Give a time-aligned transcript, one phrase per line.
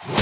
[0.00, 0.18] Szevasztok,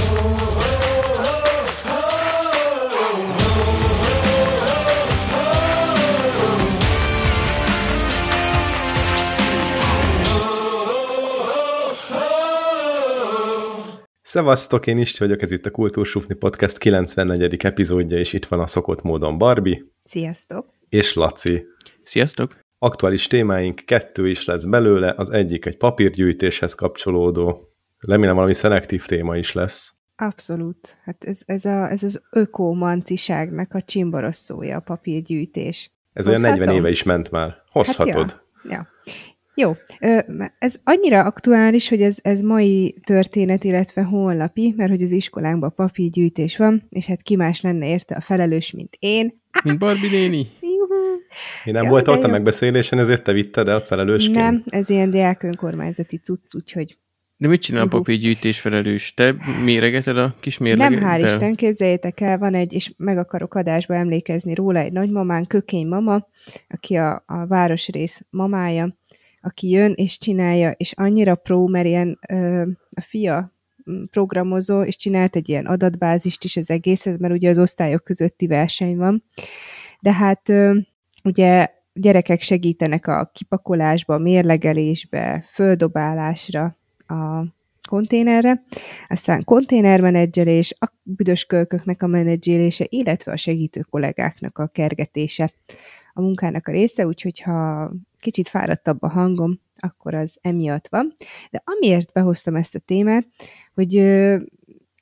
[14.87, 17.57] én Isti vagyok, ez itt a Kultúrsufni Podcast 94.
[17.65, 19.85] epizódja, és itt van a szokott módon Barbie.
[20.03, 20.67] Sziasztok!
[20.89, 21.65] És Laci.
[22.03, 22.57] Sziasztok!
[22.79, 27.59] Aktuális témáink kettő is lesz belőle, az egyik egy papírgyűjtéshez kapcsolódó,
[27.99, 29.93] remélem valami szelektív téma is lesz.
[30.17, 30.97] Abszolút.
[31.05, 35.91] Hát ez, ez, a, ez az ökomanciságnak a csimborosszója, a papírgyűjtés.
[36.13, 36.45] Ez Hozhatom?
[36.45, 37.63] olyan 40 éve is ment már.
[37.71, 38.31] Hozhatod.
[38.31, 38.71] Hát ja.
[38.71, 38.87] ja.
[39.61, 39.77] Jó,
[40.59, 46.57] ez annyira aktuális, hogy ez, ez mai történet, illetve honlapi, mert hogy az iskolánkban papírgyűjtés
[46.57, 49.41] van, és hát ki más lenne érte a felelős, mint én.
[49.65, 50.47] Mint Barbie néni.
[51.65, 54.35] Én nem voltam ott a megbeszélésen, ezért te vitted el felelősként?
[54.35, 56.99] Nem, ez ilyen diák önkormányzati cucc, úgyhogy...
[57.41, 59.15] De mit csinál a papírgyűjtés felelős?
[59.15, 59.35] Te
[59.65, 61.01] méregeted a kis mérleget?
[61.01, 65.47] Nem, hál' Isten, képzeljétek el, van egy, és meg akarok adásba emlékezni róla, egy nagymamán,
[65.47, 66.27] Kökény mama,
[66.69, 68.97] aki a, a városrész mamája,
[69.41, 72.63] aki jön és csinálja, és annyira pró, mert ilyen ö,
[72.97, 73.53] a fia
[74.11, 78.97] programozó, és csinált egy ilyen adatbázist is az egészhez, mert ugye az osztályok közötti verseny
[78.97, 79.25] van.
[80.01, 80.79] De hát ö,
[81.25, 86.79] ugye gyerekek segítenek a kipakolásba, mérlegelésbe, földobálásra,
[87.09, 87.45] a
[87.89, 88.65] konténerre,
[89.09, 95.53] aztán konténermenedzselés, a büdös kölköknek a menedzselése, illetve a segítő kollégáknak a kergetése
[96.13, 101.15] a munkának a része, úgyhogy ha kicsit fáradtabb a hangom, akkor az emiatt van.
[101.51, 103.27] De amiért behoztam ezt a témát,
[103.75, 103.97] hogy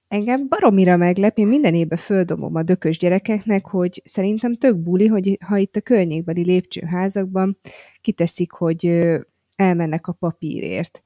[0.08, 5.38] engem baromira meglep, én minden évben földobom a dökös gyerekeknek, hogy szerintem tök buli, hogy
[5.46, 7.58] ha itt a környékbeli lépcsőházakban
[8.00, 9.08] kiteszik, hogy
[9.56, 11.02] elmennek a papírért.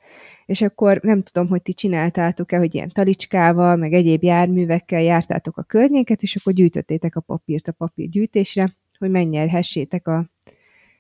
[0.47, 5.63] És akkor nem tudom, hogy ti csináltátok-e, hogy ilyen talicskával, meg egyéb járművekkel jártátok a
[5.63, 10.31] környéket, és akkor gyűjtöttétek a papírt a papírgyűjtésre, hogy megnyerhessétek a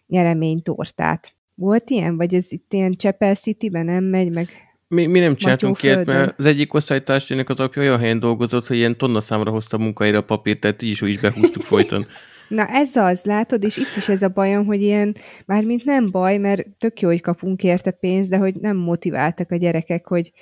[0.06, 1.34] nyereménytortát.
[1.54, 2.16] Volt ilyen?
[2.16, 4.48] Vagy ez itt ilyen Csepel City-ben nem megy, meg
[4.88, 8.76] mi, mi nem csináltunk ilyet, mert az egyik osztálytársének az apja olyan helyen dolgozott, hogy
[8.76, 12.06] ilyen tonna számra hozta munkáira a papírt, tehát így is, is behúztuk folyton.
[12.50, 15.16] Na ez az, látod, és itt is ez a bajom, hogy ilyen,
[15.46, 19.56] mármint nem baj, mert tök jó, hogy kapunk érte pénzt, de hogy nem motiváltak a
[19.56, 20.32] gyerekek, hogy,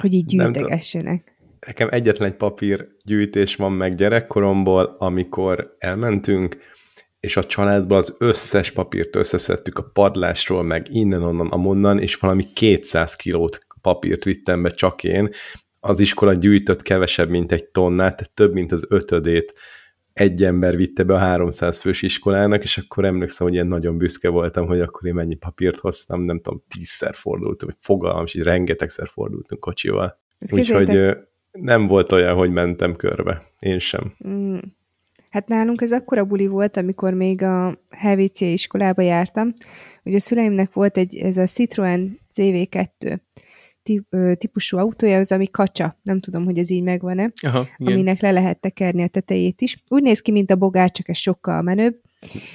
[0.00, 1.36] hogy így gyűjtegessenek.
[1.66, 6.56] Nekem egyetlen egy papírgyűjtés van meg gyerekkoromból, amikor elmentünk,
[7.20, 13.16] és a családból az összes papírt összeszedtük a padlásról, meg innen-onnan, amonnan, és valami 200
[13.16, 15.30] kilót papírt vittem be csak én.
[15.80, 19.54] Az iskola gyűjtött kevesebb, mint egy tonnát, tehát több, mint az ötödét
[20.16, 24.28] egy ember vitte be a 300 fős iskolának, és akkor emlékszem, hogy ilyen nagyon büszke
[24.28, 28.42] voltam, hogy akkor én mennyi papírt hoztam, nem tudom, tízszer fordultunk, vagy fogalmam, és így
[28.42, 30.20] rengetegszer fordultunk kocsival.
[30.50, 31.16] Úgyhogy
[31.52, 33.42] nem volt olyan, hogy mentem körbe.
[33.58, 34.12] Én sem.
[34.28, 34.58] Mm.
[35.30, 39.52] Hát nálunk ez akkora buli volt, amikor még a HVC iskolába jártam.
[40.02, 43.18] Ugye a szüleimnek volt egy, ez a Citroen CV2
[44.38, 45.98] típusú autója, az ami kacsa.
[46.02, 47.32] Nem tudom, hogy ez így megvan-e.
[47.42, 49.82] Aha, aminek le lehet tekerni a tetejét is.
[49.88, 52.00] Úgy néz ki, mint a bogár, csak ez sokkal menőbb.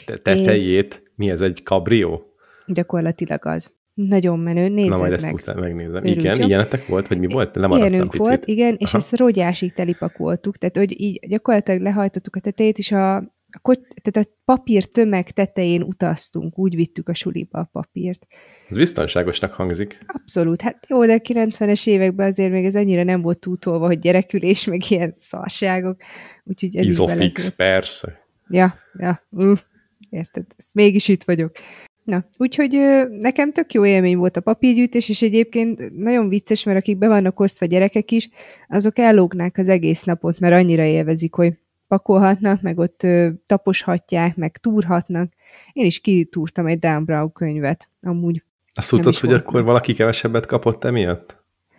[0.05, 1.01] Te tetejét?
[1.05, 1.11] É...
[1.15, 2.33] Mi ez, egy kabrió?
[2.65, 3.71] Gyakorlatilag az.
[3.93, 5.33] Nagyon menő, nézzed Na, majd ezt meg.
[5.33, 5.95] utána megnézem.
[5.95, 7.55] Örülj, igen, ilyenetek volt, hogy mi volt?
[7.55, 8.25] Lemaradtam Ilyenünk picit.
[8.25, 8.97] volt, igen, és Aha.
[8.97, 13.23] ezt rogyásig telipakoltuk, tehát hogy így gyakorlatilag lehajtottuk a tetejét, és a,
[13.61, 18.27] a, tehát a papír tömeg tetején utaztunk, úgy vittük a suliba a papírt.
[18.69, 19.99] Ez biztonságosnak hangzik.
[20.05, 20.61] Abszolút.
[20.61, 24.65] Hát jó, de a 90-es években azért még ez ennyire nem volt túltolva, hogy gyerekülés,
[24.65, 26.01] meg ilyen szarságok.
[26.43, 28.19] Úgyhogy ez Isofix, persze.
[28.49, 29.23] Ja, ja.
[29.29, 29.59] Uh,
[30.09, 30.45] érted?
[30.73, 31.51] Mégis itt vagyok.
[32.03, 32.71] Na, úgyhogy
[33.09, 37.39] nekem tök jó élmény volt a papírgyűjtés, és egyébként nagyon vicces, mert akik be vannak
[37.39, 38.29] osztva gyerekek is,
[38.67, 41.53] azok ellógnák az egész napot, mert annyira élvezik, hogy
[41.91, 45.33] pakolhatnak, meg ott ö, taposhatják, meg túrhatnak.
[45.73, 48.43] Én is kitúrtam egy Dan Brown könyvet, amúgy.
[48.73, 49.65] Azt tudod, hogy akkor nem.
[49.65, 51.37] valaki kevesebbet kapott emiatt?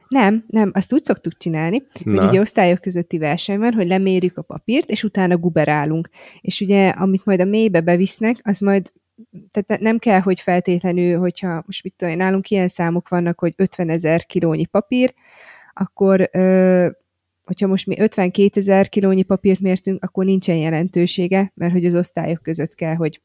[0.08, 2.20] Nem, nem, azt úgy szoktuk csinálni, Na.
[2.20, 6.08] hogy ugye osztályok közötti verseny van, hogy lemérjük a papírt, és utána guberálunk.
[6.40, 8.92] És ugye, amit majd a mélybe bevisznek, az majd
[9.50, 13.88] tehát nem kell, hogy feltétlenül, hogyha most mit tudom, nálunk ilyen számok vannak, hogy 50
[13.88, 15.14] ezer kilónyi papír,
[15.74, 16.88] akkor ö,
[17.44, 22.42] hogyha most mi 52 ezer kilónyi papírt mértünk, akkor nincsen jelentősége, mert hogy az osztályok
[22.42, 23.20] között kell, hogy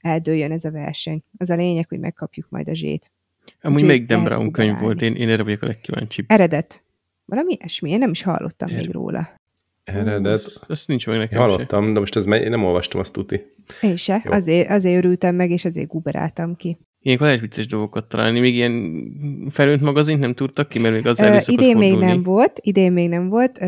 [0.00, 1.22] eldőljön ez a verseny.
[1.38, 3.12] Az a lényeg, hogy megkapjuk majd a zsét.
[3.60, 6.24] Amúgy még Dan Brown könyv volt, én, én erre vagyok a legkíváncsibb.
[6.28, 6.82] Eredet.
[7.24, 8.76] Valami ilyesmi, én nem is hallottam er...
[8.76, 9.36] még róla.
[9.84, 10.66] Eredet.
[10.68, 11.92] Ezt nincs meg nekem Hallottam, se.
[11.92, 13.54] de most ez én nem olvastam azt tuti.
[13.80, 16.78] Én se, azért, azért örültem meg, és azért guberáltam ki.
[17.00, 18.40] Ilyenkor lehet vicces dolgokat találni.
[18.40, 19.02] Még ilyen
[19.50, 23.08] felőnt magazint nem tudtak ki, mert még az uh, Idén még nem volt, idén még
[23.08, 23.60] nem volt.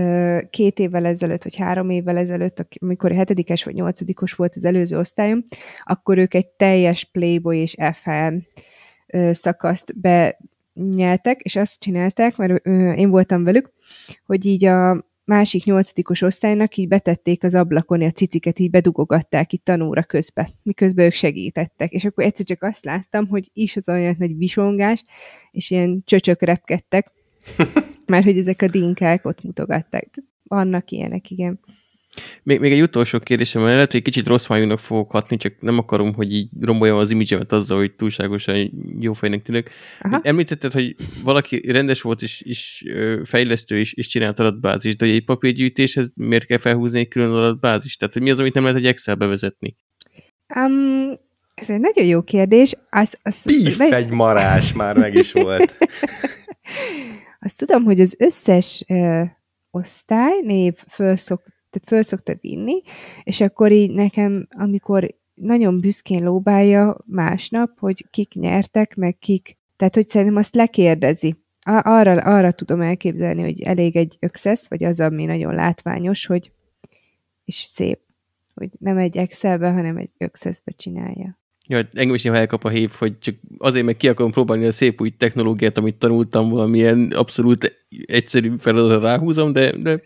[0.50, 5.44] Két évvel ezelőtt, vagy három évvel ezelőtt, amikor hetedikes vagy nyolcadikos volt az előző osztályom,
[5.84, 8.34] akkor ők egy teljes Playboy és FM
[9.30, 12.66] szakaszt benyeltek, és azt csinálták, mert
[12.96, 13.72] én voltam velük,
[14.26, 19.64] hogy így a másik nyolcadikos osztálynak így betették az ablakon, a ciciket így bedugogatták itt
[19.64, 21.92] tanúra közbe, miközben ők segítettek.
[21.92, 25.02] És akkor egyszer csak azt láttam, hogy is az olyan nagy visongás,
[25.50, 27.12] és ilyen csöcsök repkedtek,
[28.06, 30.08] mert hogy ezek a dinkák ott mutogatták.
[30.42, 31.60] Vannak ilyenek, igen.
[32.42, 35.78] Még, még egy utolsó kérdésem, mert lehet, hogy kicsit rossz májúnak fogok hatni, csak nem
[35.78, 38.70] akarom, hogy így romboljam az imidzsemet azzal, hogy túlságosan
[39.00, 39.68] jó fejnek tűnök.
[40.22, 42.84] Említetted, hogy valaki rendes volt és, és
[43.24, 47.96] fejlesztő és, és csinált adatbázis, de egy papírgyűjtéshez miért kell felhúzni egy külön adatbázis?
[47.96, 49.76] Tehát, hogy mi az, amit nem lehet egy Excel bevezetni?
[50.56, 51.18] Um,
[51.54, 52.76] ez egy nagyon jó kérdés.
[52.90, 53.44] Az, az,
[53.78, 53.92] meg...
[53.92, 55.76] egy marás már meg is volt.
[57.46, 59.22] Azt tudom, hogy az összes uh,
[59.70, 62.82] osztály név föl szok, tehát föl szokta vinni,
[63.22, 69.94] és akkor így nekem, amikor nagyon büszkén lóbálja másnap, hogy kik nyertek, meg kik, tehát
[69.94, 71.37] hogy szerintem azt lekérdezi.
[71.62, 76.52] Arra, arra tudom elképzelni, hogy elég egy ökszesz, vagy az, ami nagyon látványos, hogy
[77.44, 78.00] és szép,
[78.55, 81.38] hogy nem egy Excelbe, hanem egy ökszeszbe csinálja.
[81.69, 84.66] Ja, hát engem is néha elkap a hív, hogy csak azért meg ki akarom próbálni
[84.66, 90.02] a szép új technológiát, amit tanultam, valamilyen abszolút egyszerű feladatot ráhúzom, de, de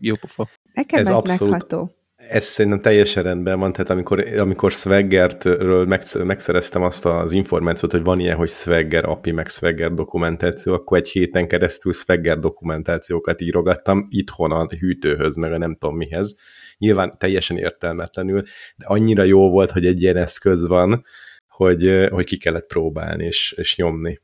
[0.00, 0.48] jó pofa.
[0.76, 1.90] Nekem ez, ez abszolút, megható.
[2.16, 5.86] Ez szerintem teljesen rendben van, tehát amikor, amikor Swaggertről
[6.24, 11.08] megszereztem azt az információt, hogy van ilyen, hogy Swagger API, meg Swagger dokumentáció, akkor egy
[11.08, 16.36] héten keresztül Swagger dokumentációkat írogattam itthon a hűtőhöz, meg a nem tudom mihez.
[16.78, 18.42] Nyilván teljesen értelmetlenül,
[18.76, 21.04] de annyira jó volt, hogy egy ilyen eszköz van,
[21.48, 24.20] hogy, hogy ki kellett próbálni és, és nyomni.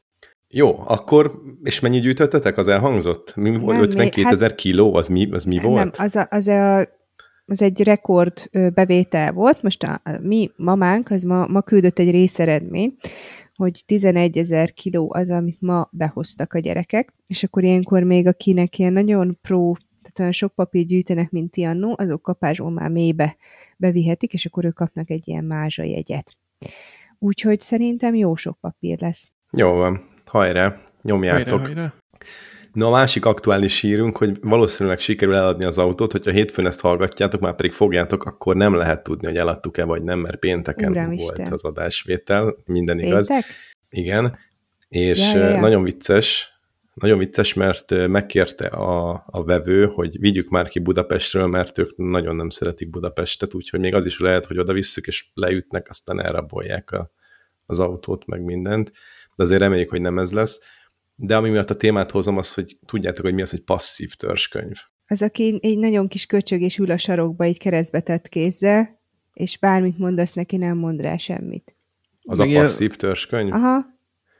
[0.54, 2.58] Jó, akkor, és mennyi gyűjtöttetek?
[2.58, 3.36] Az elhangzott?
[3.36, 3.80] Mi volt?
[3.80, 4.94] 52 ezer hát, kiló?
[4.94, 5.96] Az mi, az mi volt?
[5.96, 6.88] Nem, az, a, az, a,
[7.46, 9.62] az egy rekord bevétel volt.
[9.62, 13.00] Most a, a mi mamánk, az ma, ma küldött egy részeredményt,
[13.54, 18.78] hogy 11 ezer kiló az, amit ma behoztak a gyerekek, és akkor ilyenkor még akinek
[18.78, 19.72] ilyen nagyon pro,
[20.02, 23.36] tehát olyan sok papír gyűjtenek, mint ti annó, azok kapásból már mélybe
[23.76, 26.36] bevihetik, és akkor ők kapnak egy ilyen mázsa jegyet.
[27.18, 29.28] Úgyhogy szerintem jó sok papír lesz.
[29.50, 30.10] Jó van.
[30.32, 31.60] Hajrá, nyomjátok.
[31.60, 31.94] Hajrá, hajrá.
[32.72, 37.40] No, a másik aktuális hírünk, hogy valószínűleg sikerül eladni az autót, hogyha hétfőn ezt hallgatjátok,
[37.40, 41.38] már pedig fogjátok, akkor nem lehet tudni, hogy eladtuk-e vagy nem, mert pénteken Uram volt
[41.38, 41.52] Isten.
[41.52, 43.12] az adásvétel, minden Péntek?
[43.12, 43.46] igaz.
[43.90, 44.38] Igen,
[44.88, 45.60] és ja, ja, ja.
[45.60, 46.48] nagyon vicces,
[46.94, 52.36] nagyon vicces, mert megkérte a, a vevő, hogy vigyük már ki Budapestről, mert ők nagyon
[52.36, 56.90] nem szeretik Budapestet, úgyhogy még az is lehet, hogy oda visszük, és leütnek, aztán elrabolják
[56.90, 57.10] a,
[57.66, 58.92] az autót, meg mindent
[59.36, 60.60] de azért reméljük, hogy nem ez lesz.
[61.14, 64.76] De ami miatt a témát hozom, az, hogy tudjátok, hogy mi az, hogy passzív törzskönyv.
[65.06, 69.00] Az, aki egy nagyon kis köcsög és ül a sarokba, egy keresztbe tett kézzel,
[69.32, 71.76] és bármit mondasz neki, nem mond rá semmit.
[72.22, 73.52] Az Még a passzív törzskönyv?
[73.52, 73.86] Aha.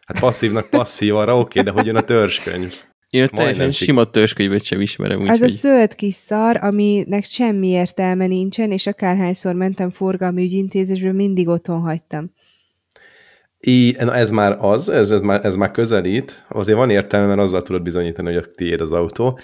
[0.07, 2.75] Hát passzívnak passzív arra, oké, de hogy jön a törzskönyv?
[3.11, 5.21] Én a teljesen sima törzskönyvet sem ismerem.
[5.21, 5.49] Úgy, az hogy...
[5.49, 11.81] a zöld kis szar, aminek semmi értelme nincsen, és akárhányszor mentem forgalmi ügyintézésből, mindig otthon
[11.81, 12.33] hagytam.
[13.67, 17.63] I, ez már az, ez, ez, már, ez már közelít, azért van értelme, mert azzal
[17.63, 19.39] tudod bizonyítani, hogy a tiéd az autó.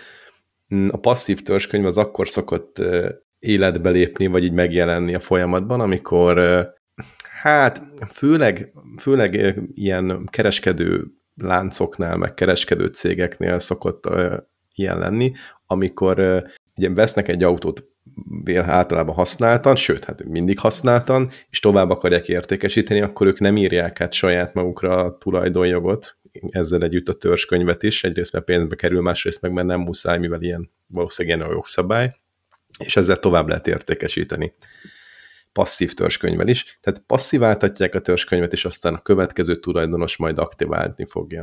[0.90, 2.82] A passzív törzskönyv az akkor szokott
[3.38, 6.38] életbe lépni, vagy így megjelenni a folyamatban, amikor
[7.40, 7.82] hát
[8.12, 14.08] főleg, főleg ilyen kereskedő láncoknál, meg kereskedő cégeknél szokott
[14.74, 15.32] ilyen lenni,
[15.66, 16.44] amikor
[16.76, 17.84] ugye vesznek egy autót
[18.54, 24.12] általában használtan, sőt, hát mindig használtan, és tovább akarják értékesíteni, akkor ők nem írják át
[24.12, 26.16] saját magukra a tulajdonjogot,
[26.50, 30.42] ezzel együtt a törzskönyvet is, egyrészt mert pénzbe kerül, másrészt meg mert nem muszáj, mivel
[30.42, 32.16] ilyen valószínűleg ilyen a jogszabály,
[32.84, 34.52] és ezzel tovább lehet értékesíteni
[35.58, 36.78] passzív törzskönyvvel is.
[36.80, 41.40] Tehát passziváltatják a törzskönyvet, és aztán a következő tulajdonos majd aktiválni fogja.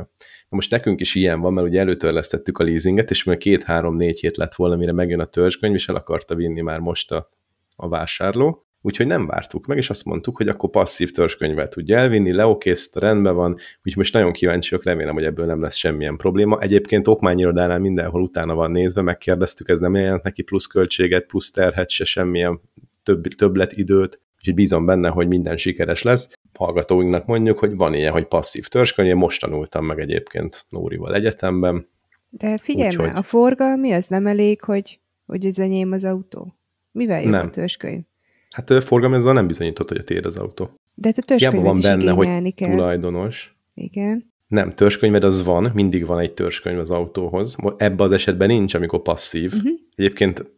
[0.48, 4.36] Na most nekünk is ilyen van, mert ugye előtörlesztettük a leasinget, és még két-három-négy hét
[4.36, 7.30] lett volna, mire megjön a törzskönyv, és el akarta vinni már most a,
[7.76, 8.66] a vásárló.
[8.80, 13.34] Úgyhogy nem vártuk meg, és azt mondtuk, hogy akkor passzív törzskönyvet tudja elvinni, leokészt, rendben
[13.34, 16.60] van, úgyhogy most nagyon kíváncsiak, remélem, hogy ebből nem lesz semmilyen probléma.
[16.60, 21.90] Egyébként okmányirodánál mindenhol utána van nézve, megkérdeztük, ez nem jelent neki plusz költséget, plusz terhet,
[21.90, 22.60] se semmilyen
[23.06, 26.32] több, többlet időt, úgyhogy bízom benne, hogy minden sikeres lesz.
[26.58, 31.88] Hallgatóinknak mondjuk, hogy van ilyen, hogy passzív törzskönyv, én most tanultam meg egyébként Nórival egyetemben.
[32.28, 33.06] De figyelj Úgyhogy...
[33.06, 36.54] már, a forgalmi az nem elég, hogy, hogy ez enyém az autó?
[36.92, 37.46] Mivel jó nem.
[37.46, 38.02] a törzskönyv?
[38.50, 40.70] Hát forgalmi azzal nem bizonyított, hogy a tiéd az autó.
[40.94, 42.70] De te törzskönyvet van is benne, hogy kell.
[42.70, 43.56] tulajdonos.
[43.74, 44.32] Igen.
[44.46, 47.56] Nem, törzskönyved az van, mindig van egy törzskönyv az autóhoz.
[47.76, 49.52] Ebben az esetben nincs, amikor passzív.
[49.54, 49.72] Uh-huh.
[49.94, 50.52] Egyébként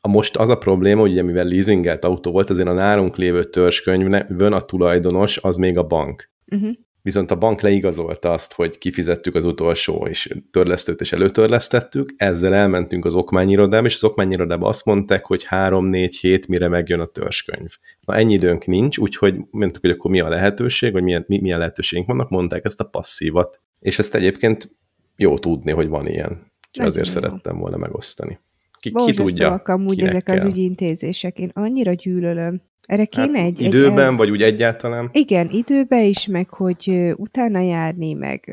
[0.00, 3.44] a most az a probléma, hogy ugye mivel leasingelt autó volt, azért a nálunk lévő
[3.44, 6.30] törzskönyvön a tulajdonos az még a bank.
[6.46, 6.70] Uh-huh.
[7.06, 13.04] Viszont a bank leigazolta azt, hogy kifizettük az utolsó, és törlesztőt és előtörlesztettük, ezzel elmentünk
[13.04, 17.70] az okmányirodába, és az okmányirodába azt mondták, hogy 3-4 hét mire megjön a törzskönyv.
[18.00, 22.08] Na ennyi időnk nincs, úgyhogy mondtuk, hogy akkor mi a lehetőség, vagy milyen, milyen lehetőségünk
[22.08, 23.60] vannak, mondták ezt a passzívat.
[23.80, 24.70] És ezt egyébként
[25.16, 26.52] jó tudni, hogy van ilyen.
[26.68, 27.12] Úgyhogy azért jó.
[27.12, 28.38] szerettem volna megosztani.
[28.80, 30.50] Ki, ki tudja, amúgy ezek az kell.
[30.50, 31.38] ügyintézések.
[31.38, 32.62] Én annyira gyűlölöm.
[32.86, 33.60] Erre kéne hát, egy...
[33.60, 34.16] Időben, egy el...
[34.16, 35.08] vagy úgy egyáltalán.
[35.12, 38.44] Igen, időbe is, meg hogy utána járni, meg...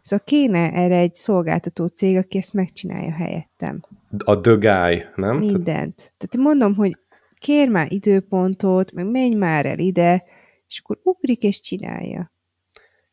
[0.00, 3.80] Szóval kéne erre egy szolgáltató cég, aki ezt megcsinálja helyettem.
[4.24, 5.38] A The Guy, nem?
[5.38, 6.12] Mindent.
[6.16, 6.98] Tehát mondom, hogy
[7.38, 10.24] kér már időpontot, meg menj már el ide,
[10.66, 12.32] és akkor ugrik és csinálja.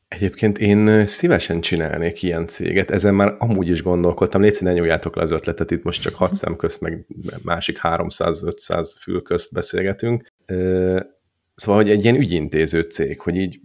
[0.07, 5.21] Egyébként én szívesen csinálnék ilyen céget, ezen már amúgy is gondolkodtam, légy ne nyúljátok le
[5.21, 7.05] az ötletet, itt most csak hat szem közt, meg
[7.43, 10.33] másik 300-500 fül közt beszélgetünk.
[11.55, 13.59] Szóval, hogy egy ilyen ügyintéző cég, hogy így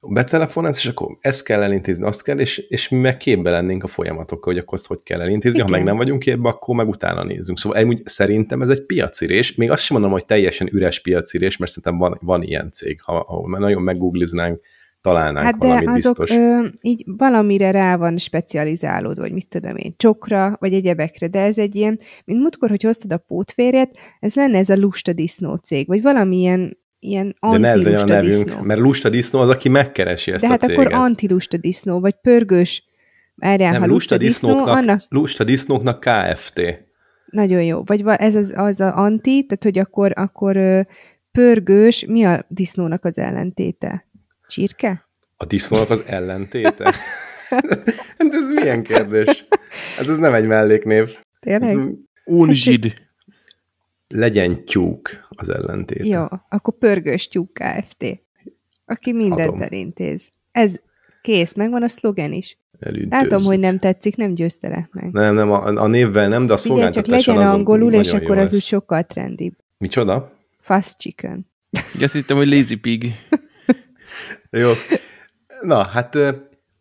[0.00, 3.86] betelefonálsz, és akkor ezt kell elintézni, azt kell, és, és mi meg képbe lennénk a
[3.86, 5.78] folyamatokkal, hogy akkor azt hogy kell elintézni, ha Igen.
[5.78, 7.58] meg nem vagyunk képbe, akkor meg utána nézzünk.
[7.58, 11.70] Szóval amúgy szerintem ez egy piacirés, még azt sem mondom, hogy teljesen üres piacirés, mert
[11.70, 14.60] szerintem van, van ilyen cég, ha, ha már nagyon meggoogliznánk,
[15.08, 16.36] találnánk Hát de valamit azok biztos.
[16.36, 21.58] ö, így valamire rá van specializálódva, vagy mit tudom én, csokra, vagy egyebekre, de ez
[21.58, 25.86] egy ilyen, mint múltkor, hogy hoztad a pótférjet, ez lenne ez a lusta disznó cég,
[25.86, 28.62] vagy valamilyen ilyen De ne ez legyen a nevünk, disznó.
[28.62, 30.86] mert lusta disznó az, aki megkeresi ezt De hát a céget.
[30.86, 32.84] akkor antilusta disznó, vagy pörgős,
[33.34, 36.60] várjál, nem, ha lusta lusta disznó, disznóknak, annak lusta disznóknak KFT.
[37.30, 37.82] nagyon jó.
[37.84, 40.86] Vagy va- ez az, az a anti, tehát hogy akkor, akkor
[41.32, 44.07] pörgős, mi a disznónak az ellentéte?
[44.48, 45.08] Csirke?
[45.36, 46.84] A disznónak az ellentéte?
[48.18, 49.46] hát ez milyen kérdés?
[49.96, 51.16] Hát ez nem egy melléknév.
[51.40, 51.70] Tényleg?
[51.70, 51.76] Ez
[52.24, 52.94] Unzsid.
[54.08, 56.04] legyen tyúk az ellentéte.
[56.04, 58.22] Jó, akkor pörgős tyúk Kft.
[58.86, 59.62] Aki mindent Adom.
[59.62, 60.30] elintéz.
[60.52, 60.74] Ez
[61.22, 62.58] kész, megvan a szlogen is.
[62.78, 63.12] Elüntőzzük.
[63.12, 65.12] Látom, hogy nem tetszik, nem győztelek meg.
[65.12, 68.12] Nem, nem, a, a névvel nem, de a Figyelj, csak szolgáltatáson legyen azon angolul, és
[68.12, 68.64] akkor az úgy lesz.
[68.64, 69.54] sokkal trendibb.
[69.78, 70.32] Micsoda?
[70.60, 71.46] Fast chicken.
[72.00, 73.12] Azt hittem, hogy Lazy Pig.
[74.50, 74.70] Jó.
[75.60, 76.18] Na, hát,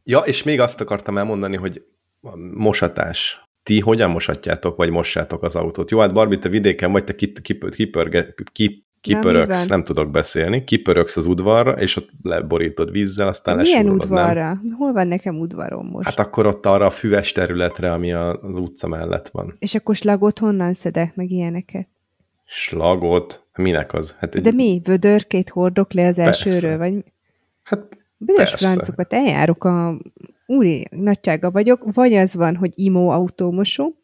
[0.03, 1.83] ja, és még azt akartam elmondani, hogy
[2.21, 3.41] a mosatás.
[3.63, 5.91] Ti hogyan mosatjátok, vagy mossátok az autót?
[5.91, 10.63] Jó, hát Barbie, te vidéken vagy, te kip, kip, kipörge, kip, kipöröksz, nem tudok beszélni,
[10.63, 14.19] kipöröksz az udvarra, és ott leborítod vízzel, aztán Milyen lesúrolod, nem?
[14.19, 14.61] udvarra?
[14.77, 16.07] Hol van nekem udvarom most?
[16.07, 19.55] Hát akkor ott arra a füves területre, ami az utca mellett van.
[19.59, 21.87] És akkor slagot honnan szedek, meg ilyeneket?
[22.45, 23.45] Slagot?
[23.55, 24.15] Minek az?
[24.19, 24.81] Hát egy, De mi?
[24.83, 26.49] Vödörkét hordok le az Persze.
[26.49, 26.77] elsőről?
[26.77, 27.03] Vagy
[27.67, 30.01] Hát Büdös francokat, eljárok a
[30.45, 33.95] úri nagysága vagyok, vagy az van, hogy imó autómosó,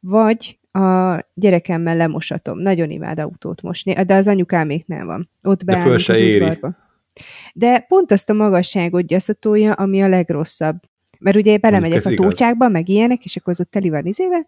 [0.00, 2.58] vagy a gyerekemmel lemosatom.
[2.58, 5.30] Nagyon imád autót mosni, de az anyukáméknál van.
[5.42, 6.40] Ott De föl se az éri.
[6.40, 6.76] udvarba.
[7.54, 10.76] De pont azt a magasságot gyaszatolja, ami a legrosszabb.
[11.18, 14.46] Mert ugye belemegyek a tócsákba, meg ilyenek, és akkor az ott teli van izéve,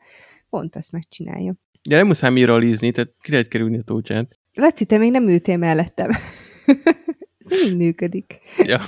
[0.50, 1.54] pont azt megcsinálja.
[1.82, 4.38] De nem muszáj miralizni, tehát ki lehet kerülni a tócsát.
[4.54, 6.10] Laci, te még nem ültél mellettem.
[7.48, 8.38] Ez nem így működik.
[8.58, 8.80] Ja.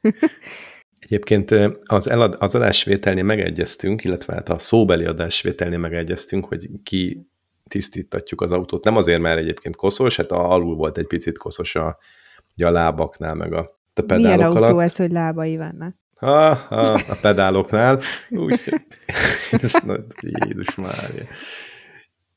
[0.98, 1.50] Egyébként
[1.84, 7.28] az, elad, az adásvételnél megegyeztünk, illetve hát a szóbeli adásvételnél megegyeztünk, hogy ki
[7.68, 8.84] tisztítatjuk az autót.
[8.84, 11.98] Nem azért, mert egyébként koszos, hát a, alul volt egy picit koszos a,
[12.56, 14.80] ugye a lábaknál, meg a, a pedálok Milyen autó alatt.
[14.80, 15.94] ez, hogy lábai vannak?
[16.16, 18.00] Ha, ha, a pedáloknál.
[18.30, 18.60] Úgy,
[19.50, 21.24] ez, na, Jézus Mária.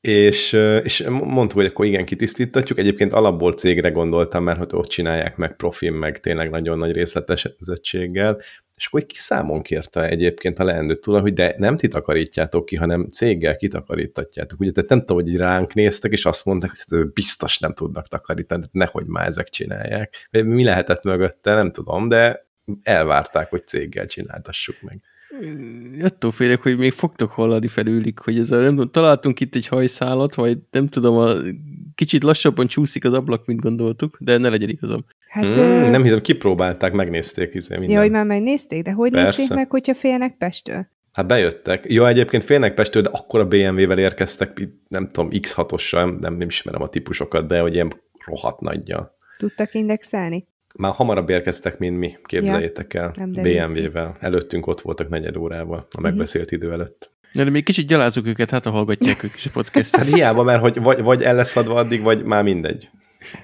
[0.01, 2.77] És, és mondtuk, hogy akkor igen, kitisztítatjuk.
[2.77, 8.41] Egyébként alapból cégre gondoltam, mert hogy ott csinálják meg profin, meg tényleg nagyon nagy részletezettséggel.
[8.75, 12.75] És akkor egy kiszámon kérte egyébként a leendő tulaj, hogy de nem ti takarítjátok ki,
[12.75, 14.59] hanem céggel kitakarítatjátok.
[14.59, 18.07] Ugye, tehát nem tudom, hogy ránk néztek, és azt mondták, hogy ez biztos nem tudnak
[18.07, 20.27] takarítani, tehát nehogy már ezek csinálják.
[20.31, 22.47] Mi lehetett mögötte, nem tudom, de
[22.83, 25.01] elvárták, hogy céggel csináltassuk meg.
[26.01, 29.67] Attól félek, hogy még fogtok hallani felőlük, hogy ez a, nem tudom, találtunk itt egy
[29.67, 31.33] hajszálat, vagy nem tudom, a,
[31.95, 35.05] kicsit lassabban csúszik az ablak, mint gondoltuk, de ne legyen igazam.
[35.27, 37.95] Hát, Hmm, ö, nem hiszem, kipróbálták, megnézték izé, minden.
[37.95, 39.37] Ja, hogy már megnézték, de hogy Persze.
[39.37, 40.87] nézték meg, hogyha félnek Pestől?
[41.11, 41.85] Hát bejöttek.
[41.87, 46.81] Jó, egyébként félnek Pestől, de akkor a BMW-vel érkeztek, nem tudom, X6-ossal, nem, nem ismerem
[46.81, 47.93] a típusokat, de hogy ilyen
[48.25, 49.17] rohadt nagyja.
[49.37, 50.47] Tudtak indexelni?
[50.77, 53.41] Már hamarabb érkeztek, mint mi, képzeljétek el, ki.
[53.41, 54.15] BMW-vel.
[54.19, 57.11] Előttünk ott voltak negyed órával, a megbeszélt idő előtt.
[57.33, 60.03] De, de még kicsit gyalázunk őket, hát ha hallgatják ők is a podcastet.
[60.03, 62.89] Hát hiába, mert hogy vagy, vagy el lesz adva addig, vagy már mindegy.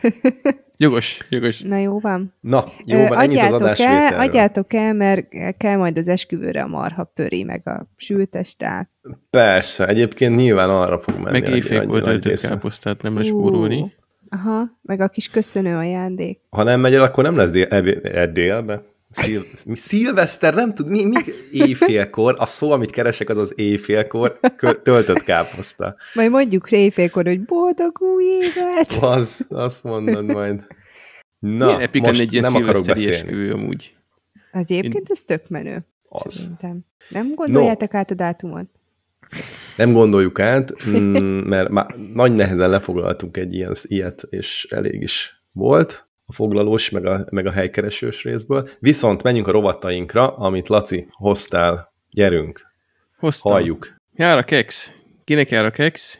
[0.77, 1.61] Jogos, jogos.
[1.61, 2.33] Na jó van.
[2.39, 7.03] Na, jó van, ennyit az el, Adjátok el, mert kell majd az esküvőre a marha
[7.03, 8.89] pöri, meg a sültestál.
[9.29, 11.39] Persze, egyébként nyilván arra fog menni.
[11.39, 13.93] Meg éjfél volt káposztát, nem lesz spórolni.
[14.33, 16.39] Aha, meg a kis köszönő ajándék.
[16.49, 18.83] Ha nem megy el, akkor nem lesz dél, dél, délbe.
[19.09, 19.41] Szil,
[19.73, 21.17] szilveszter, nem tud, mi, mi
[21.51, 24.39] éjfélkor, a szó, amit keresek, az az éjfélkor
[24.83, 25.95] töltött káposzta.
[26.13, 28.91] Majd mondjuk éjfélkor, hogy boldog új évet.
[29.01, 30.65] Az, azt mondod majd.
[31.39, 33.49] Na, Milyen most egy nem akarok beszélni.
[33.49, 33.95] amúgy.
[34.51, 35.85] Az egyébként ez tök menő.
[36.09, 36.33] Az.
[36.33, 36.79] Szerintem.
[37.09, 37.99] Nem gondoljátok no.
[37.99, 38.65] át a dátumot?
[39.77, 45.41] Nem gondoljuk át, mm, mert már nagy nehezen lefoglaltunk egy ilyen, ilyet, és elég is
[45.51, 48.67] volt a foglalós, meg a, meg a helykeresős részből.
[48.79, 51.93] Viszont menjünk a rovatainkra, amit Laci hoztál.
[52.09, 52.61] Gyerünk.
[53.17, 53.51] Hoztam.
[53.51, 53.95] Halljuk.
[54.15, 54.91] Jár a keks.
[55.23, 56.19] Kinek jár a keks?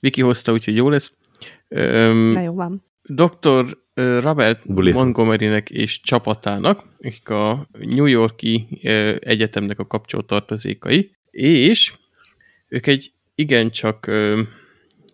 [0.00, 1.12] Viki hozta, úgyhogy jó lesz.
[1.68, 2.84] Öm, Na jó van.
[3.02, 3.80] Dr.
[4.20, 4.94] Robert Bulit.
[4.94, 8.80] Montgomerynek és csapatának, akik a New Yorki
[9.20, 11.94] egyetemnek a kapcsolattartozékai, és
[12.72, 14.04] ők egy igencsak,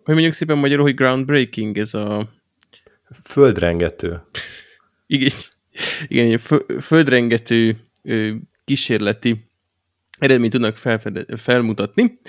[0.03, 2.29] hogy mondjuk szépen magyarul, hogy groundbreaking ez a
[3.23, 4.21] Földrengető.
[5.07, 5.31] Igen,
[6.07, 6.37] igen
[6.79, 7.77] földrengető
[8.65, 9.45] kísérleti
[10.19, 12.19] eredményt tudnak felfede, felmutatni,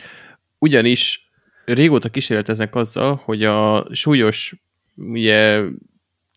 [0.59, 1.31] ugyanis
[1.65, 4.55] régóta kísérleteznek azzal, hogy a súlyos
[4.97, 5.63] ugye,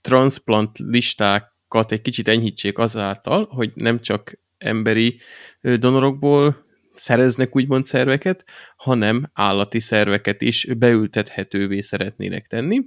[0.02, 5.20] transplant listákat egy kicsit enyhítsék azáltal, hogy nem csak emberi
[5.62, 6.63] donorokból
[6.94, 8.46] szereznek úgymond szerveket,
[8.76, 12.80] hanem állati szerveket is beültethetővé szeretnének tenni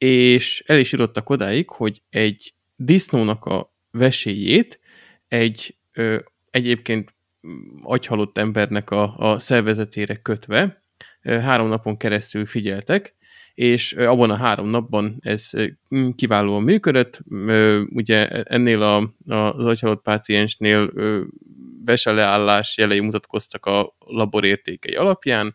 [0.00, 4.80] és el is jutottak odáig, hogy egy disznónak a veséjét
[5.28, 6.18] egy ö,
[6.50, 7.14] egyébként
[7.82, 10.84] agyhalott embernek a, a szervezetére kötve
[11.22, 13.14] ö, három napon keresztül figyeltek,
[13.54, 15.66] és abban a három napban ez ö,
[16.14, 17.20] kiválóan működött.
[17.90, 20.90] Ugye ennél a, az agyhalott páciensnél
[21.84, 25.54] veseleállás jelei mutatkoztak a laborértékei alapján,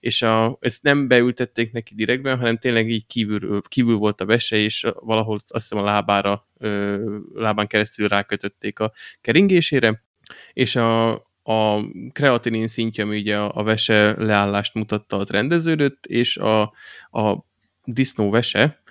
[0.00, 4.56] és a, ezt nem beültették neki direktben, hanem tényleg így kívül, kívül volt a vese,
[4.56, 6.48] és valahol azt hiszem a lábára,
[7.34, 10.02] lábán keresztül rákötötték a keringésére,
[10.52, 16.62] és a, a kreatinin szintje, ami ugye a, vese leállást mutatta, az rendeződött, és a,
[17.10, 17.44] a
[17.84, 18.82] disznó vese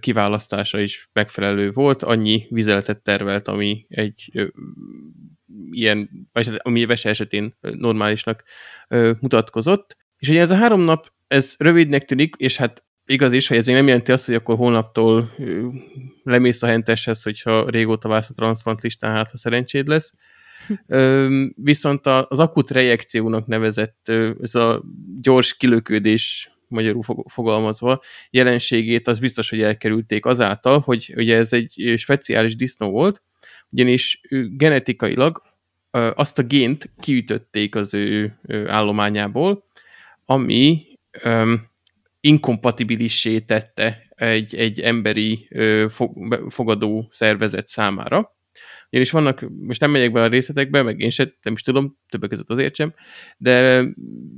[0.00, 4.50] kiválasztása is megfelelő volt, annyi vizeletet tervelt, ami egy
[5.70, 8.42] ilyen, vagy hát, ami vese esetén normálisnak
[9.20, 13.56] mutatkozott, és ugye ez a három nap, ez rövidnek tűnik, és hát igaz is, hogy
[13.56, 15.34] ez nem jelenti azt, hogy akkor holnaptól
[16.22, 20.12] lemész a henteshez, hogyha régóta válsz a transplant listán, hát ha szerencséd lesz.
[21.54, 24.12] Viszont az akut rejekciónak nevezett,
[24.42, 24.82] ez a
[25.20, 32.56] gyors kilöködés magyarul fogalmazva, jelenségét az biztos, hogy elkerülték azáltal, hogy ugye ez egy speciális
[32.56, 33.22] disznó volt,
[33.74, 34.20] ugyanis
[34.56, 35.42] genetikailag
[35.90, 39.64] azt a gént kiütötték az ő állományából,
[40.24, 40.86] ami
[41.24, 41.70] um,
[42.20, 45.48] inkompatibilissé tette egy, egy emberi
[46.48, 48.36] fogadó szervezet számára.
[48.90, 52.28] Ugyanis vannak, most nem megyek be a részletekbe, meg én sem, nem is tudom, többek
[52.28, 52.94] között azért sem,
[53.36, 53.84] de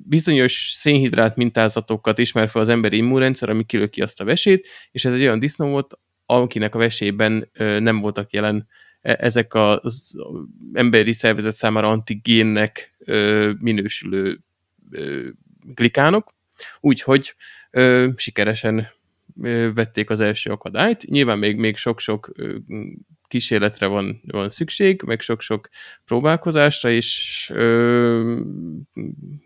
[0.04, 5.14] bizonyos szénhidrát mintázatokat ismer fel az emberi immunrendszer, ami kilöki azt a vesét, és ez
[5.14, 8.66] egy olyan disznó volt, akinek a vesében nem voltak jelen
[9.06, 10.14] ezek az
[10.72, 12.96] emberi szervezet számára antigénnek
[13.58, 14.38] minősülő
[15.74, 16.34] glikánok,
[16.80, 17.34] úgyhogy
[18.16, 18.88] sikeresen
[19.74, 21.04] vették az első akadályt.
[21.04, 22.32] Nyilván még, még sok-sok
[23.28, 25.68] kísérletre van, van szükség, meg sok-sok
[26.04, 28.40] próbálkozásra és ö,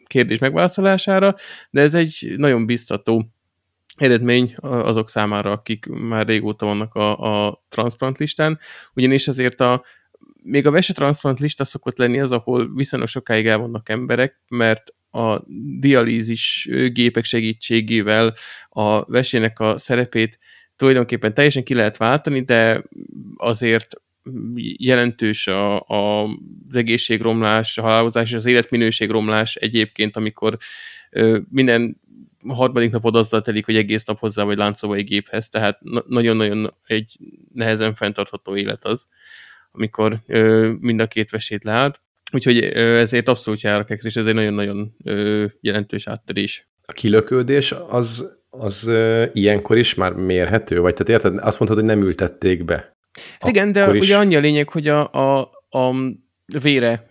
[0.07, 1.35] kérdés megválaszolására,
[1.71, 3.33] de ez egy nagyon biztató
[4.01, 8.59] eredmény azok számára, akik már régóta vannak a, a transplant listán,
[8.95, 9.85] ugyanis azért a
[10.43, 15.41] még a vesetransplant lista szokott lenni az, ahol viszonylag sokáig el vannak emberek, mert a
[15.79, 18.35] dialízis gépek segítségével
[18.69, 20.39] a vesének a szerepét
[20.77, 22.85] tulajdonképpen teljesen ki lehet váltani, de
[23.37, 23.95] azért
[24.77, 26.23] jelentős a, a,
[26.69, 30.57] az egészségromlás, a halálozás és az életminőségromlás egyébként, amikor
[31.11, 32.00] ö, minden
[32.49, 37.17] harmadik napod azzal telik, hogy egész nap hozzá vagy láncolva egy géphez, tehát nagyon-nagyon egy
[37.55, 39.07] nehezen fenntartható élet az,
[39.73, 42.01] amikor ö, mind a két vesét leállt.
[42.33, 44.97] Úgyhogy ezért abszolút járok és ez egy nagyon-nagyon
[45.61, 46.69] jelentős áttörés.
[46.87, 48.91] A kilökődés az, az
[49.33, 50.81] ilyenkor is már mérhető?
[50.81, 52.97] Vagy tehát érted, azt mondtad, hogy nem ültették be.
[53.41, 54.05] Hát igen, de is...
[54.05, 55.95] ugye annyi a lényeg, hogy a, a, a
[56.63, 57.07] vére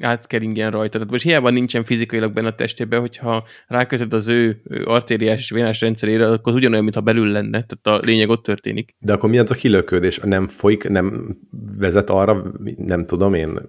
[0.00, 0.92] átkeringjen rajta.
[0.92, 5.80] Tehát most hiába nincsen fizikailag benne a testében, hogyha ráközöd az ő artériás és vénás
[5.80, 7.64] rendszerére, akkor az ugyanolyan, mintha belül lenne.
[7.64, 8.94] Tehát a lényeg ott történik.
[8.98, 10.18] De akkor mi az a kilöködés?
[10.18, 11.36] Nem folyik, nem
[11.78, 13.60] vezet arra, nem tudom én,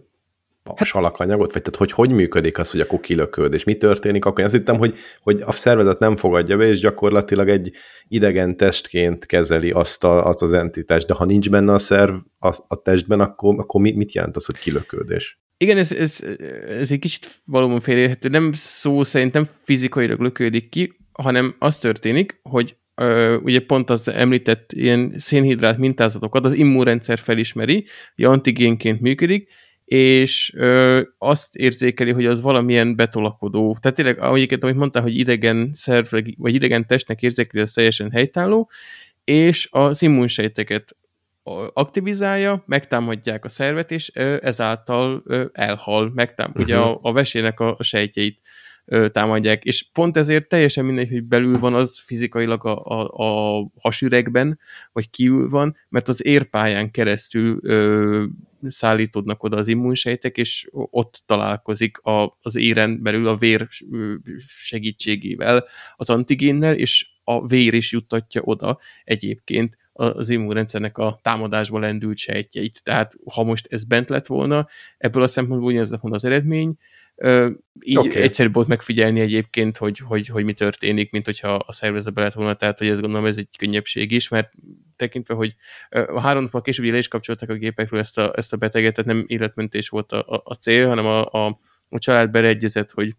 [0.75, 1.53] hát, salakanyagot?
[1.53, 4.25] Vagy tehát hogy, hogy működik az, hogy akkor kilököd, és mi történik?
[4.25, 7.71] Akkor én azt hittem, hogy, hogy a szervezet nem fogadja be, és gyakorlatilag egy
[8.07, 12.55] idegen testként kezeli azt, a, azt az entitást, de ha nincs benne a szerv a,
[12.67, 15.39] a testben, akkor, akkor mit, mit jelent az, hogy kilöködés?
[15.57, 16.19] Igen, ez, ez,
[16.67, 18.29] ez egy kicsit valóban félérhető.
[18.29, 24.71] Nem szó szerintem fizikailag löködik ki, hanem az történik, hogy Uh, ugye pont az említett
[24.73, 29.49] ilyen szénhidrát mintázatokat az immunrendszer felismeri, hogy antigénként működik,
[29.87, 33.77] és ö, azt érzékeli, hogy az valamilyen betolakodó.
[33.81, 38.69] Tehát tényleg, ahogy amit mondtál, hogy idegen szerv, vagy idegen testnek érzékeli, ez teljesen helytálló,
[39.23, 40.95] és az immunsejteket
[41.73, 46.63] aktivizálja, megtámadják a szervet, és ö, ezáltal ö, elhal, megtám, uh-huh.
[46.63, 48.41] ugye a, a vesének a, a sejtjeit
[48.85, 53.07] ö, támadják, és pont ezért teljesen mindegy, hogy belül van az fizikailag a, a,
[53.59, 54.59] a hasüregben,
[54.91, 58.25] vagy kívül van, mert az érpályán keresztül ö,
[58.61, 63.67] szállítódnak oda az immunsejtek, és ott találkozik a, az éren belül a vér
[64.47, 65.65] segítségével
[65.95, 72.83] az antigénnel, és a vér is juttatja oda egyébként az immunrendszernek a támadásba lendült sejtjeit.
[72.83, 74.67] Tehát ha most ez bent lett volna,
[74.97, 76.77] ebből a szempontból ugyanez lett volna az eredmény,
[77.81, 78.21] így okay.
[78.21, 82.53] egyszerűbb volt megfigyelni egyébként, hogy, hogy, hogy mi történik, mint hogyha a szervezetbe lett volna,
[82.53, 84.51] tehát hogy ezt gondolom ez egy könnyebbség is, mert
[84.95, 85.55] tekintve, hogy
[85.89, 89.11] a három nappal később le is kapcsoltak a gépekről ezt a, ezt a beteget, tehát
[89.11, 93.13] nem életmentés volt a, a, a cél, hanem a, a, a család beleegyezett, hogy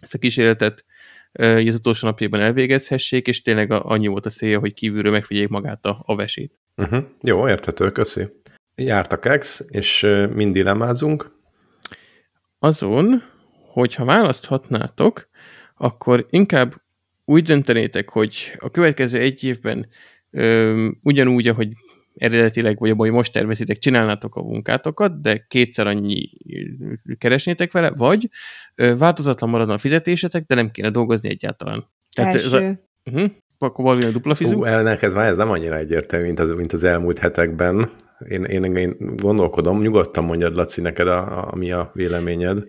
[0.00, 0.84] ezt a kísérletet
[1.32, 6.02] az utolsó napjában elvégezhessék, és tényleg annyi volt a célja, hogy kívülről megfigyeljék magát a,
[6.06, 6.52] a vesét.
[6.76, 7.04] Uh-huh.
[7.22, 8.24] Jó, érthető, köszi.
[8.74, 11.40] Jártak ex, és mind dilemmázunk.
[12.64, 13.22] Azon,
[13.72, 15.28] hogyha választhatnátok,
[15.76, 16.72] akkor inkább
[17.24, 19.88] úgy döntenétek, hogy a következő egy évben
[20.30, 21.68] ö, ugyanúgy, ahogy
[22.14, 26.30] eredetileg, vagy abban, hogy most tervezitek, csinálnátok a munkátokat, de kétszer annyi
[27.18, 28.28] keresnétek vele, vagy
[28.74, 31.84] ö, változatlan maradna a fizetésetek, de nem kéne dolgozni egyáltalán.
[32.14, 34.56] Tehát Ez a, uh-huh, akkor valami a dupla fizu.
[34.56, 37.90] Ú, neked már ez nem annyira egyértelmű, mint az, mint az elmúlt hetekben.
[38.28, 42.66] Én, én, én gondolkodom, nyugodtan mondjad, Laci, neked a, a, mi a véleményed.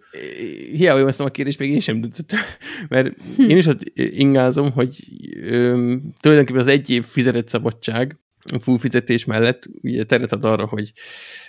[0.71, 2.39] Hiába jó a kérdést, még én sem döntöttem,
[2.89, 3.49] mert hm.
[3.49, 5.07] én is ott ingázom, hogy
[5.41, 8.17] öm, tulajdonképpen az egy év fizetett szabadság,
[8.59, 10.91] full fizetés mellett ugye teret ad arra, hogy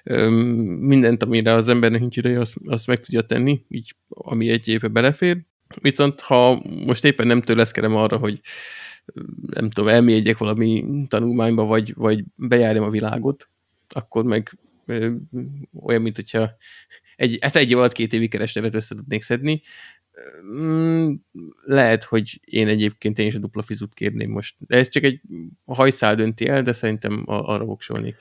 [0.05, 0.35] öm,
[0.81, 4.89] mindent, amire az embernek nincs ideje, azt, azt meg tudja tenni, így ami egy évbe
[4.89, 5.39] belefér.
[5.81, 8.41] Viszont ha most éppen nem tőleszkedem arra, hogy
[9.55, 13.49] nem tudom, elmélyegyek valami tanulmányba, vagy, vagy bejárjam a világot,
[13.95, 15.13] akkor meg ö,
[15.83, 16.51] olyan, mint hogyha
[17.17, 19.63] egy, hát egy alatt két évi keresletet össze tudnék szedni.
[20.53, 21.13] Mm,
[21.65, 24.57] lehet, hogy én egyébként én is a dupla fizut kérném most.
[24.59, 25.21] De ez csak egy
[25.65, 28.17] hajszál dönti el, de szerintem arra voksolnék.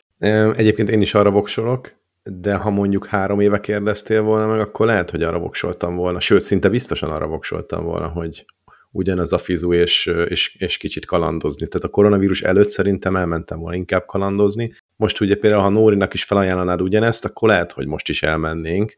[0.56, 5.10] Egyébként én is arra voksolok, de ha mondjuk három éve kérdeztél volna meg, akkor lehet,
[5.10, 6.20] hogy arra voksoltam volna.
[6.20, 8.46] Sőt, szinte biztosan arra voksoltam volna, hogy
[8.94, 11.68] ugyanez a fizu, és, és, és kicsit kalandozni.
[11.68, 14.74] Tehát a koronavírus előtt szerintem elmentem volna inkább kalandozni.
[14.96, 18.98] Most ugye például, ha Nórinak is felajánlanád ugyanezt, akkor lehet, hogy most is elmennénk,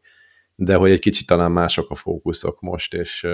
[0.54, 3.26] de hogy egy kicsit talán mások a fókuszok most, és,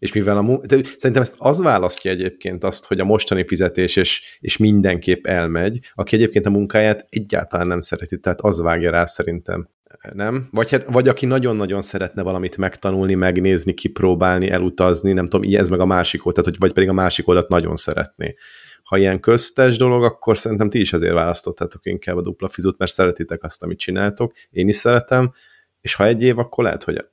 [0.00, 4.38] és mivel a de szerintem ezt az választja egyébként azt, hogy a mostani fizetés és,
[4.40, 9.68] és mindenképp elmegy, aki egyébként a munkáját egyáltalán nem szereti, tehát az vágja rá szerintem
[10.12, 10.48] nem?
[10.50, 15.80] Vagy, hát, vagy aki nagyon-nagyon szeretne valamit megtanulni, megnézni, kipróbálni, elutazni, nem tudom, ez meg
[15.80, 18.34] a másik oldalt, hogy vagy pedig a másik oldalt nagyon szeretné.
[18.82, 22.92] Ha ilyen köztes dolog, akkor szerintem ti is azért választottátok inkább a dupla fizut, mert
[22.92, 25.32] szeretitek azt, amit csináltok, én is szeretem,
[25.80, 27.04] és ha egy év, akkor lehet, hogy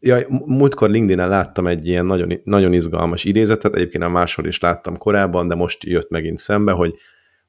[0.00, 4.96] Ja, múltkor LinkedIn-en láttam egy ilyen nagyon, nagyon izgalmas idézetet, egyébként a máshol is láttam
[4.96, 6.94] korábban, de most jött megint szembe, hogy,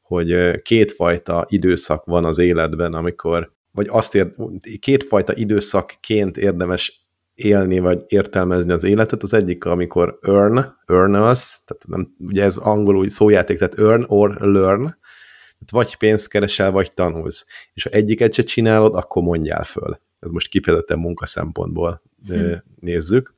[0.01, 4.33] hogy kétfajta időszak van az életben, amikor vagy azt ér,
[4.79, 9.23] kétfajta időszakként érdemes élni, vagy értelmezni az életet.
[9.23, 14.83] Az egyik, amikor earn, earners, tehát nem, ugye ez angolul szójáték, tehát earn or learn,
[14.83, 17.45] tehát vagy pénzt keresel, vagy tanulsz.
[17.73, 19.99] És ha egyiket se csinálod, akkor mondjál föl.
[20.19, 22.53] Ez most kifejezetten munka szempontból hm.
[22.79, 23.37] nézzük.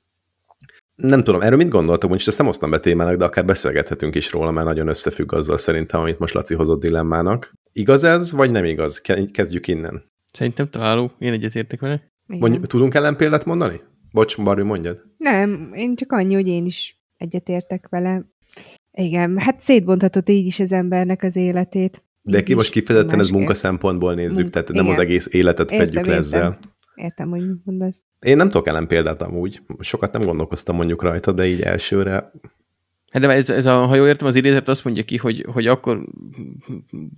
[0.96, 4.32] Nem tudom, erről mit gondoltok, mondjuk ezt nem osztam be témának, de akár beszélgethetünk is
[4.32, 7.54] róla, mert nagyon összefügg azzal szerintem, amit most Laci hozott dilemmának.
[7.74, 9.02] Igaz ez, vagy nem igaz?
[9.32, 10.04] Kezdjük innen.
[10.34, 12.10] Szerintem találó, én egyetértek vele.
[12.26, 13.82] Mondj, tudunk ellenpéldát mondani?
[14.12, 15.02] Bocs, Barbi, mondjad.
[15.18, 18.26] Nem, én csak annyi, hogy én is egyetértek vele.
[18.92, 22.04] Igen, hát szétbonthatott így is az embernek az életét.
[22.22, 24.96] De ki most kifejezetten ez munka szempontból nézzük, Munk, tehát nem igen.
[24.96, 26.60] az egész életet értem, fedjük le ezzel.
[26.96, 28.04] Értem, hogy mondasz.
[28.20, 29.62] Én nem tudok ellen példát amúgy.
[29.80, 32.32] Sokat nem gondolkoztam mondjuk rajta, de így elsőre
[33.12, 35.68] Hát de ez, ez a, ha jól értem, az idézet azt mondja ki, hogy, hogy
[35.68, 36.06] akkor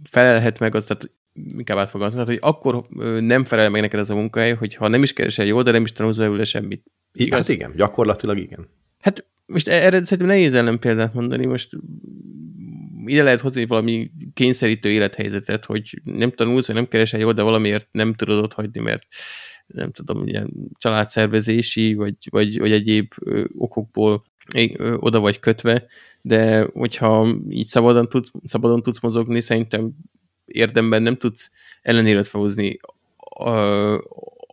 [0.09, 2.85] felelhet meg az, tehát inkább átfogalmazom, hogy akkor
[3.19, 5.91] nem felel meg neked ez a munkahely, hogyha nem is keresel jól, de nem is
[5.91, 6.85] tanulsz belőle semmit.
[7.13, 7.39] Igaz?
[7.39, 8.67] Hát igen, gyakorlatilag igen.
[8.99, 11.69] Hát most e- erre szerintem nehéz ellen példát mondani, most
[13.05, 17.87] ide lehet hozni valami kényszerítő élethelyzetet, hogy nem tanulsz, vagy nem keresel jól, de valamiért
[17.91, 19.03] nem tudod ott hagyni, mert
[19.67, 23.13] nem tudom, ilyen családszervezési, vagy, vagy, vagy egyéb
[23.57, 24.23] okokból
[24.95, 25.85] oda vagy kötve,
[26.21, 29.91] de hogyha így szabadon tudsz, szabadon tudsz mozogni, szerintem
[30.45, 32.79] érdemben nem tudsz ellenérőt felhozni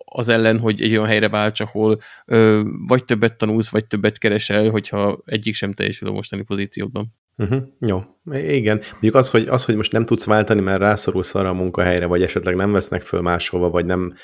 [0.04, 4.70] az ellen, hogy egy olyan helyre válts, ahol ö, vagy többet tanulsz, vagy többet keresel,
[4.70, 7.14] hogyha egyik sem teljesül a mostani pozícióban.
[7.36, 7.62] Uh-huh.
[7.78, 8.80] Jó, igen.
[8.90, 12.22] Mondjuk az hogy, az, hogy most nem tudsz váltani, mert rászorulsz arra a munkahelyre, vagy
[12.22, 14.14] esetleg nem vesznek föl máshova, vagy nem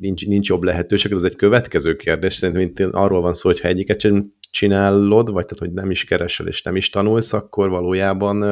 [0.00, 2.34] nincs, nincs jobb lehetőség, ez egy következő kérdés.
[2.34, 6.46] Szerintem arról van szó, hogy ha egyiket sem csinálod, vagy tehát, hogy nem is keresel
[6.46, 8.42] és nem is tanulsz, akkor valójában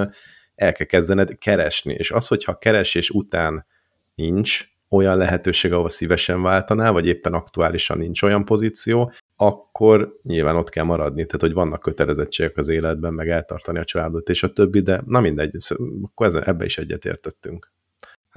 [0.55, 1.95] el kell kezdened keresni.
[1.95, 3.67] És az, hogyha keresés után
[4.15, 10.69] nincs olyan lehetőség, ahol szívesen váltanál, vagy éppen aktuálisan nincs olyan pozíció, akkor nyilván ott
[10.69, 14.81] kell maradni, tehát hogy vannak kötelezettségek az életben, meg eltartani a családot és a többi,
[14.81, 15.57] de na mindegy,
[16.03, 17.73] akkor ebbe is egyetértettünk.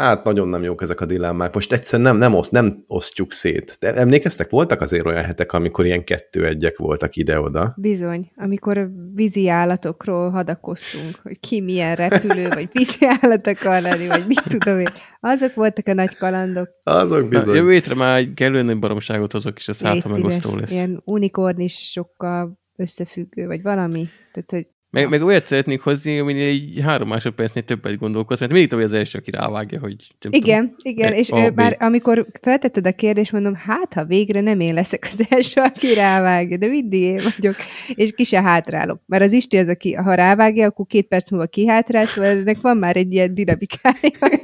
[0.02, 1.54] Hát nagyon nem jók ezek a dilemmák.
[1.54, 3.78] Most egyszerűen nem, nem, oszt, nem osztjuk szét.
[3.80, 7.74] De emlékeztek, voltak azért olyan hetek, amikor ilyen kettő-egyek voltak ide-oda.
[7.78, 14.24] Bizony, amikor vízi állatokról hadakoztunk, hogy ki milyen repülő, vagy vízi állat akar lenni, vagy
[14.28, 14.90] mit tudom én.
[15.20, 16.70] Azok voltak a nagy kalandok.
[16.84, 17.46] Azok bizony.
[17.46, 20.72] Na, jövő hétre már egy kellő nagy baromságot azok is, ez hát, megosztó lesz.
[20.72, 24.04] Ilyen unikornisokkal összefüggő, vagy valami.
[24.32, 28.70] Tehát, hogy meg, meg olyat szeretnék hozni, ami egy három másodpercnél többet gondolkoz, mert mindig
[28.70, 32.28] tudom, hogy az első, aki rávágja, hogy nem Igen, tudom, igen, és a, már amikor
[32.42, 36.68] feltetted a kérdést, mondom, hát ha végre nem én leszek az első, aki rávágja, de
[36.68, 37.56] mindig én vagyok,
[37.88, 39.02] és ki se hátrálok.
[39.06, 42.78] Mert az Isti az, aki ha rávágja, akkor két perc múlva kihátrál, szóval ennek van
[42.78, 43.96] már egy ilyen dinamikája.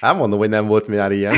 [0.00, 1.34] Hát mondom, hogy nem volt már ilyen.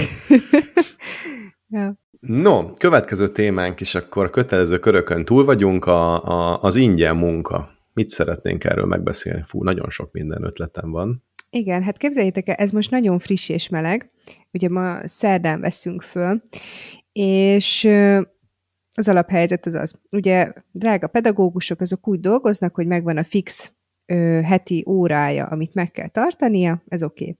[1.68, 1.98] ja.
[2.20, 7.70] No, következő témánk is akkor kötelező körökön túl vagyunk, a, a, az ingyen munka.
[7.92, 9.42] Mit szeretnénk erről megbeszélni?
[9.46, 11.24] Fú, nagyon sok minden ötletem van.
[11.50, 14.10] Igen, hát képzeljétek el, ez most nagyon friss és meleg.
[14.52, 16.42] Ugye ma szerdán veszünk föl,
[17.12, 17.88] és
[18.92, 20.00] az alaphelyzet az az.
[20.10, 23.72] Ugye drága pedagógusok azok úgy dolgoznak, hogy megvan a fix
[24.06, 27.22] ö, heti órája, amit meg kell tartania, ez oké.
[27.22, 27.36] Okay.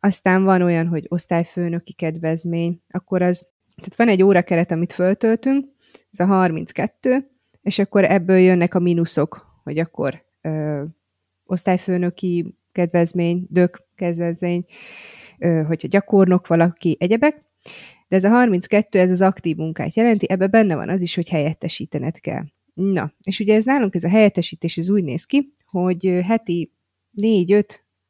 [0.00, 3.46] Aztán van olyan, hogy osztályfőnöki kedvezmény, akkor az
[3.78, 5.66] tehát van egy órakeret, amit föltöltünk,
[6.10, 7.30] ez a 32,
[7.62, 10.82] és akkor ebből jönnek a mínuszok, hogy akkor ö,
[11.44, 14.64] osztályfőnöki kedvezmény, dök kedvezmény,
[15.38, 17.42] ö, hogyha gyakornok valaki, egyebek.
[18.08, 21.28] De ez a 32, ez az aktív munkát jelenti, ebbe benne van az is, hogy
[21.28, 22.44] helyettesítened kell.
[22.74, 26.72] Na, és ugye ez nálunk, ez a helyettesítés, ez úgy néz ki, hogy heti
[27.16, 27.64] 4-5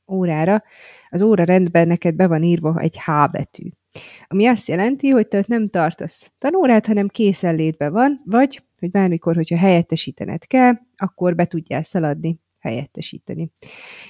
[0.07, 0.63] órára
[1.11, 3.69] az óra rendben neked be van írva egy H betű.
[4.27, 9.35] Ami azt jelenti, hogy te ott nem tartasz tanórát, hanem készenlétben van, vagy, hogy bármikor,
[9.35, 13.51] hogyha helyettesítened kell, akkor be tudjál szaladni, helyettesíteni.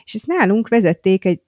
[0.05, 1.41] És ezt nálunk vezették egy,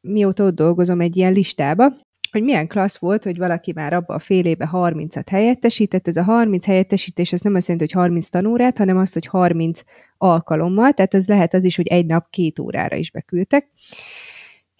[0.00, 1.92] mióta ott dolgozom, egy ilyen listába,
[2.30, 6.08] hogy milyen klassz volt, hogy valaki már abba a fél éve 30-at helyettesített.
[6.08, 9.80] Ez a 30 helyettesítés az nem azt jelenti, hogy 30 tanórát, hanem az, hogy 30
[10.18, 13.70] alkalommal, tehát az lehet az is, hogy egy nap két órára is beküldtek.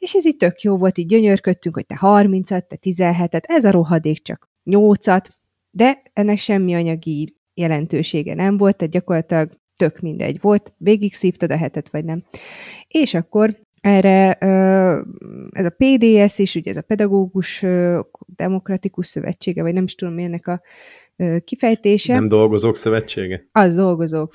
[0.06, 3.70] És ez így tök jó volt, így gyönyörködtünk, hogy te 30-at, te 17-et, ez a
[3.70, 5.24] rohadék csak 8-at,
[5.70, 11.56] de ennek semmi anyagi jelentősége nem volt, tehát gyakorlatilag tök mindegy volt, végig szívtad a
[11.56, 12.24] hetet, vagy nem.
[12.88, 14.32] És akkor erre
[15.50, 17.64] ez a PDS is, ugye ez a Pedagógus
[18.36, 20.62] Demokratikus Szövetsége, vagy nem is tudom, mi ennek a
[21.44, 22.12] kifejtése.
[22.12, 23.48] Nem dolgozók szövetsége?
[23.52, 24.34] Az dolgozók.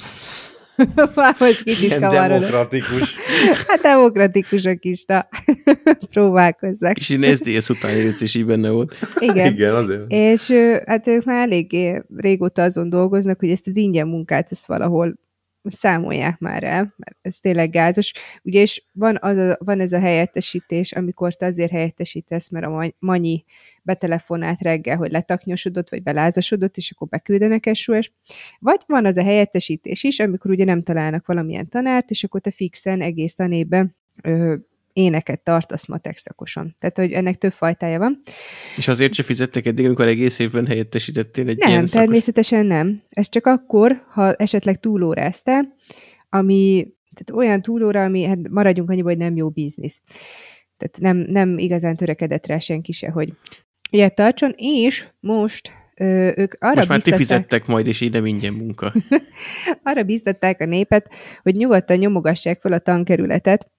[1.38, 3.16] Hogy kicsit Ilyen demokratikus.
[3.68, 5.28] Hát demokratikusok is, na.
[6.14, 6.98] Próbálkozzak.
[6.98, 8.98] És én SZDSZ után is így benne volt.
[9.20, 9.54] Igen.
[9.54, 10.02] Igen, azért.
[10.08, 10.52] És
[10.86, 15.20] hát ők már eléggé régóta azon dolgoznak, hogy ezt az ingyen munkát ezt valahol
[15.64, 18.14] számolják már el, mert ez tényleg gázos.
[18.44, 22.92] Ugye, és van, az a, van ez a helyettesítés, amikor te azért helyettesítesz, mert a
[23.00, 23.44] Manyi
[23.84, 28.12] betelefonált reggel, hogy letaknyosodott, vagy belázasodott, és akkor beküldenek SOS.
[28.60, 32.52] Vagy van az a helyettesítés is, amikor ugye nem találnak valamilyen tanárt, és akkor te
[32.52, 33.96] fixen egész tanébe
[34.94, 36.76] éneket tartasz matek szakosan.
[36.80, 38.20] Tehát, hogy ennek több fajtája van.
[38.78, 42.02] És azért se fizettek eddig, amikor egész évben helyettesítettél egy nem, ilyen szakos...
[42.06, 43.02] természetesen nem.
[43.10, 45.76] Ez csak akkor, ha esetleg túlóráztál,
[46.30, 50.02] ami tehát olyan túlóra, ami, hát maradjunk annyiba, hogy nem jó biznisz.
[50.78, 53.34] Tehát nem, nem igazán törekedett rá senki se, hogy
[53.90, 58.56] ilyet tartson, és most ö, ők arra Most már ti fizettek majd, és ide mindjárt
[58.56, 58.94] munka.
[59.84, 61.10] arra biztatták a népet,
[61.42, 63.72] hogy nyugodtan nyomogassák fel a tankerületet,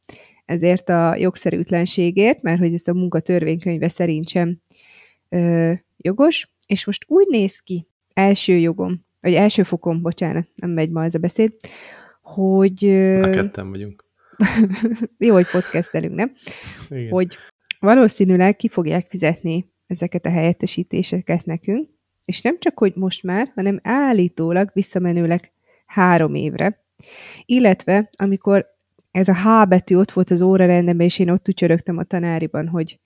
[0.44, 4.60] ezért a jogszerűtlenségért, mert hogy ez a munka törvénykönyve szerint sem
[5.28, 10.90] ö, jogos, és most úgy néz ki, első jogom, vagy első fokom, bocsánat, nem megy
[10.90, 11.52] ma ez a beszéd,
[12.22, 12.84] hogy...
[12.84, 14.04] Ö, ketten vagyunk.
[15.18, 16.32] jó, hogy podcastelünk, nem?
[16.90, 17.10] Igen.
[17.10, 17.36] hogy
[17.78, 21.88] valószínűleg ki fogják fizetni ezeket a helyettesítéseket nekünk,
[22.24, 25.52] és nem csak, hogy most már, hanem állítólag visszamenőleg
[25.86, 26.84] három évre.
[27.44, 28.71] Illetve, amikor
[29.12, 33.00] ez a H betű ott volt az órarendemben, és én ott tücsörögtem a tanáriban, hogy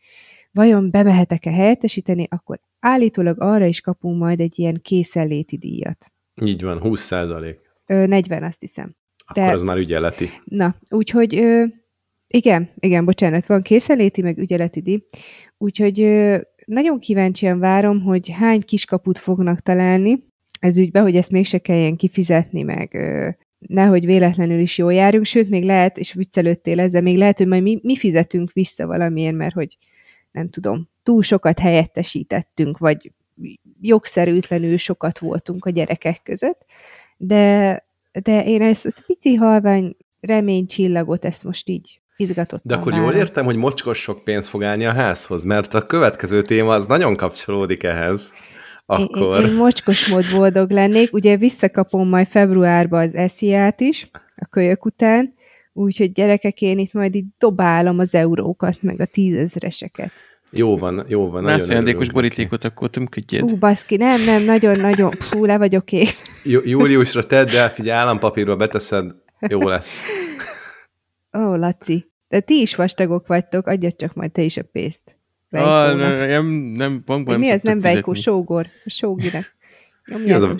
[0.53, 6.12] vajon bemehetek-e helyettesíteni, akkor állítólag arra is kapunk majd egy ilyen készenléti díjat.
[6.42, 7.59] Így van, 20 százalék.
[7.87, 8.95] Ö, 40, azt hiszem.
[9.27, 10.29] Akkor De- az már ügyeleti.
[10.45, 11.64] Na, úgyhogy ö,
[12.27, 15.05] igen, igen, bocsánat, van készenléti, meg ügyeleti díj.
[15.59, 20.25] Úgyhogy ö, nagyon kíváncsian várom, hogy hány kiskaput fognak találni
[20.61, 23.29] ez ügybe, hogy ezt mégse kelljen kifizetni, meg ö,
[23.68, 27.62] nehogy véletlenül is jól járjunk, sőt, még lehet, és viccelődtél ezzel, még lehet, hogy majd
[27.62, 29.76] mi, mi fizetünk vissza valamiért, mert hogy
[30.31, 33.12] nem tudom, túl sokat helyettesítettünk, vagy
[33.81, 36.64] jogszerűtlenül sokat voltunk a gyerekek között,
[37.16, 37.85] de,
[38.22, 43.05] de én ezt, ezt a pici halvány reménycsillagot, ezt most így izgatottam De akkor jól
[43.05, 43.20] várom.
[43.20, 47.16] értem, hogy mocskos sok pénz fog állni a házhoz, mert a következő téma az nagyon
[47.16, 48.33] kapcsolódik ehhez.
[48.87, 49.38] Akkor...
[49.38, 51.12] Én, én, én mocskos mód boldog lennék.
[51.12, 55.35] Ugye visszakapom majd februárban az esziát is, a kölyök után,
[55.72, 60.11] úgyhogy gyerekek, én itt majd így dobálom az eurókat, meg a tízezreseket.
[60.51, 61.42] Jó van, jó van.
[61.42, 63.42] Nagyon ajándékos borítékot, akkor tömködjed.
[63.42, 66.07] Ú, baszki, nem, nem, nagyon-nagyon, fú, le vagyok neki.
[66.44, 69.14] Jú- Júliusra tedd el, figyelj, állampapírba beteszed,
[69.49, 70.05] jó lesz.
[71.38, 75.15] Ó, Laci, de ti is vastagok vagytok, adjad csak majd te is a pénzt.
[75.50, 76.28] Ah, Vejkónak.
[76.28, 78.32] nem, nem, bankban Vagy mi az nem Vejkó, fizetni.
[78.32, 79.54] sógor, a sóginak.
[80.04, 80.56] Mi az a...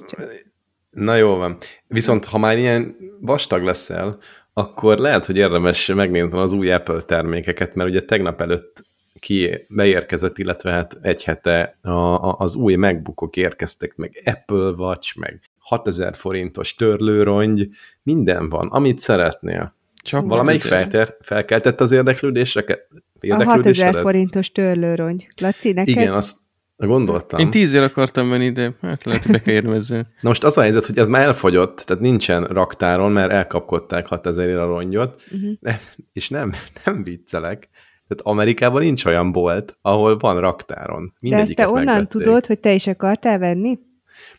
[0.90, 1.57] Na jó van.
[1.87, 4.18] Viszont ha már ilyen vastag leszel,
[4.53, 8.85] akkor lehet, hogy érdemes megnézni az új Apple termékeket, mert ugye tegnap előtt
[9.18, 15.18] ki beérkezett, illetve hát egy hete a, a, az új MacBookok érkeztek, meg Apple Watch,
[15.18, 17.68] meg 6000 forintos törlőrongy,
[18.03, 19.75] minden van, amit szeretnél.
[20.03, 20.83] Csak Valamelyik 6000.
[20.90, 22.88] felter, felkeltette az érdeklődéseket?
[23.31, 24.03] A 6000 Érdeklődésedet?
[24.03, 25.29] forintos törlőrongy.
[25.41, 25.89] Laci, neked?
[25.97, 26.37] Igen, azt
[26.77, 27.41] gondoltam.
[27.41, 29.99] Én tízzel akartam venni, de hát lehet, hogy be kell érnem ezzel.
[30.21, 34.57] Na most az a helyzet, hogy ez már elfogyott, tehát nincsen raktáron, mert elkapkodták 6000
[34.57, 35.75] a rongyot, uh-huh.
[36.12, 36.53] és nem,
[36.85, 37.69] nem viccelek.
[38.09, 41.12] Tehát Amerikában nincs olyan bolt, ahol van raktáron.
[41.21, 42.09] De ezt te onnan megvették.
[42.09, 43.79] tudod, hogy te is akartál venni?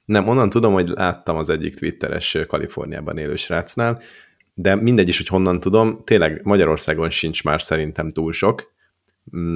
[0.06, 4.02] Nem, onnan tudom, hogy láttam az egyik twitteres Kaliforniában élő srácnál,
[4.54, 8.76] de mindegy is, hogy honnan tudom, tényleg Magyarországon sincs már szerintem túl sok,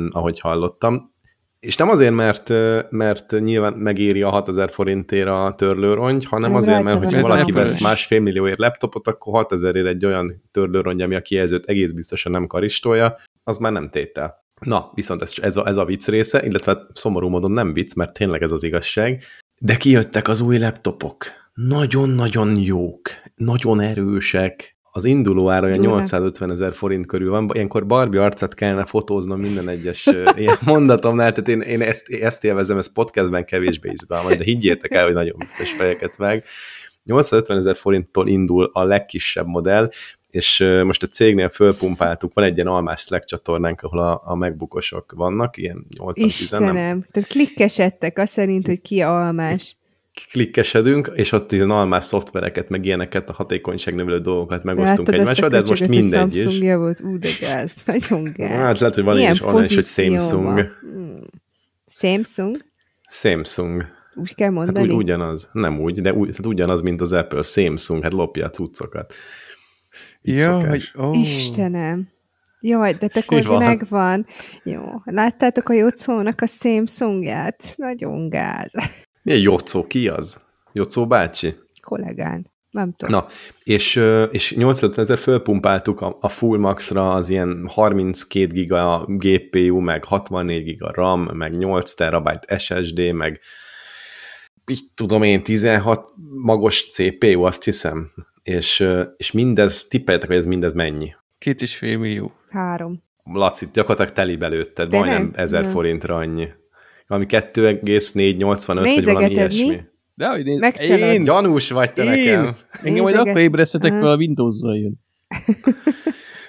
[0.09, 1.13] ahogy hallottam.
[1.59, 2.49] És nem azért, mert,
[2.89, 7.81] mert nyilván megéri a 6000 forintért a törlőrongy, hanem Nem, azért, mert hogyha valaki vesz
[7.81, 12.47] másfél millióért laptopot, akkor 6000 ért egy olyan törlőrongy, ami a kijelzőt egész biztosan nem
[12.47, 14.43] karistolja, az már nem tétel.
[14.59, 18.13] Na, viszont ez, ez, a, ez a vicc része, illetve szomorú módon nem vicc, mert
[18.13, 19.23] tényleg ez az igazság,
[19.59, 21.25] de kijöttek az új laptopok.
[21.53, 24.77] Nagyon-nagyon jók, nagyon erősek.
[24.93, 25.95] Az induló ára olyan Durva.
[25.95, 27.49] 850 ezer forint körül van.
[27.53, 30.05] Ilyenkor Barbie arcát kellene fotóznom minden egyes
[30.37, 35.03] ilyen mondatomnál, tehát én, én ezt, ezt élvezem, ez podcastben kevésbé izgalmas, de higgyétek el,
[35.05, 36.43] hogy nagyon vicces fejeket meg.
[37.03, 39.89] 850 ezer forinttól indul a legkisebb modell,
[40.29, 45.11] és most a cégnél fölpumpáltuk, van egy ilyen almás Slack csatornánk, ahol a, a megbukosok
[45.15, 49.75] vannak, ilyen 8-10, nem Istenem, tehát klikkesedtek azt szerint, hogy ki almás.
[50.31, 55.69] Klikkesedünk, és ott ilyen almás szoftvereket, meg ilyeneket, a hatékonyságnövelő dolgokat megosztunk egymással, de ez
[55.69, 56.41] most mindegy is.
[56.41, 58.49] Samsungja volt, ú, de gáz, nagyon gáz.
[58.49, 59.83] Hát lehet, hogy van Ilyen is online is, hogy.
[59.85, 60.59] Samsung.
[60.81, 61.25] Hmm.
[61.87, 62.55] Samsung?
[63.09, 63.85] Samsung.
[64.15, 64.87] Úgy kell Hát mondani?
[64.87, 65.49] úgy, ugyanaz.
[65.53, 67.41] Nem úgy, de úgy, tehát ugyanaz, mint az Apple.
[67.41, 69.13] Samsung, hát lopja a cuccokat.
[70.21, 70.91] Ja, hogy...
[70.93, 71.19] Oh.
[71.19, 72.09] Istenem.
[72.59, 73.63] Jaj, de te van?
[73.63, 74.25] megvan.
[74.63, 74.83] Jó.
[75.03, 77.73] Láttátok a Jocónak a Samsungját?
[77.75, 78.73] Nagyon gáz.
[79.21, 79.87] Milyen Jocó?
[79.87, 80.41] Ki az?
[80.73, 81.55] Jocó bácsi?
[81.81, 82.49] Kollégán.
[82.71, 83.15] Nem tudom.
[83.15, 83.27] Na,
[83.63, 90.03] és, és 850 ezer fölpumpáltuk a, a Full Max-ra az ilyen 32 giga GPU, meg
[90.03, 93.39] 64 giga RAM, meg 8 terabyte SSD, meg
[94.67, 96.05] így tudom én, 16
[96.43, 98.11] magos CPU, azt hiszem.
[98.43, 101.15] És, és mindez, tippeljetek, hogy ez mindez mennyi?
[101.37, 102.31] Két és fél millió.
[102.49, 103.03] Három.
[103.23, 105.31] Laci, gyakorlatilag teli belőtted, De majdnem nem?
[105.35, 105.71] 1000 Nem.
[105.71, 106.47] forintra annyi.
[107.11, 109.55] Valami 2,485, vagy valami Nézegeted mi?
[109.63, 109.83] ilyesmi.
[110.13, 110.59] De hogy néz...
[110.59, 110.99] Megcsalod.
[110.99, 112.55] Én, Gyanús vagy te én, nekem.
[112.83, 114.99] engem majd akkor ébresztetek fel, a Windows-zal jön.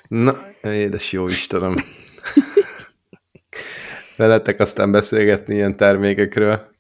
[0.09, 1.75] Na, édes jó Istenem.
[4.17, 6.71] veletek aztán beszélgetni ilyen termékekről.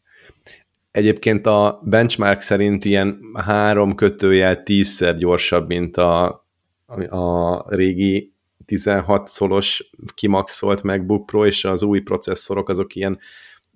[0.90, 6.44] Egyébként a benchmark szerint ilyen három kötőjel tízszer gyorsabb, mint a,
[7.08, 8.32] a régi
[8.66, 13.18] 16 szolos kimaxolt MacBook Pro, és az új processzorok azok ilyen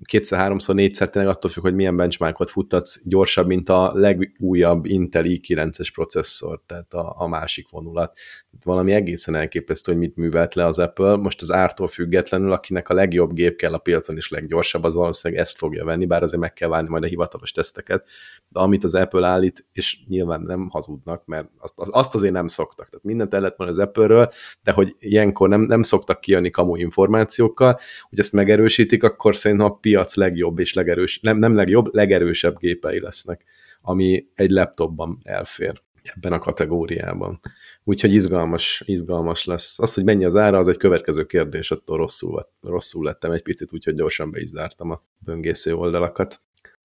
[0.05, 5.25] kétszer, háromszor, négyszer, tényleg attól függ, hogy milyen benchmarkot futtatsz, gyorsabb, mint a legújabb Intel
[5.27, 8.19] i9-es processzor, tehát a, a másik vonulat.
[8.65, 11.17] Valami egészen elképesztő, hogy mit művelt le az Apple.
[11.17, 15.43] Most az ártól függetlenül, akinek a legjobb gép kell a piacon és leggyorsabb, az valószínűleg
[15.43, 18.09] ezt fogja venni, bár azért meg kell várni majd a hivatalos teszteket.
[18.49, 22.89] De amit az Apple állít, és nyilván nem hazudnak, mert azt, azt azért nem szoktak.
[22.89, 24.33] Tehát mindent el lett az Apple-ről,
[24.63, 27.79] de hogy ilyenkor nem, nem szoktak kijönni kamu információkkal,
[28.09, 33.01] hogy ezt megerősítik, akkor szerintem a piac legjobb és legerős, nem, nem legjobb, legerősebb gépei
[33.01, 33.45] lesznek,
[33.81, 35.85] ami egy laptopban elfér
[36.15, 37.41] ebben a kategóriában.
[37.85, 39.79] Úgyhogy izgalmas, izgalmas lesz.
[39.79, 43.73] Az, hogy mennyi az ára, az egy következő kérdés, attól rosszul, rosszul lettem egy picit,
[43.73, 46.41] úgyhogy gyorsan be is zártam a böngésző oldalakat.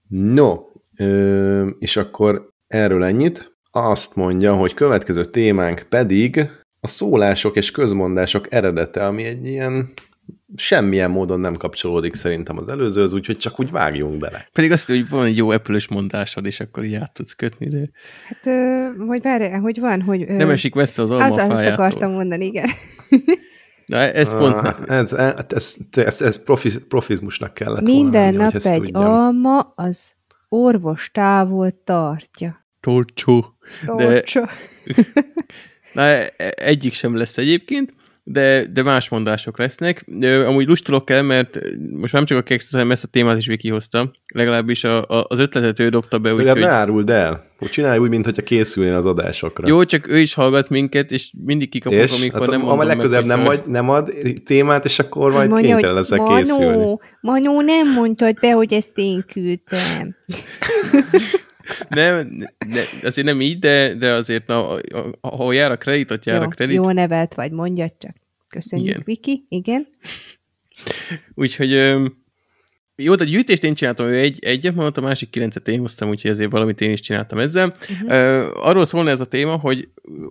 [0.08, 0.60] No,
[0.98, 3.56] ö, és akkor erről ennyit.
[3.72, 6.50] Azt mondja, hogy következő témánk pedig
[6.80, 9.94] a szólások és közmondások eredete, ami egy ilyen
[10.56, 14.48] semmilyen módon nem kapcsolódik szerintem az előzőhöz, úgyhogy csak úgy vágjunk bele.
[14.54, 17.90] Pedig azt, hogy van egy jó apple mondásod, és akkor így át tudsz kötni, de...
[18.28, 20.26] Hát, ö, hogy várj, hogy van, hogy...
[20.28, 21.56] Ö, nem esik messze az almafájától.
[21.56, 22.70] Azt akartam mondani, igen.
[23.86, 24.54] Na, ez pont...
[24.54, 29.04] Ah, ez, ez, ez, ez, ez profi, profizmusnak kellett Minden volna nap egy tudjam.
[29.04, 30.14] alma az
[30.50, 32.66] orvos távol tartja.
[32.80, 33.46] Torcsó.
[33.86, 34.42] Torcsó.
[34.42, 35.04] De...
[35.94, 37.94] Na, e- egyik sem lesz egyébként
[38.24, 40.06] de, de más mondások lesznek.
[40.48, 41.60] Amúgy lustulok el, mert
[41.92, 44.12] most nem csak a Kex, hanem ezt a témát is Viki hozta.
[44.34, 46.34] Legalábbis a, a, az ötletet ő dobta be.
[46.34, 47.50] Úgy, ne áruld el.
[47.70, 49.68] Csinálj úgy, mintha készülnél az adásokra.
[49.68, 52.20] Jó, csak ő is hallgat minket, és mindig kikapok, és?
[52.20, 54.14] amikor hát, nem mondom meg, legközelebb nem, majd, nem ad
[54.46, 56.98] témát, és akkor majd Mondja, kénytelen leszel Manó, készülni.
[57.22, 60.16] Manó, nem mondtad be, hogy ezt én küldtem.
[61.90, 62.32] nem,
[62.68, 64.80] ne, azért nem így, de, de azért, na,
[65.22, 66.76] ahol jár a kredit, ott jár jó, a kredit.
[66.76, 68.16] Jó nevet vagy, mondja csak.
[68.48, 69.02] Köszönjük, igen.
[69.06, 69.46] Viki.
[69.50, 69.88] Igen.
[71.34, 71.96] Úgyhogy
[73.04, 76.32] jó, de gyűjtést én csináltam, ő egy, egyet mondott, a másik kilencet én hoztam, úgyhogy
[76.32, 77.74] ezért valamit én is csináltam ezzel.
[77.90, 78.08] Uh-huh.
[78.08, 79.88] Uh, arról szólna ez a téma, hogy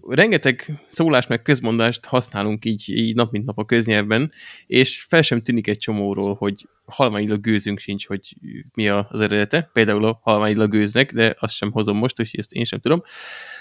[0.09, 4.33] rengeteg szólás meg közmondást használunk így, így nap mint nap a köznyelvben,
[4.67, 8.37] és fel sem tűnik egy csomóról, hogy halványilag gőzünk sincs, hogy
[8.75, 9.71] mi az eredete.
[9.73, 13.03] Például a halványilag gőznek, de azt sem hozom most, és ezt én sem tudom.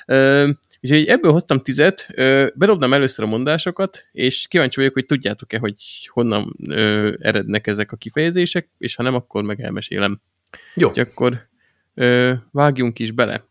[0.07, 0.49] Uh,
[0.81, 2.07] Úgyhogy ebből hoztam tizet,
[2.55, 5.75] bedobnám először a mondásokat, és kíváncsi vagyok, hogy tudjátok-e, hogy
[6.07, 10.21] honnan ö, erednek ezek a kifejezések, és ha nem, akkor meg elmesélem.
[10.75, 10.87] Jó.
[10.87, 11.47] Úgyhogy akkor
[11.93, 13.48] ö, vágjunk is bele.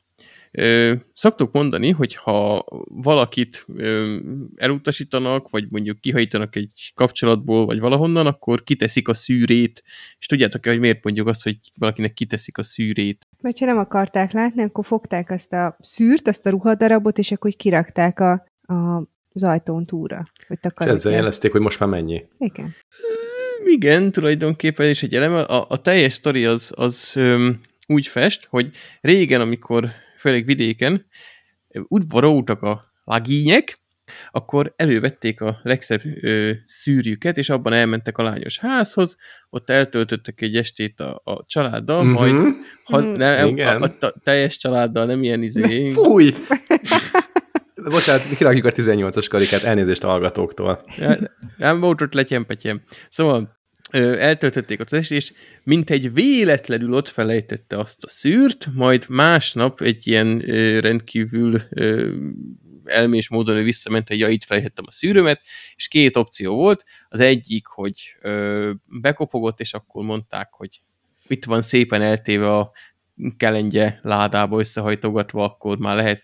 [0.53, 4.17] Ö, szoktuk mondani, hogy ha valakit ö,
[4.57, 9.83] elutasítanak, vagy mondjuk kihajítanak egy kapcsolatból, vagy valahonnan, akkor kiteszik a szűrét,
[10.19, 13.27] és tudjátok-e, hogy miért mondjuk azt, hogy valakinek kiteszik a szűrét?
[13.41, 17.51] Vagy ha nem akarták látni, akkor fogták azt a szűrt, azt a ruhadarabot, és akkor
[17.51, 18.33] kirakták a,
[18.63, 19.09] a
[19.43, 20.23] az ajtón túra.
[20.47, 22.25] Hogy és ezzel jelezték, hogy most már mennyi.
[22.39, 22.75] Igen.
[23.65, 25.41] Igen, tulajdonképpen is egy eleme.
[25.41, 28.71] A, a teljes sztori az, az öm, úgy fest, hogy
[29.01, 29.85] régen, amikor
[30.19, 31.07] főleg vidéken,
[31.89, 33.81] udvaroltak a lagínyek,
[34.31, 39.17] akkor elővették a legszebb ö, szűrjüket, és abban elmentek a lányos házhoz,
[39.51, 42.13] ott eltöltöttek egy estét a, a családdal, mm-hmm.
[42.13, 42.35] majd
[42.85, 43.13] ha, mm-hmm.
[43.13, 45.91] nem, a, a, a teljes családdal, nem ilyen izé...
[45.91, 46.35] Fúj!
[47.91, 50.81] Bocsánat, kirakjuk a 18-as karikát, elnézést a hallgatóktól.
[50.97, 51.19] Ja,
[51.57, 52.83] nem volt ott letyempetyem.
[53.09, 53.58] Szóval
[53.91, 55.33] eltöltötték ott az és
[55.63, 60.39] mint egy véletlenül ott felejtette azt a szűrt, majd másnap egy ilyen
[60.81, 61.61] rendkívül
[62.85, 65.41] elmés módon ő visszament, hogy ja, itt felejtettem a szűrőmet,
[65.77, 66.85] és két opció volt.
[67.09, 68.17] Az egyik, hogy
[68.85, 70.81] bekopogott, és akkor mondták, hogy
[71.27, 72.73] itt van szépen eltéve a
[73.37, 76.23] kelengye ládába összehajtogatva, akkor már lehet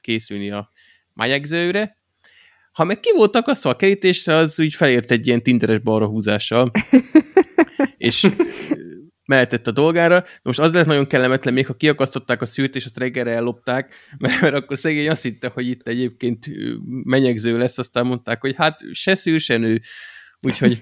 [0.00, 0.70] készülni a
[1.12, 1.96] májegzőre,
[2.74, 6.70] ha meg ki volt akasztva a kerítésre, az úgy felért egy ilyen tinderes balrahúzással,
[7.96, 8.28] és
[9.26, 10.24] mehetett a dolgára.
[10.42, 14.40] Most az lett nagyon kellemetlen, még ha kiakasztották a szűrt, és azt reggelre ellopták, mert,
[14.40, 16.46] mert akkor szegény azt hitte, hogy itt egyébként
[17.04, 19.80] menyegző lesz, aztán mondták, hogy hát se szűr, se nő.
[20.40, 20.80] Úgyhogy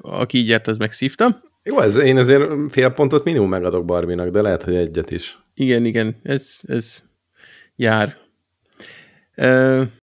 [0.00, 1.42] aki így járt, az megszívta.
[1.62, 5.38] Jó, ez, én azért fél pontot minimum megadok Barbinak, de lehet, hogy egyet is.
[5.54, 7.02] Igen, igen, ez, ez
[7.76, 8.16] jár.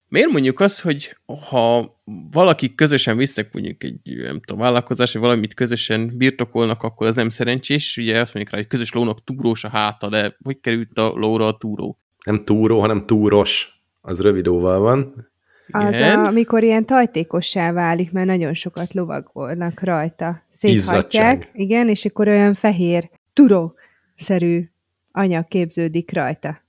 [0.09, 1.16] Miért mondjuk azt, hogy
[1.50, 1.96] ha
[2.30, 7.28] valaki közösen visznek mondjuk egy, nem tudom, vállalkozás, vagy valamit közösen birtokolnak, akkor az nem
[7.28, 7.96] szerencsés.
[7.96, 11.46] Ugye azt mondjuk rá, hogy közös lónak túrós a háta, de hogy került a lóra
[11.46, 11.98] a túró?
[12.24, 13.80] Nem túró, hanem túros.
[14.00, 15.28] Az rövid óval van.
[15.70, 20.42] Az, a, amikor ilyen tajtékossá válik, mert nagyon sokat lovagolnak rajta.
[20.50, 24.68] Széthatják, igen, és akkor olyan fehér, turó-szerű
[25.12, 26.61] anyag képződik rajta.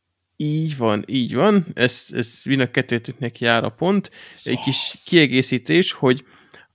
[0.42, 1.66] Így van, így van.
[1.74, 4.12] Ez, ez mind a kettőtöknek jár a pont.
[4.44, 6.24] Egy kis kiegészítés, hogy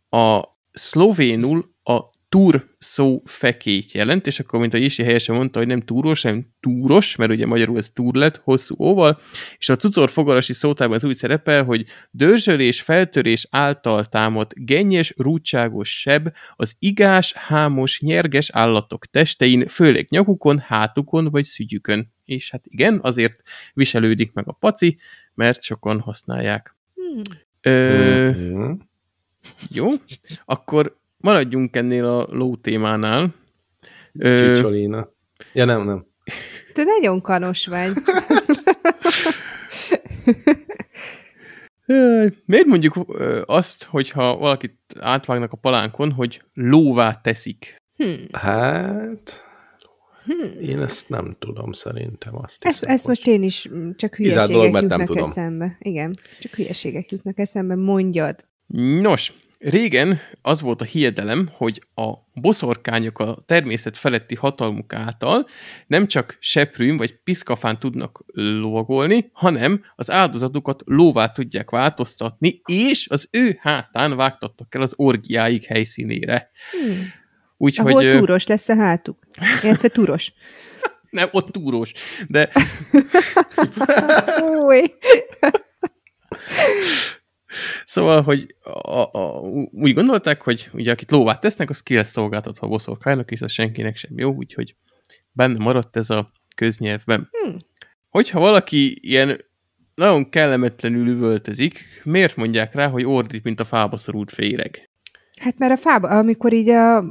[0.09, 0.43] a
[0.73, 2.01] szlovénul a
[2.35, 6.47] túr szó fekét jelent, és akkor, mint a Isi helyesen mondta, hogy nem túros, hanem
[6.61, 9.21] túros, mert ugye magyarul ez túr lett, hosszú óval,
[9.59, 16.01] és a cucor fogarasi szótában az úgy szerepel, hogy dörzsölés, feltörés által támadt gennyes, rúdságos
[16.01, 22.13] seb az igás, hámos, nyerges állatok testein, főleg nyakukon, hátukon vagy szügyükön.
[22.25, 23.43] És hát igen, azért
[23.75, 24.99] viselődik meg a paci,
[25.35, 26.77] mert sokan használják.
[26.95, 27.21] Hmm.
[27.61, 28.73] Ö, mm-hmm.
[29.69, 29.91] Jó,
[30.45, 33.35] akkor maradjunk ennél a ló témánál.
[34.19, 35.09] Csicsolina.
[35.53, 36.07] Ja, nem, nem.
[36.73, 37.93] Te nagyon kanos vagy.
[42.47, 42.95] Miért mondjuk
[43.45, 47.77] azt, hogyha valakit átvágnak a palánkon, hogy lóvá teszik?
[47.97, 48.27] Hmm.
[48.33, 49.45] Hát...
[50.25, 50.61] Hmm.
[50.61, 52.37] Én ezt nem tudom, szerintem.
[52.43, 55.23] Azt ezt, ezt most én is mm, csak hülyeségek dolog, jutnak nem tudom.
[55.23, 55.77] eszembe.
[55.79, 58.45] Igen, csak hülyeségek jutnak eszembe, mondjad.
[59.01, 59.33] Nos,
[59.65, 65.47] Régen az volt a hiedelem, hogy a boszorkányok a természet feletti hatalmuk által
[65.87, 73.29] nem csak seprűn vagy piszkafán tudnak lovagolni, hanem az áldozatukat lóvá tudják változtatni, és az
[73.33, 76.51] ő hátán vágtattak el az orgiáik helyszínére.
[76.71, 77.13] Hmm.
[77.57, 79.19] Úgyhogy, Ahol túros lesz a hátuk.
[79.63, 80.33] Illetve túros.
[81.11, 81.93] nem, ott túros,
[82.29, 82.51] de...
[87.85, 89.41] Szóval, hogy a, a,
[89.73, 93.53] úgy gondolták, hogy ugye akit lóvát tesznek, az ki lesz szolgáltatva a boszorkánynak, és az
[93.53, 94.75] senkinek sem jó, úgyhogy
[95.33, 97.29] benne maradt ez a köznyelvben.
[97.31, 97.57] Hmm.
[98.09, 99.45] Hogyha valaki ilyen
[99.95, 104.91] nagyon kellemetlenül üvöltözik, miért mondják rá, hogy ordít, mint a fába szorult féreg?
[105.41, 107.05] Hát mert a fába, amikor így a,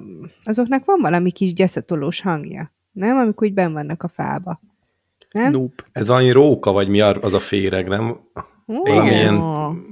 [0.44, 3.18] azoknak van valami kis gyeszatolós hangja, nem?
[3.18, 4.62] Amikor így ben vannak a fába.
[5.32, 5.52] Nem?
[5.52, 5.84] Nope.
[5.92, 8.20] Ez annyi róka, vagy mi az a féreg, nem?
[8.66, 9.06] Oh.
[9.06, 9.44] Igen.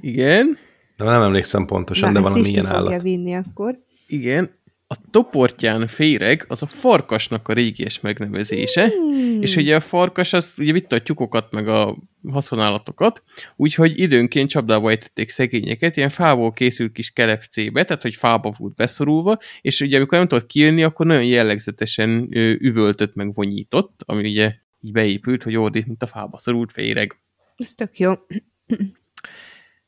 [0.01, 0.57] Igen.
[0.97, 3.01] De nem emlékszem pontosan, Na, de valami ilyen állat.
[3.01, 3.79] vinni akkor.
[4.07, 4.59] Igen.
[4.87, 9.41] A toportján féreg az a farkasnak a régies megnevezése, hmm.
[9.41, 11.97] és ugye a farkas az ugye vitte a tyukokat meg a
[12.29, 13.23] haszonállatokat,
[13.55, 19.37] úgyhogy időnként csapdába ejtették szegényeket, ilyen fából készült kis kelepcébe, tehát hogy fába volt beszorulva,
[19.61, 22.27] és ugye amikor nem tudott kijönni, akkor nagyon jellegzetesen
[22.59, 27.19] üvöltött meg vonyított, ami ugye így beépült, hogy ordít, mint a fába szorult féreg.
[27.57, 28.13] Ez tök jó.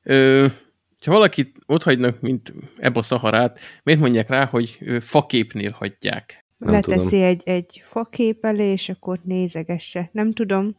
[0.03, 0.47] Ö,
[1.05, 6.45] ha valakit ott hagynak, mint ebbe a szaharát, miért mondják rá, hogy faképnél hagyják?
[6.57, 7.23] Nem Leteszi tudom.
[7.23, 10.09] egy, egy fakép elé, és akkor nézegesse.
[10.11, 10.75] Nem tudom.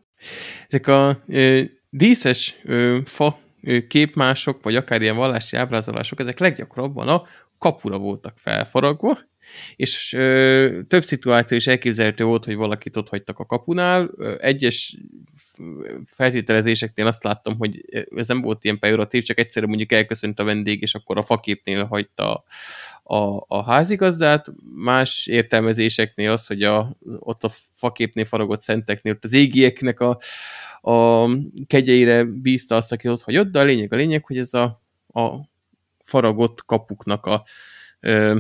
[0.69, 7.09] Ezek a ö, díszes ö, fa ö, képmások, vagy akár ilyen vallási ábrázolások, ezek leggyakrabban
[7.09, 7.23] a
[7.59, 9.19] kapura voltak felfaragva,
[9.77, 14.11] és ö, több szituáció is elképzelhető volt, hogy valakit ott hagytak a kapunál.
[14.41, 14.97] Egyes
[16.07, 17.85] feltételezéseknél azt láttam, hogy
[18.17, 21.85] ez nem volt ilyen pejoratív, csak egyszerűen mondjuk elköszönt a vendég, és akkor a faképnél
[21.85, 22.45] hagyta
[23.03, 29.33] a, a házigazdát, más értelmezéseknél az, hogy a, ott a faképnél faragott szenteknél, ott az
[29.33, 30.19] égieknek a,
[30.91, 31.29] a
[31.67, 35.31] kegyeire bízta azt, aki ott hagyott, de a lényeg a lényeg, hogy ez a, a
[36.03, 37.45] faragott kapuknak a
[38.01, 38.37] ö,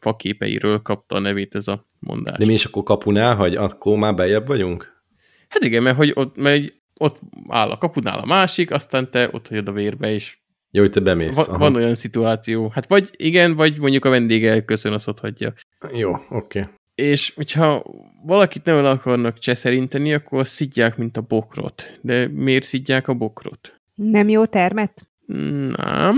[0.00, 2.38] faképeiről kapta a nevét ez a mondás.
[2.38, 5.02] De mi is akkor kapunál, hogy akkor már bejebb vagyunk?
[5.48, 7.18] Hát igen, mert hogy ott, mert ott
[7.48, 10.38] áll a kapunál a másik, aztán te ott hagyod a vérbe, és
[10.70, 11.36] jó, hogy te bemész.
[11.36, 12.68] Va- van olyan szituáció.
[12.68, 15.52] Hát vagy igen, vagy mondjuk a vendég elköszön, azt ott hagyja.
[15.92, 16.60] Jó, oké.
[16.60, 16.72] Okay.
[16.94, 17.84] És hogyha
[18.26, 21.98] valakit nem el akarnak cseszerinteni, akkor szidják, mint a bokrot.
[22.00, 23.80] De miért szidják a bokrot?
[23.94, 25.06] Nem jó termet?
[25.26, 26.16] Nem.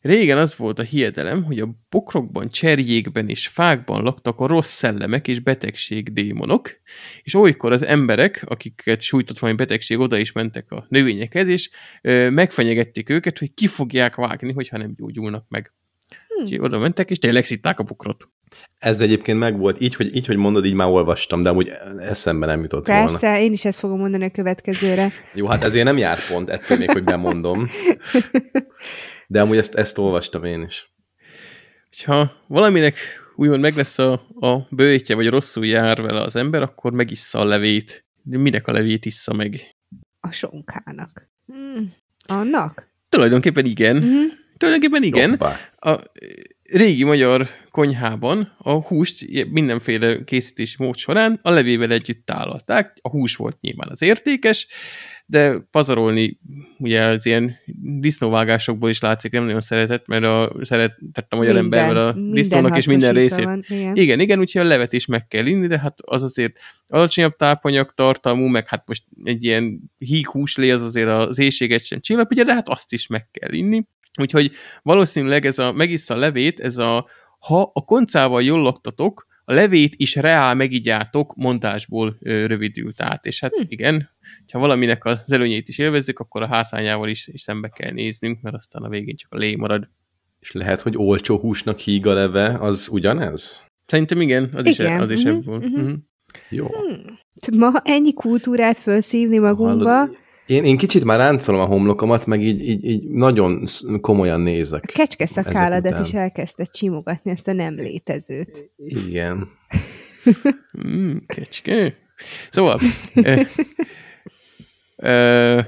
[0.00, 5.28] Régen az volt a hiedelem, hogy a bokrokban, cserjékben és fákban laktak a rossz szellemek
[5.28, 6.80] és betegség démonok,
[7.22, 11.70] és olykor az emberek, akiket sújtott valami betegség, oda is mentek a növényekhez, és
[12.02, 15.72] ö, megfenyegették őket, hogy ki fogják vágni, hogyha nem gyógyulnak meg.
[16.28, 16.44] Hmm.
[16.44, 18.28] És oda mentek, és tényleg szitták a bokrot.
[18.78, 19.80] Ez egyébként megvolt.
[19.80, 23.42] Így hogy, így, hogy mondod, így már olvastam, de amúgy eszembe nem jutott Persze, volna.
[23.42, 25.12] én is ezt fogom mondani a következőre.
[25.34, 27.66] Jó, hát ezért nem jár pont, ettől még, hogy bemondom.
[29.30, 30.92] De amúgy ezt, ezt olvastam én is.
[32.04, 32.96] Ha valaminek
[33.36, 37.44] úgymond meg lesz a, a bőjtje, vagy rosszul jár vele az ember, akkor megissza a
[37.44, 38.04] levét.
[38.22, 39.76] De minek a levét issza meg?
[40.20, 41.28] A sonkának.
[41.46, 41.92] Hmm.
[42.26, 42.88] Annak?
[43.08, 43.96] Tulajdonképpen igen.
[43.96, 44.26] Mm-hmm.
[44.56, 45.32] Tulajdonképpen igen.
[45.78, 45.98] A,
[46.72, 52.98] régi magyar konyhában a húst mindenféle készítési mód során a levével együtt tálalták.
[53.02, 54.66] A hús volt nyilván az értékes,
[55.26, 56.38] de pazarolni
[56.78, 57.56] ugye az ilyen
[58.00, 62.20] disznóvágásokból is látszik, nem nagyon szeretett, mert a, szeretett a magyar minden, ember, mert a
[62.32, 63.44] disznónak és minden részét.
[63.44, 63.96] Van, igen.
[63.96, 67.92] igen, igen, úgyhogy a levet is meg kell inni, de hát az azért alacsonyabb tápanyag
[67.94, 72.54] tartalmú, meg hát most egy ilyen híg húslé az azért az éjséget sem csillapítja, de
[72.54, 73.86] hát azt is meg kell inni.
[74.20, 74.52] Úgyhogy
[74.82, 77.08] valószínűleg ez a megissza levét, ez a
[77.40, 83.26] ha a koncával jól laktatok, a levét is reál megigyátok montásból ö, rövidült át.
[83.26, 83.62] És hát hm.
[83.68, 84.10] igen,
[84.52, 88.56] ha valaminek az előnyét is élvezzük, akkor a hátrányával is, is szembe kell néznünk, mert
[88.56, 89.88] aztán a végén csak a lé marad.
[90.40, 93.64] És lehet, hogy olcsó húsnak híg a leve, az ugyanez?
[93.86, 94.96] Szerintem igen, az igen.
[94.96, 95.70] is, az is uh-huh, ebből.
[95.70, 95.92] Uh-huh.
[96.48, 96.66] Jó.
[96.66, 97.18] Hmm.
[97.58, 99.90] Ma ennyi kultúrát felszívni magunkba.
[99.90, 100.16] Hallod,
[100.50, 103.64] én, én kicsit már ráncolom a homlokomat, meg így, így, így nagyon
[104.00, 104.84] komolyan nézek.
[104.88, 108.70] A kecske szakálladat is elkezdte csimogatni, ezt a nem létezőt.
[108.76, 109.48] Igen.
[110.86, 111.94] mm, kecske.
[112.50, 112.78] Szóval,
[113.14, 113.46] eh,
[114.96, 115.66] eh,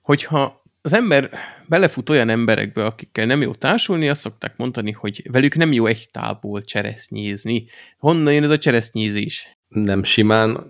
[0.00, 1.30] hogyha az ember
[1.66, 6.08] belefut olyan emberekbe, akikkel nem jó társulni, azt szokták mondani, hogy velük nem jó egy
[6.10, 7.66] tából cseresznyézni.
[7.98, 9.58] Honnan jön ez a cseresznyézés?
[9.68, 10.66] Nem simán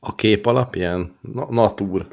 [0.00, 1.16] a kép alapján?
[1.20, 2.06] Na, natúr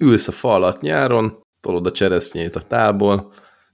[0.00, 3.32] ülsz a fa alatt nyáron, tolod a cseresznyét a tálból,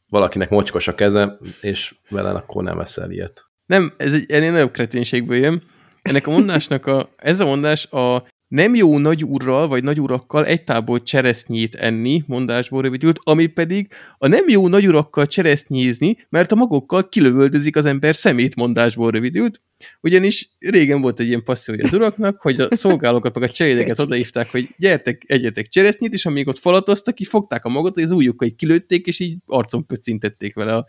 [0.09, 3.46] valakinek mocskos a keze, és vele akkor nem eszel ilyet.
[3.66, 5.62] Nem, ez egy ennél nagyobb kreténségből jön.
[6.03, 11.03] Ennek a mondásnak a, ez a mondás a nem jó nagyúrral vagy nagyurakkal egy tából
[11.03, 17.76] cseresznyét enni, mondásból rövidült, ami pedig a nem jó nagyurakkal cseresznyézni, mert a magokkal kilövöldözik
[17.76, 19.61] az ember szemét mondásból rövidült,
[20.01, 24.51] ugyanis régen volt egy ilyen passziója az uraknak, hogy a szolgálókat meg a cserédeket odaívták,
[24.51, 29.07] hogy gyertek, egyetek cseresznyét, és amíg ott falatoztak, így fogták a magot, az ujjukkal kilőtték,
[29.07, 30.87] és így arcon pöccintették vele a,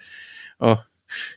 [0.66, 0.92] a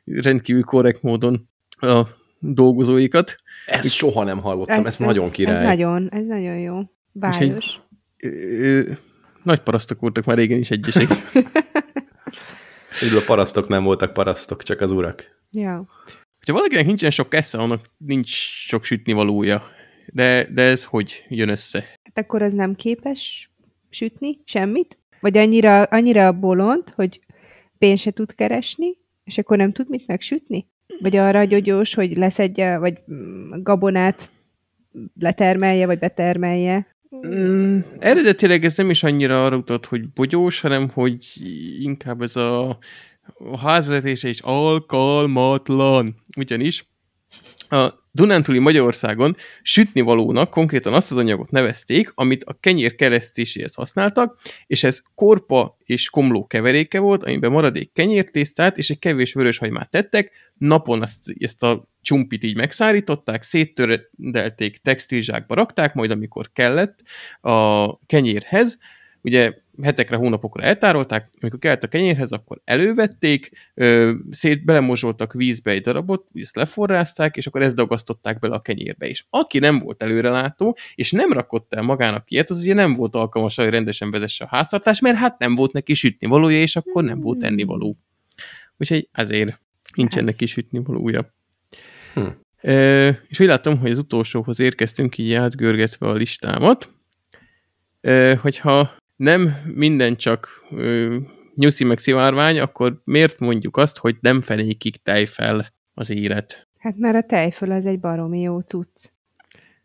[0.05, 1.49] rendkívül korrekt módon
[1.81, 2.03] a
[2.39, 3.37] dolgozóikat.
[3.67, 5.55] Ezt Úgy, soha nem hallottam, ez, ez nagyon király.
[5.55, 6.81] Ez nagyon, ez nagyon jó.
[7.13, 7.81] Bájos.
[8.17, 8.99] Egy,
[9.43, 11.09] nagy parasztok voltak már régen is egyesek.
[13.05, 15.41] Így a parasztok nem voltak parasztok, csak az urak.
[15.51, 15.87] Ja.
[16.47, 18.29] Ha valakinek nincsen sok esze, annak nincs
[18.67, 19.63] sok sütni valója.
[20.07, 21.79] De, de ez hogy jön össze?
[21.79, 23.51] Hát akkor az nem képes
[23.91, 24.99] sütni semmit?
[25.21, 27.21] Vagy annyira, annyira bolond, hogy
[27.79, 30.67] pénzt se tud keresni, és akkor nem tud mit megsütni?
[31.01, 32.99] Vagy arra gyogyós, hogy leszedje, vagy
[33.63, 34.31] gabonát
[35.21, 36.87] letermelje, vagy betermelje?
[37.27, 41.27] Mm, eredetileg ez nem is annyira arra utat, hogy bogyós, hanem hogy
[41.81, 42.79] inkább ez a,
[43.51, 46.15] a házvezetése is alkalmatlan.
[46.37, 46.87] Ugyanis
[47.69, 54.85] a Dunántúli Magyarországon sütnivalónak konkrétan azt az anyagot nevezték, amit a kenyér keresztéséhez használtak, és
[54.85, 61.03] ez korpa és komló keveréke volt, amiben maradék kenyértésztát és egy kevés vöröshagymát tettek, napon
[61.03, 66.99] ezt, ezt a csumpit így megszárították, széttördelték, textilzsákba rakták, majd amikor kellett
[67.41, 68.79] a kenyérhez,
[69.21, 69.53] ugye
[69.83, 76.29] hetekre, hónapokra eltárolták, amikor kellett a kenyérhez, akkor elővették, ö, szét belemozsoltak vízbe egy darabot,
[76.35, 79.27] ezt leforrázták, és akkor ezt dagasztották bele a kenyérbe is.
[79.31, 83.57] Aki nem volt előrelátó, és nem rakott el magának ilyet, az ugye nem volt alkalmas,
[83.57, 87.21] hogy rendesen vezesse a háztartás, mert hát nem volt neki sütni valója, és akkor nem
[87.21, 87.97] volt enni való.
[88.77, 89.61] Úgyhogy ezért
[89.95, 91.35] nincsen neki sütni valója.
[92.15, 92.27] Hm.
[93.29, 96.91] És úgy látom, hogy az utolsóhoz érkeztünk, így átgörgetve a listámat.
[98.41, 101.17] Hogyha nem minden csak ö,
[101.55, 106.69] nyuszi meg szivárvány, akkor miért mondjuk azt, hogy nem fenékig tejfel az élet?
[106.79, 109.11] Hát mert a tejföl az egy baromi jó cucc.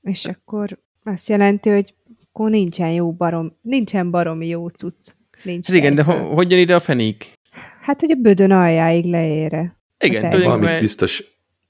[0.02, 5.14] És akkor azt jelenti, hogy akkor nincsen jó barom, nincsen baromi jó cucc.
[5.44, 7.34] Nincs hát igen, de ho- hogy jön ide a fenék?
[7.82, 9.78] Hát, hogy a bödön aljáig leére.
[10.00, 11.24] Igen, valamit biztos.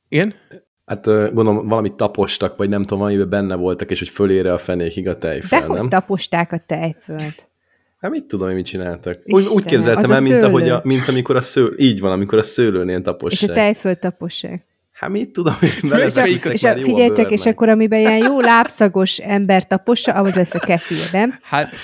[0.10, 0.34] Igen?
[0.86, 5.08] Hát gondolom valamit tapostak, vagy nem tudom, valamiben benne voltak, és hogy fölére a fenékig
[5.08, 5.78] a tejfel, De nem?
[5.78, 7.50] hogy taposták a tejfölt?
[7.98, 9.20] Hát mit tudom, hogy mit csináltak.
[9.26, 12.38] Úgy, Istenem, úgy képzeltem el, mint, ahogy a, mint amikor a szőlő, így van, amikor
[12.38, 13.42] a szőlőnél tapossák.
[13.42, 14.66] És a tejföl tapossák.
[14.92, 18.40] Hát mit tudom, hogy és, a, és a, figyelj csak, és akkor amiben ilyen jó
[18.40, 21.40] lábszagos ember tapossa, ahhoz lesz a kefir, nem?
[21.42, 21.76] Hát,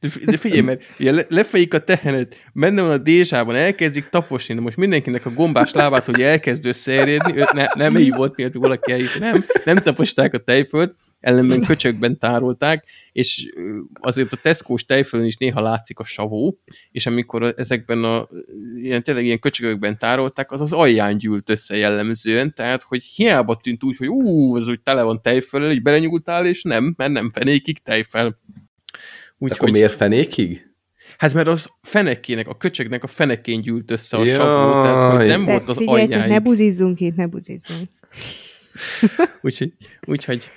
[0.00, 4.54] de, de figyelj, mert ugye le, lefejik a tehenet, benne van a dézsában, elkezdik taposni,
[4.54, 8.92] de most mindenkinek a gombás lábát, hogy elkezd összeérjedni, ne, nem így volt, miért valaki
[8.92, 13.52] eljött, nem, nem taposták a tejfölt, ellenben köcsökben tárolták, és
[13.92, 16.58] azért a Tesco-s tejfölön is néha látszik a savó,
[16.90, 18.28] és amikor ezekben a
[18.76, 23.84] ilyen, tényleg ilyen köcsögökben tárolták, az az alján gyűlt össze jellemzően, tehát hogy hiába tűnt
[23.84, 27.78] úgy, hogy ú, az úgy tele van tejföllel, így belenyúltál, és nem, mert nem fenékig
[27.78, 28.38] tejfel.
[29.38, 29.72] Úgy, akkor hogy...
[29.72, 30.70] miért fenékig?
[31.16, 35.26] Hát mert az fenekének, a köcsögnek a fenekén gyűlt össze a ja, sabló, tehát hogy
[35.26, 37.86] nem volt az figyelj, csak ne buzizzunk itt, ne buzizzunk.
[39.42, 39.72] úgyhogy,
[40.06, 40.50] úgyhogy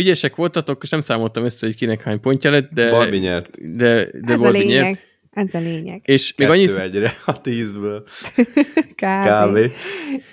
[0.00, 2.90] ügyesek voltatok, és nem számoltam össze, hogy kinek hány pontja lett, de...
[2.90, 3.76] Balbi nyert.
[3.76, 4.82] De, de Ez Balbi a lényeg.
[4.84, 5.08] nyert.
[5.30, 6.02] Ez a lényeg.
[6.04, 6.76] És még annyit...
[6.76, 8.04] egyre a tízből.
[8.94, 9.72] Kávé.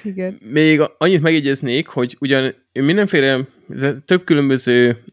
[0.03, 0.37] Igen.
[0.51, 3.47] Még annyit megjegyeznék, hogy ugyan mindenféle
[4.05, 5.03] több különböző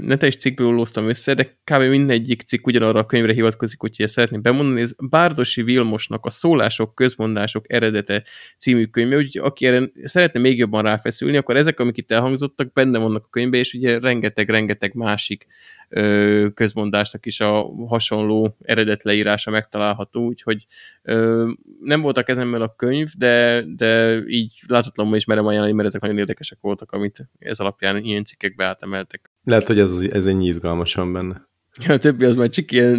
[0.00, 1.82] netes cikkből olóztam össze, de kb.
[1.82, 4.80] mindegyik cikk ugyanarra a könyvre hivatkozik, úgyhogy ezt szeretném bemondani.
[4.80, 8.24] Ez Bárdosi Vilmosnak a Szólások, Közmondások eredete
[8.58, 12.98] című könyve, úgyhogy aki erre szeretne még jobban ráfeszülni, akkor ezek, amik itt elhangzottak, benne
[12.98, 15.46] vannak a könyvben, és ugye rengeteg-rengeteg másik
[15.88, 20.66] ö, közmondásnak is a hasonló eredetleírása megtalálható, úgyhogy
[21.02, 21.50] ö,
[21.80, 26.18] nem voltak ezemmel a könyv, de, de így látatlanul is merem ajánlani, mert ezek nagyon
[26.18, 29.30] érdekesek voltak, amit ez alapján ilyen cikkekbe átemeltek.
[29.44, 31.48] Lehet, hogy ez, ez egy izgalmasan benne.
[31.88, 32.98] A többi az már csak ilyen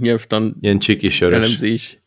[0.00, 1.36] nyelvtan ilyen csiki sörös.
[1.36, 2.00] elemzés.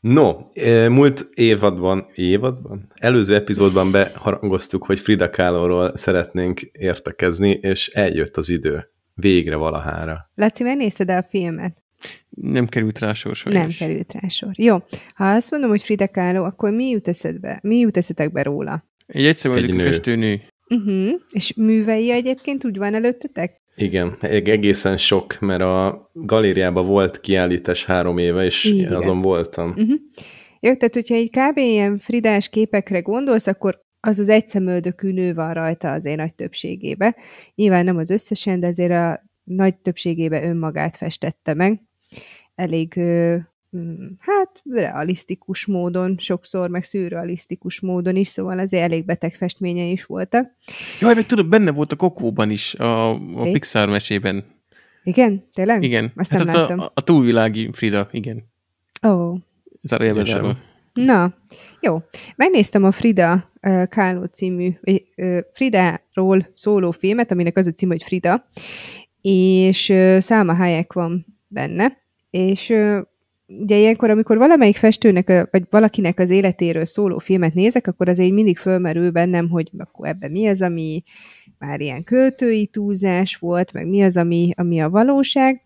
[0.00, 2.86] No, e, múlt évadban, évadban?
[2.94, 8.90] Előző epizódban beharangoztuk, hogy Frida Kahlo-ról szeretnénk értekezni, és eljött az idő.
[9.14, 10.28] Végre valahára.
[10.34, 11.82] Laci, megnézted el a filmet?
[12.30, 13.78] Nem került rá sor sajnos.
[13.78, 14.50] Nem került rá sor.
[14.52, 14.76] Jó,
[15.14, 17.58] ha azt mondom, hogy Frida Kahlo, akkor mi jut eszedbe?
[17.62, 18.84] Mi jut eszetekbe róla?
[19.12, 20.40] Egy egyszerű festőnő.
[20.68, 21.10] Uh-huh.
[21.30, 23.60] És művei egyébként úgy van előttetek?
[23.76, 29.20] Igen, egészen sok, mert a galériában volt kiállítás három éve, és Így, azon igaz.
[29.20, 29.70] voltam.
[29.70, 30.00] Uh-huh.
[30.60, 31.56] Jó, tehát hogyha egy kb.
[31.56, 37.16] ilyen fridás képekre gondolsz, akkor az az egyszemöldökű nő van rajta azért nagy többségébe.
[37.54, 41.80] Nyilván nem az összesen, de azért a nagy többségébe önmagát festette meg.
[42.54, 43.00] Elég
[44.18, 50.50] hát realisztikus módon, sokszor meg szürrealisztikus módon is, szóval azért elég beteg festménye is voltak.
[51.00, 54.44] Jaj, meg tudom, benne volt a Kokóban is, a, a Pixar mesében.
[55.04, 55.48] Igen?
[55.54, 55.82] Tényleg?
[55.82, 56.12] Igen.
[56.16, 56.78] Azt hát nem láttam.
[56.78, 58.50] A, a túlvilági Frida, igen.
[59.06, 59.10] Ó.
[59.10, 59.38] Oh.
[59.82, 60.56] Zárójelben
[60.92, 61.34] Na,
[61.80, 62.02] jó.
[62.36, 64.68] Megnéztem a Frida uh, Kahlo című,
[65.16, 68.48] uh, Fridáról szóló filmet, aminek az a cím, hogy Frida,
[69.20, 71.96] és uh, Salma Hayek van benne,
[72.30, 72.98] és uh,
[73.60, 78.58] ugye ilyenkor, amikor valamelyik festőnek, vagy valakinek az életéről szóló filmet nézek, akkor azért mindig
[78.58, 81.02] fölmerül bennem, hogy akkor ebben mi az, ami
[81.58, 85.62] már ilyen költői túlzás volt, meg mi az, ami, ami a valóság,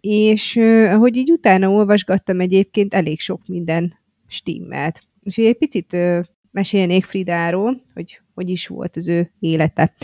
[0.00, 0.56] és
[0.90, 5.00] ahogy így utána olvasgattam egyébként, elég sok minden stimmelt.
[5.22, 5.96] Úgyhogy egy picit
[6.50, 9.94] mesélnék Fridáról, hogy hogy is volt az ő élete.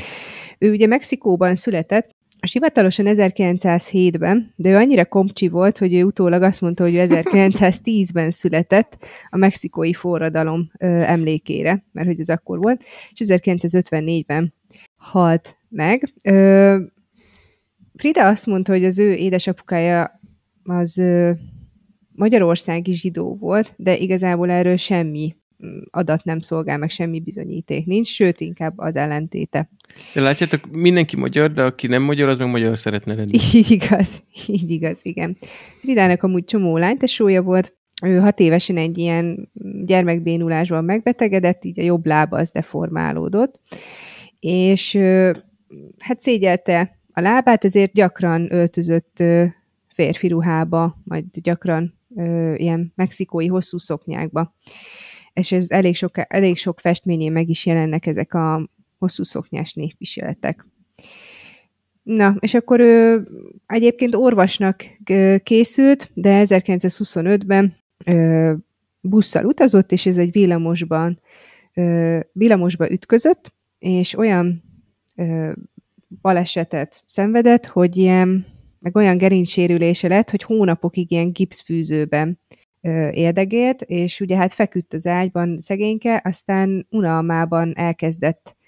[0.59, 6.43] Ő ugye Mexikóban született, és hivatalosan 1907-ben, de ő annyira komcsi volt, hogy ő utólag
[6.43, 12.59] azt mondta, hogy ő 1910-ben született a mexikói forradalom ö, emlékére, mert hogy az akkor
[12.59, 12.83] volt,
[13.13, 14.55] és 1954-ben
[14.97, 16.13] halt meg.
[16.25, 16.77] Ö,
[17.95, 20.21] Frida azt mondta, hogy az ő édesapukája
[20.65, 21.31] az ö,
[22.13, 25.37] magyarországi zsidó volt, de igazából erről semmi
[25.91, 29.71] adat nem szolgál, meg semmi bizonyíték nincs, sőt, inkább az ellentéte.
[30.15, 33.39] De látjátok, mindenki magyar, de aki nem magyar, az meg magyar szeretne lenni.
[33.55, 35.37] Így igaz, így igaz, igen.
[35.81, 39.51] Fridának amúgy csomó lánytesója volt, ő hat évesen egy ilyen
[39.85, 43.61] gyermekbénulásban megbetegedett, így a jobb lába az deformálódott,
[44.41, 44.99] és
[45.99, 49.23] hát szégyelte a lábát, ezért gyakran öltözött
[49.95, 51.99] férfi ruhába, majd gyakran
[52.57, 54.55] ilyen mexikói hosszú szoknyákba.
[55.33, 58.69] És ez elég sok, elég sok festményén meg is jelennek ezek a
[58.99, 60.67] hosszú szoknyás névviseletek.
[62.03, 63.27] Na, és akkor ő
[63.67, 64.85] egyébként orvosnak
[65.43, 68.53] készült, de 1925-ben ö,
[69.01, 71.21] busszal utazott, és ez egy villamosban,
[72.33, 74.63] villamosba ütközött, és olyan
[76.21, 78.47] balesetet szenvedett, hogy ilyen,
[78.79, 82.39] meg olyan gerincsérülése lett, hogy hónapokig ilyen gipszfűzőben
[82.81, 88.59] ö, érdegélt, és ugye hát feküdt az ágyban szegényke, aztán unalmában elkezdett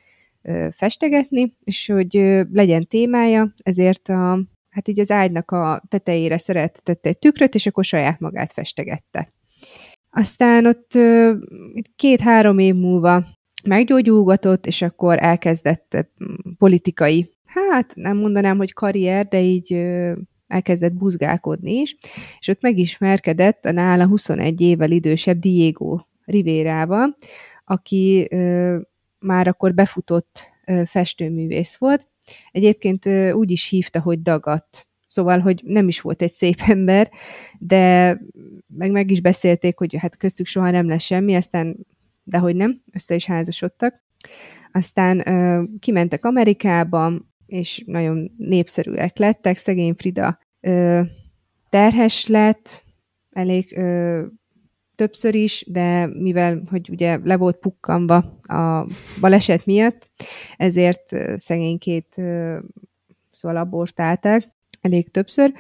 [0.70, 4.40] festegetni, és hogy legyen témája, ezért a,
[4.70, 9.32] hát így az ágynak a tetejére szeretett egy tükröt, és akkor saját magát festegette.
[10.10, 10.98] Aztán ott
[11.96, 13.24] két-három év múlva
[13.64, 16.06] meggyógyulgatott, és akkor elkezdett
[16.58, 19.72] politikai, hát nem mondanám, hogy karrier, de így
[20.52, 21.96] elkezdett buzgálkodni is,
[22.38, 27.16] és ott megismerkedett a nála 21 évvel idősebb Diego Rivérával,
[27.64, 28.28] aki
[29.18, 30.50] már akkor befutott
[30.84, 32.06] festőművész volt.
[32.50, 34.86] Egyébként úgy is hívta, hogy Dagat.
[35.06, 37.10] Szóval, hogy nem is volt egy szép ember,
[37.58, 38.18] de
[38.66, 41.76] meg meg is beszélték, hogy hát köztük soha nem lesz semmi, aztán,
[42.22, 44.02] de hogy nem, össze is házasodtak.
[44.72, 47.12] Aztán ö, kimentek Amerikába,
[47.46, 49.56] és nagyon népszerűek lettek.
[49.56, 51.00] Szegény Frida ö,
[51.70, 52.84] terhes lett,
[53.30, 54.22] elég ö,
[54.94, 58.86] többször is, de mivel, hogy ugye le volt pukkanva a
[59.20, 60.08] baleset miatt,
[60.56, 62.20] ezért szegénykét
[63.30, 64.48] szóval abortálták
[64.80, 65.52] elég többször,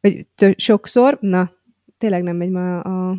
[0.00, 1.52] vagy tö- sokszor, na,
[1.98, 3.18] tényleg nem megy ma a...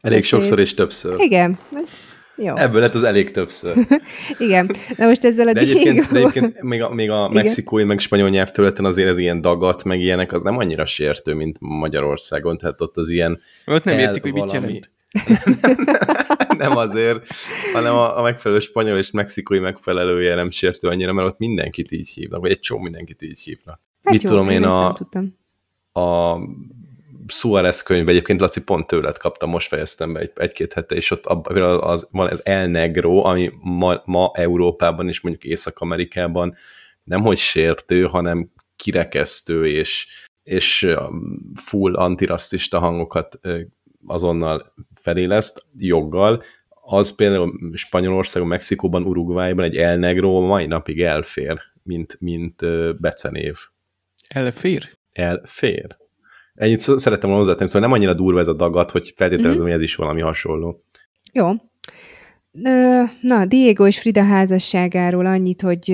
[0.00, 1.20] Elég sokszor és többször.
[1.20, 1.90] Igen, ez
[2.36, 2.56] jó.
[2.56, 3.76] Ebből lett az elég többször.
[4.38, 4.70] Igen.
[4.96, 8.28] Na most ezzel a de egyébként, de egyébként még a, még a mexikói, meg spanyol
[8.28, 12.96] nyelvterületen azért ez ilyen dagat, meg ilyenek, az nem annyira sértő, mint Magyarországon, tehát ott
[12.96, 13.40] az ilyen...
[13.66, 14.90] Ott nem értik, hogy mit jelent.
[16.58, 17.26] nem azért,
[17.72, 22.08] hanem a, a megfelelő spanyol és mexikói megfelelője nem sértő annyira, mert ott mindenkit így
[22.08, 23.80] hívnak, vagy egy csomó mindenkit így hívnak.
[24.02, 24.98] Hát Mit jó, tudom én, a,
[25.92, 26.38] a
[27.26, 31.26] Suarez könyv, egyébként Laci pont tőled kaptam, most fejeztem be egy, egy-két hete, és ott
[31.26, 36.54] abban az, van ez El Negro, ami ma, ma Európában és mondjuk Észak-Amerikában
[37.04, 40.06] nem hogy sértő, hanem kirekesztő és,
[40.42, 40.94] és
[41.54, 43.40] full antirasztista hangokat
[44.06, 52.16] azonnal feléleszt, joggal, az például Spanyolországon, Mexikóban, Uruguayban egy El Negro mai napig elfér, mint,
[52.20, 52.60] mint
[53.00, 53.56] becenév.
[54.28, 54.98] Elfér?
[55.12, 55.96] Elfér.
[56.54, 59.62] Ennyit szerettem volna hozzátenni, szóval nem annyira durva ez a dagat, hogy feltételezem, mm-hmm.
[59.62, 60.84] hogy ez is valami hasonló.
[61.32, 61.48] Jó.
[63.20, 65.84] Na, Diego és Frida házasságáról annyit, hogy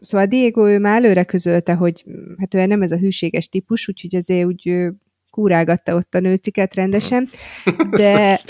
[0.00, 2.04] szóval Diego ő már előre közölte, hogy
[2.38, 4.88] hát ő nem ez a hűséges típus, úgyhogy azért úgy
[5.30, 7.28] kúrálgatta ott a nőciket rendesen,
[7.90, 8.40] de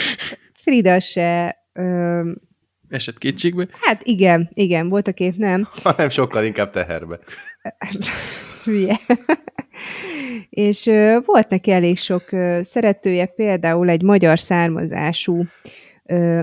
[0.55, 1.57] Frida se...
[1.73, 2.31] Ö,
[2.89, 3.69] Esett kétségbe?
[3.81, 5.69] Hát igen, igen, volt a kép, nem.
[5.83, 7.19] Hanem sokkal inkább teherbe.
[8.65, 9.01] Hülye.
[10.49, 10.91] És
[11.25, 12.23] volt neki elég sok
[12.61, 15.45] szeretője, például egy magyar származású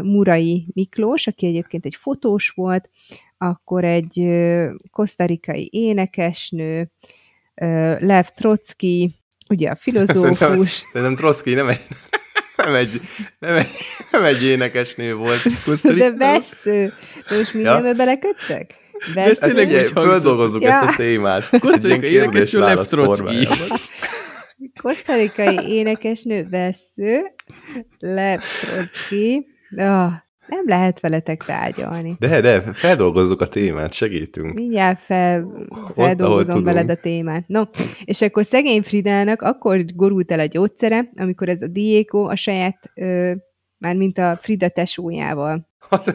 [0.01, 2.89] Murai Miklós, aki egyébként egy fotós volt,
[3.37, 4.27] akkor egy
[4.91, 6.91] kosztarikai énekesnő,
[7.99, 9.15] Lev Trotsky,
[9.49, 10.37] ugye a filozófus.
[10.37, 11.85] Szerintem, szerintem Trotsky nem egy,
[12.57, 13.01] nem egy,
[13.39, 13.69] nem egy,
[14.11, 15.41] nem egy énekesnő volt.
[15.95, 16.93] De vesző.
[17.29, 17.93] De most mindjárt ja?
[17.93, 18.84] beleköttek?
[19.13, 19.29] Vesző.
[19.29, 20.69] Ezt ugye, földolgozzuk ja.
[20.69, 21.49] ezt a témát.
[21.59, 23.47] Kosztarikai énekesnő Trotsky.
[24.81, 27.21] Kosztarikai énekesnő vesző,
[27.99, 29.47] Trotsky.
[29.77, 30.11] Oh,
[30.47, 32.15] nem lehet veletek tárgyalni.
[32.19, 34.53] De, de, feldolgozzuk a témát, segítünk.
[34.53, 37.47] Mindjárt fel, feldolgozom Ott, veled a témát.
[37.47, 37.61] No,
[38.03, 42.91] és akkor szegény Fridának akkor gorult el a gyógyszere, amikor ez a Diego a saját,
[42.95, 43.31] ö,
[43.77, 45.69] már mint a Frida tesójával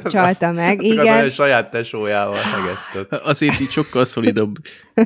[0.05, 0.79] csalta az, meg.
[0.79, 1.25] Az igen.
[1.25, 3.13] A saját tesójával megesztett.
[3.33, 4.55] Azért így sokkal szolidabb.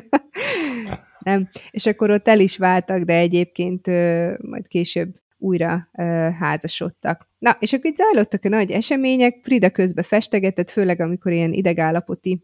[1.25, 6.03] Nem, és akkor ott el is váltak, de egyébként ö, majd később újra ö,
[6.39, 7.29] házasodtak.
[7.37, 12.43] Na, és akkor itt zajlottak a nagy események, Frida közbe festegetett, főleg amikor ilyen idegállapoti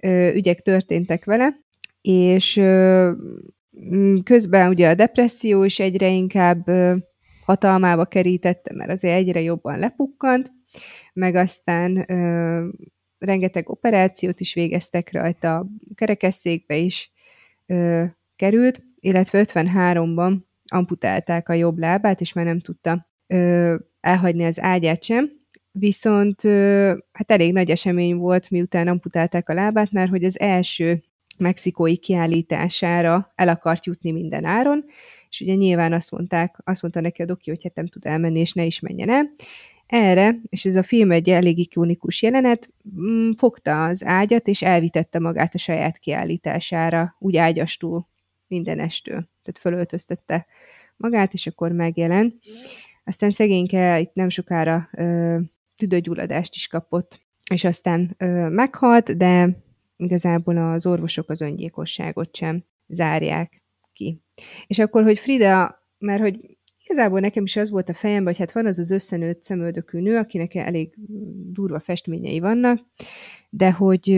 [0.00, 1.56] ö, ügyek történtek vele,
[2.00, 3.10] és ö,
[4.24, 6.96] közben ugye a depresszió is egyre inkább ö,
[7.44, 10.52] hatalmába kerítette, mert azért egyre jobban lepukkant,
[11.12, 12.68] meg aztán ö,
[13.18, 17.12] rengeteg operációt is végeztek rajta, kerekesszékbe is
[17.66, 18.04] ö,
[18.36, 20.36] került, illetve 53-ban
[20.72, 25.30] amputálták a jobb lábát, és már nem tudta ö, elhagyni az ágyát sem,
[25.72, 31.02] viszont ö, hát elég nagy esemény volt, miután amputálták a lábát, mert hogy az első
[31.40, 34.84] mexikói kiállítására el akart jutni minden áron,
[35.30, 38.40] és ugye nyilván azt mondták, azt mondta neki a doki, hogy hát nem tud elmenni,
[38.40, 39.30] és ne is menjen el.
[39.90, 42.70] Erre, és ez a film egy elég ikonikus jelenet,
[43.00, 48.08] mm, fogta az ágyat, és elvitette magát a saját kiállítására, úgy ágyastól,
[48.46, 49.28] mindenestől.
[49.42, 50.46] Tehát fölöltöztette
[50.96, 52.34] magát, és akkor megjelent.
[53.04, 55.38] Aztán szegényke itt nem sokára ö,
[55.76, 57.20] tüdőgyulladást is kapott,
[57.54, 59.48] és aztán ö, meghalt, de
[59.96, 63.62] igazából az orvosok az öngyilkosságot sem zárják
[63.92, 64.20] ki.
[64.66, 66.58] És akkor, hogy Frida, mert hogy
[66.90, 70.16] igazából nekem is az volt a fejemben, hogy hát van az az összenőtt szemöldökű nő,
[70.16, 70.94] akinek elég
[71.52, 72.78] durva festményei vannak,
[73.50, 74.10] de hogy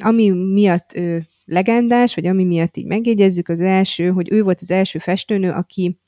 [0.00, 4.70] ami miatt ő legendás, vagy ami miatt így megjegyezzük, az első, hogy ő volt az
[4.70, 5.98] első festőnő, aki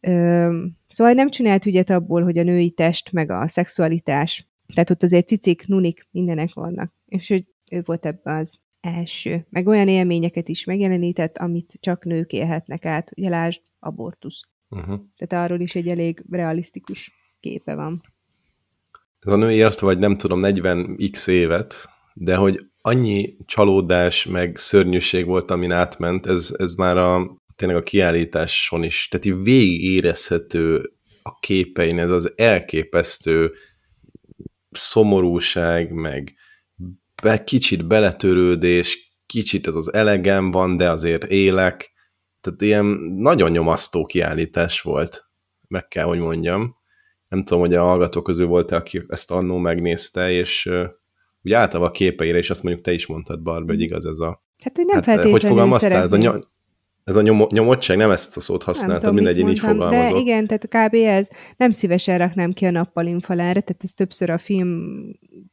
[0.00, 0.56] ö,
[0.88, 5.28] szóval nem csinált ügyet abból, hogy a női test, meg a szexualitás, tehát ott azért
[5.28, 6.92] cicik, nunik, mindenek vannak.
[7.06, 9.46] És hogy ő volt ebbe az első.
[9.50, 13.10] Meg olyan élményeket is megjelenített, amit csak nők élhetnek át.
[13.16, 14.42] Ugye lásd, abortusz.
[14.68, 15.00] Uh-huh.
[15.16, 18.02] Tehát arról is egy elég realisztikus képe van.
[19.18, 25.26] Ez a nő élt, vagy nem tudom, 40x évet, de hogy annyi csalódás, meg szörnyűség
[25.26, 30.92] volt, amin átment, ez, ez már a, tényleg a kiállításon is, tehát így végig érezhető
[31.22, 33.52] a képein, ez az elképesztő
[34.70, 36.34] szomorúság, meg
[37.22, 41.91] be, kicsit beletörődés, kicsit ez az elegem van, de azért élek,
[42.42, 42.84] Tehát ilyen
[43.16, 45.24] nagyon nyomasztó kiállítás volt,
[45.68, 46.76] meg kell, hogy mondjam.
[47.28, 50.70] Nem tudom, hogy a hallgatók közül volt-e, aki ezt annó megnézte, és
[51.42, 54.42] úgy általában a képeire, és azt mondjuk te is mondtad, Barb, hogy igaz ez a...
[54.62, 56.02] Hát, hogy nem hát, feltétlenül Hogy fogalmaztál?
[56.02, 56.48] Ez a, ny-
[57.04, 60.14] ez a nyom- nyomottság, nem ezt a szót használtam, mindegy, én így fogalmazott.
[60.14, 60.94] De igen, tehát kb.
[60.94, 64.96] ez nem szívesen raknám ki a nappalin falára, tehát ez többször a film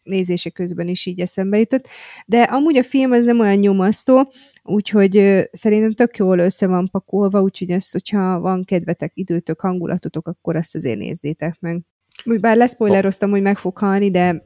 [0.03, 1.87] nézése közben is így eszembe jutott,
[2.25, 4.31] de amúgy a film az nem olyan nyomasztó,
[4.63, 10.55] úgyhogy szerintem tök jól össze van pakolva, úgyhogy ezt, hogyha van kedvetek, időtök, hangulatotok, akkor
[10.55, 11.81] azt azért nézzétek meg.
[12.25, 14.43] Bár leszpoileroztam, hogy meg fog halni, de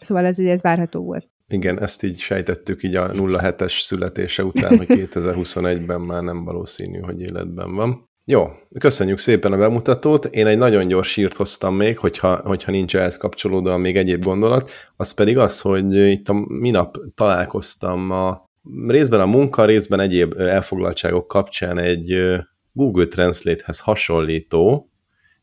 [0.00, 1.28] szóval ez, ez várható volt.
[1.48, 7.20] Igen, ezt így sejtettük így a 07-es születése után, hogy 2021-ben már nem valószínű, hogy
[7.20, 8.08] életben van.
[8.24, 8.46] Jó,
[8.78, 10.24] köszönjük szépen a bemutatót.
[10.24, 14.70] Én egy nagyon gyors sírt hoztam még, hogyha, hogyha nincs ehhez kapcsolódóan még egyéb gondolat,
[14.96, 18.44] az pedig az, hogy itt a minap találkoztam a
[18.86, 22.36] részben a munka, részben egyéb elfoglaltságok kapcsán egy
[22.72, 24.90] Google Translate-hez hasonlító,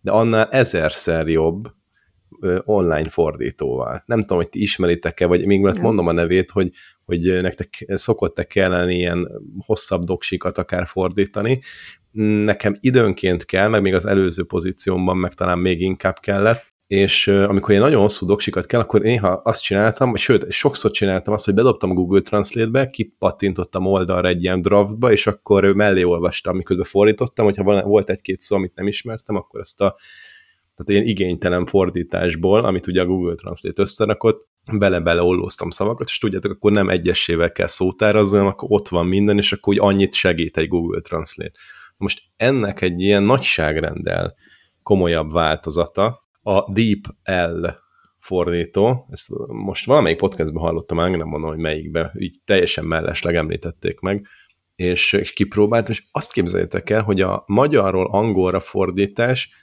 [0.01, 1.74] de annál ezerszer jobb
[2.64, 4.04] online fordítóval.
[4.06, 6.70] Nem tudom, hogy ti ismeritek-e, vagy még mert mondom a nevét, hogy,
[7.06, 9.28] hogy nektek szokott-e kellene ilyen
[9.66, 11.62] hosszabb doksikat akár fordítani.
[12.44, 17.74] Nekem időnként kell, meg még az előző pozíciómban meg talán még inkább kellett, és amikor
[17.74, 21.94] én nagyon hosszú doksikat kell, akkor néha azt csináltam, sőt, sokszor csináltam azt, hogy bedobtam
[21.94, 28.10] Google Translate-be, kipattintottam oldalra egy ilyen draftba, és akkor mellé olvastam, miközben fordítottam, hogyha volt
[28.10, 29.96] egy-két szó, amit nem ismertem, akkor ezt a
[30.76, 36.51] tehát ilyen igénytelen fordításból, amit ugye a Google Translate összerakott, bele-bele ollóztam szavakat, és tudjátok,
[36.51, 40.57] akkor nem egyesével kell szótárazni, hanem akkor ott van minden, és akkor úgy annyit segít
[40.57, 41.59] egy Google Translate.
[41.97, 44.36] Most ennek egy ilyen nagyságrendel
[44.84, 47.67] komolyabb változata a DeepL
[48.17, 53.99] fordító, ezt most valamelyik podcastban hallottam, már nem mondom, hogy melyikbe, így teljesen mellesleg említették
[53.99, 54.28] meg,
[54.76, 59.62] és, és kipróbáltam, és azt képzeljétek el, hogy a magyarról angolra fordítás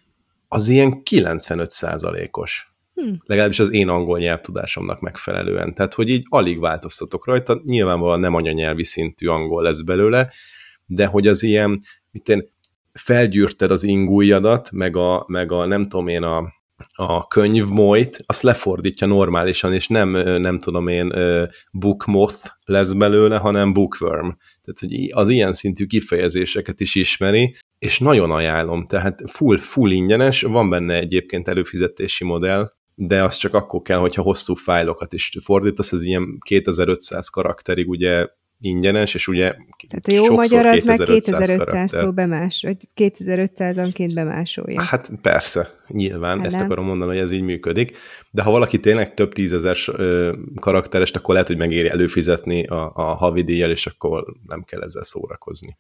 [0.53, 2.75] az ilyen 95 százalékos.
[2.95, 3.23] Hmm.
[3.25, 5.75] Legalábbis az én angol nyelvtudásomnak megfelelően.
[5.75, 10.33] Tehát, hogy így alig változtatok rajta, nyilvánvalóan nem anyanyelvi szintű angol lesz belőle,
[10.87, 11.81] de hogy az ilyen,
[12.11, 12.49] mit én,
[12.93, 16.53] felgyűrted az ingújadat, meg a, meg a nem tudom én, a,
[16.95, 21.13] a könyvmolyt, azt lefordítja normálisan, és nem, nem tudom én,
[21.73, 24.29] bookmoth lesz belőle, hanem bookworm.
[24.73, 30.43] Tehát, hogy az ilyen szintű kifejezéseket is ismeri, és nagyon ajánlom, tehát full, full ingyenes,
[30.43, 35.93] van benne egyébként előfizetési modell, de az csak akkor kell, hogyha hosszú fájlokat is fordítasz,
[35.93, 38.27] ez ilyen 2500 karakterig ugye
[38.61, 39.55] ingyenes, és ugye
[39.89, 41.89] Tehát a jó magyar az meg 2500 karakter.
[41.89, 44.83] szó bemás, vagy 2500-anként bemásolja.
[44.83, 46.65] Hát persze, nyilván, hát ezt nem.
[46.65, 47.97] akarom mondani, hogy ez így működik,
[48.31, 49.77] de ha valaki tényleg több tízezer
[50.61, 55.79] karakteres, akkor lehet, hogy megéri előfizetni a, a havidíjjal, és akkor nem kell ezzel szórakozni.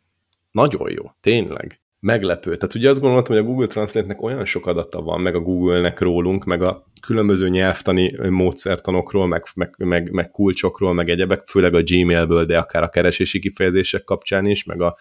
[0.50, 2.56] Nagyon jó, tényleg meglepő.
[2.56, 6.00] Tehát ugye azt gondoltam, hogy a Google Translate-nek olyan sok adata van, meg a Google-nek
[6.00, 11.82] rólunk, meg a különböző nyelvtani módszertanokról, meg, meg, meg, meg kulcsokról, meg egyebek, főleg a
[11.82, 14.96] Gmailből, de akár a keresési kifejezések kapcsán is, meg a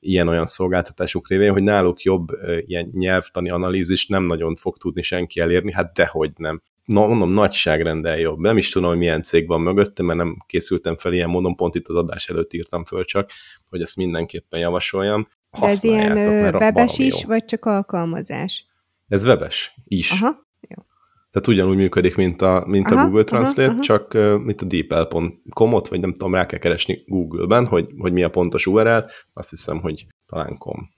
[0.00, 2.28] ilyen-olyan szolgáltatások révén, hogy náluk jobb
[2.66, 6.62] ilyen nyelvtani analízist nem nagyon fog tudni senki elérni, hát dehogy nem.
[6.84, 8.38] Na, mondom, nagyságrendel jobb.
[8.38, 11.74] Nem is tudom, hogy milyen cég van mögöttem, mert nem készültem fel ilyen módon, pont
[11.74, 13.30] itt az adás előtt írtam föl csak,
[13.68, 15.28] hogy ezt mindenképpen javasoljam.
[15.58, 16.16] De ez ilyen
[16.54, 17.28] webes is, jó.
[17.28, 18.66] vagy csak alkalmazás?
[19.08, 20.10] Ez webes is.
[20.10, 20.82] Aha, jó.
[21.30, 23.82] Tehát ugyanúgy működik, mint a, mint aha, a Google Translate, aha, aha.
[23.82, 24.12] csak
[24.44, 28.66] mint a deepl.com-ot, vagy nem tudom, rá kell keresni Google-ben, hogy, hogy mi a pontos
[28.66, 30.90] URL, azt hiszem, hogy talán com.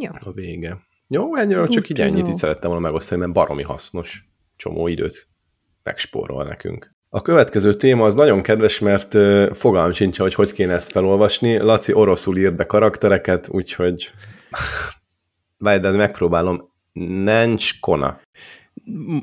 [0.00, 0.10] Jó.
[0.24, 0.78] A vége.
[1.08, 4.24] Jó, ennyire csak így ennyit így szerettem volna megosztani, mert baromi hasznos.
[4.56, 5.28] Csomó időt
[5.82, 6.94] megspórol nekünk.
[7.14, 9.16] A következő téma az nagyon kedves, mert
[9.56, 11.56] fogalm sincs, hogy hogy kéne ezt felolvasni.
[11.56, 14.10] Laci oroszul ír be karaktereket, úgyhogy
[15.64, 16.70] várj, de megpróbálom.
[17.24, 18.20] Nencs kona.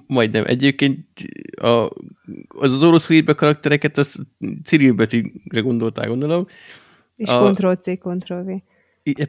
[0.07, 0.43] Majdnem.
[0.47, 1.07] Egyébként
[1.61, 1.89] a,
[2.47, 4.15] az az oroszul ír be karaktereket, az
[4.63, 6.47] Cyril betűre gondoltál, gondolom.
[7.15, 8.49] És a, Ctrl-C, Ctrl-V.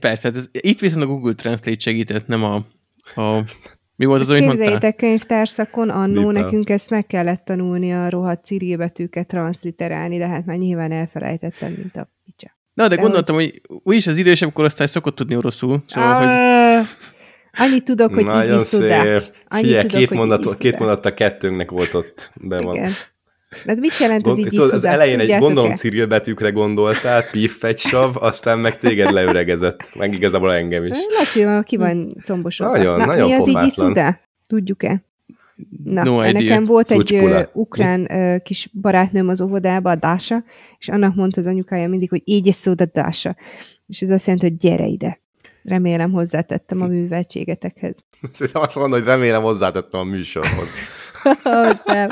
[0.01, 2.55] Persze, hát ez, itt viszont a Google Translate segített, nem a,
[3.21, 3.45] a
[4.01, 4.93] mi volt az, amit mondtál?
[4.93, 10.93] könyvtárszakon, annó nekünk ezt meg kellett tanulni a rohadt cirilbetűket transliterálni, de hát már nyilván
[10.93, 12.57] elfelejtettem, mint a picsa.
[12.75, 13.61] Na, de, de gondoltam, hogy...
[13.69, 16.87] hogy úgyis az idősebb korosztály szokott tudni oroszul, szóval, uh, hogy...
[17.53, 19.23] Annyit tudok, hogy Nagyon így szép.
[19.49, 22.75] Figyelj, két, mondat, két mondat a kettőnknek volt ott be van.
[22.75, 22.93] Igen.
[23.65, 28.17] De mit jelent az így Az elején egy gondolom Cyril betűkre gondoltál, piff egy sav,
[28.17, 30.97] aztán meg téged leöregezett, meg igazából engem is.
[31.19, 32.77] Laci, ki van combosodva.
[32.77, 34.21] Nagyon, Na, nagyon mi az így iszudá?
[34.47, 35.03] Tudjuk-e?
[35.85, 37.39] Na, no nekem volt Cucspula.
[37.39, 40.45] egy uh, ukrán uh, kis barátnőm az óvodába, a Dása,
[40.79, 43.37] és annak mondta az anyukája mindig, hogy így is a Dása.
[43.87, 45.21] És ez azt jelenti, hogy gyere ide.
[45.63, 47.97] Remélem hozzátettem a műveltségetekhez.
[48.33, 50.69] Szerintem azt mondod, hogy remélem hozzátettem a műsorhoz.
[51.43, 52.09] Ahhoz nem.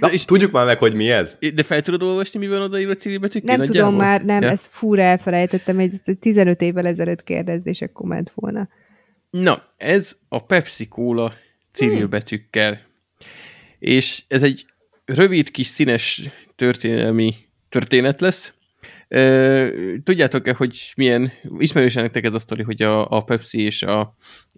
[0.00, 1.38] Na, és tudjuk már meg, hogy mi ez?
[1.54, 3.46] De fel tudod olvasni, mi van odaírva cirilbetűkké?
[3.56, 4.50] Nem tudom már, nem, ja?
[4.50, 8.68] ezt fúra elfelejtettem, egy 15 évvel ezelőtt kérdezni, és akkor ment volna.
[9.30, 11.32] Na, ez a Pepsi Cola
[11.72, 12.70] cirilbetűkkel.
[12.70, 12.80] Hmm.
[13.78, 14.66] És ez egy
[15.04, 16.22] rövid kis színes
[16.56, 17.34] történelmi
[17.68, 18.52] történet lesz.
[20.04, 24.16] Tudjátok-e, hogy milyen, ismerős nektek ez a sztori, hogy a, a Pepsi és a,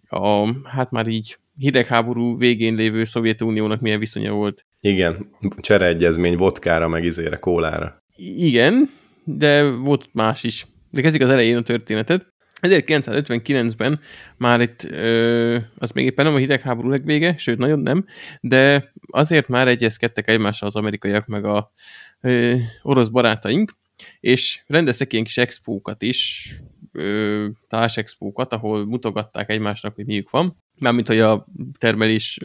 [0.09, 4.67] a, hát már így hidegháború végén lévő Szovjetuniónak milyen viszonya volt?
[4.81, 8.03] Igen, csereegyezmény vodkára, meg izére, kólára.
[8.37, 8.91] Igen,
[9.25, 10.67] de volt más is.
[10.91, 12.27] De kezdjük az elején a történetet.
[12.61, 14.01] 1959-ben
[14.37, 18.05] már itt, ö, az még éppen nem a hidegháború legvége, sőt, nagyon nem,
[18.41, 21.73] de azért már egyezkedtek egymással az amerikaiak meg a
[22.21, 23.77] ö, orosz barátaink,
[24.21, 26.49] és rendeztek ilyen kis expókat is,
[27.69, 30.63] társexpókat, ahol mutogatták egymásnak, hogy miük van.
[30.81, 31.47] Mármint, hogy a
[31.79, 32.39] termelés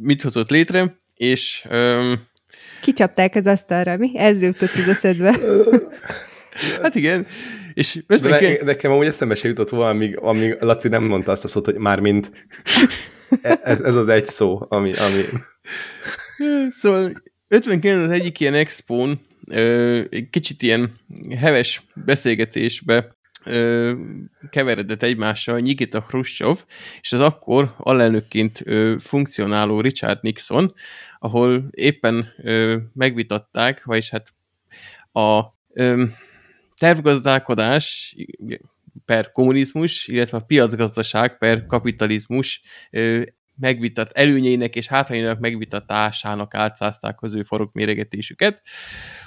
[0.00, 1.64] mit hozott létre, és...
[1.68, 2.12] Ö,
[2.80, 4.18] Kicsapták az asztalra, mi?
[4.18, 5.38] Ez jutott az eszedbe.
[6.82, 7.26] hát igen.
[7.74, 11.44] És de ne, nekem amúgy eszembe se jutott volna, amíg, amíg Laci nem mondta azt
[11.44, 12.46] a szót, hogy már mint
[13.42, 15.24] e- ez, ez az egy szó, ami, ami...
[16.70, 17.12] Szóval
[17.48, 19.20] 59 az egyik ilyen expón,
[20.10, 20.92] egy kicsit ilyen
[21.38, 23.92] heves beszélgetésbe ö,
[24.50, 26.56] keveredett egymással Nikita Khrushchev,
[27.00, 30.74] és az akkor alelnökként ö, funkcionáló Richard Nixon,
[31.18, 34.28] ahol éppen ö, megvitatták, vagyis hát
[35.12, 36.04] a ö,
[36.76, 38.16] tervgazdálkodás
[39.04, 43.22] per kommunizmus, illetve a piacgazdaság per kapitalizmus ö,
[43.56, 48.62] megvitat, előnyeinek és hátrányainak megvitatásának álcázták az ő méregetésüket.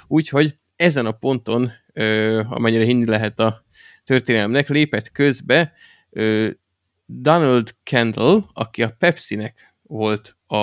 [0.06, 3.65] Úgyhogy ezen a ponton, ö, amennyire hinni lehet a
[4.06, 5.72] történelemnek, lépett közbe
[7.06, 10.56] Donald Kendall, aki a Pepsi-nek volt a,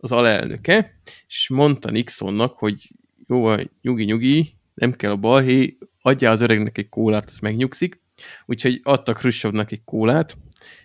[0.00, 2.90] az alelnöke, és mondta Nixonnak, hogy
[3.26, 8.00] jó, nyugi-nyugi, nem kell a balhé, adja az öregnek egy kólát, az megnyugszik.
[8.46, 10.36] Úgyhogy adtak Khrushchevnak egy kólát,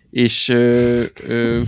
[0.10, 1.62] és ö, ö,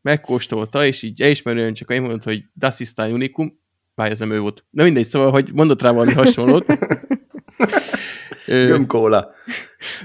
[0.00, 3.58] megkóstolta, és így elismerően csak én mondta, hogy Das ist ein Unikum,
[3.94, 4.64] bár ez nem ő volt.
[4.70, 6.66] Na mindegy, szóval, hogy mondott rá valami hasonlót.
[8.46, 9.30] Gömkóla.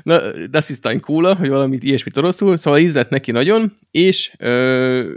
[0.04, 5.14] Na, Das ist ein Cola, hogy valamit ilyesmit oroszul, szóval ízlett neki nagyon, és ö,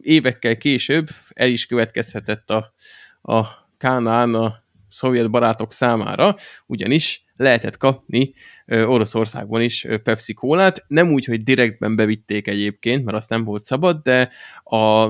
[0.00, 2.74] évekkel később el is következhetett a,
[3.22, 3.46] a
[3.78, 6.36] Kánán a szovjet barátok számára,
[6.66, 8.32] ugyanis lehetett kapni
[8.66, 13.64] ö, Oroszországban is Pepsi kólát, nem úgy, hogy direktben bevitték egyébként, mert azt nem volt
[13.64, 14.30] szabad, de
[14.62, 15.08] a,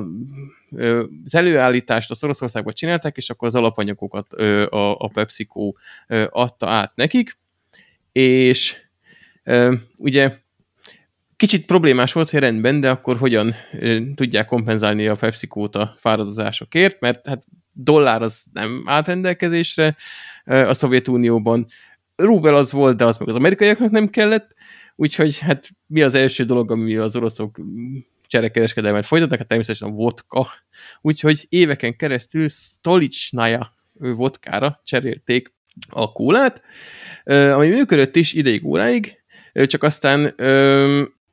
[0.70, 5.72] ö, az előállítást az Oroszországban csinálták, és akkor az alapanyagokat ö, a, a PepsiCo
[6.06, 7.38] ö, adta át nekik,
[8.16, 8.76] és
[9.96, 10.36] ugye
[11.36, 13.54] kicsit problémás volt, hogy rendben, de akkor hogyan
[14.14, 19.96] tudják kompenzálni a PepsiCo-t a fáradozásokért, mert hát dollár az nem állt rendelkezésre
[20.44, 21.66] a Szovjetunióban,
[22.16, 24.54] rubel az volt, de az meg az amerikaiaknak nem kellett,
[24.94, 27.58] úgyhogy hát mi az első dolog, ami az oroszok
[28.26, 30.48] cserekereskedelmet folytatnak, hát természetesen a vodka.
[31.00, 35.54] Úgyhogy éveken keresztül Stolicsnaja vodkára cserélték
[35.88, 36.62] a kólát,
[37.24, 39.22] ami működött is ideig óráig,
[39.52, 40.34] csak aztán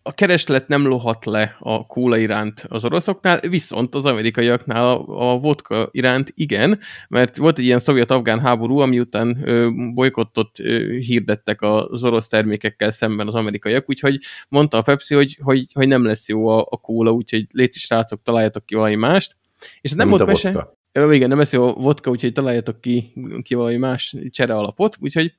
[0.05, 5.37] a kereslet nem lohat le a kóla iránt az oroszoknál, viszont az amerikaiaknál a, a
[5.37, 11.61] vodka iránt igen, mert volt egy ilyen szovjet-afgán háború, ami után ö, bolykottot ö, hirdettek
[11.61, 14.19] az orosz termékekkel szemben az amerikaiak, úgyhogy
[14.49, 18.21] mondta a Pepsi, hogy, hogy, hogy nem lesz jó a, a kóla, úgyhogy légy srácok,
[18.23, 19.35] találjatok ki valami mást.
[19.81, 20.81] És nem, nem volt mese...
[20.93, 25.33] Igen, nem lesz jó a vodka, úgyhogy találjatok ki, ki valami más csere alapot, úgyhogy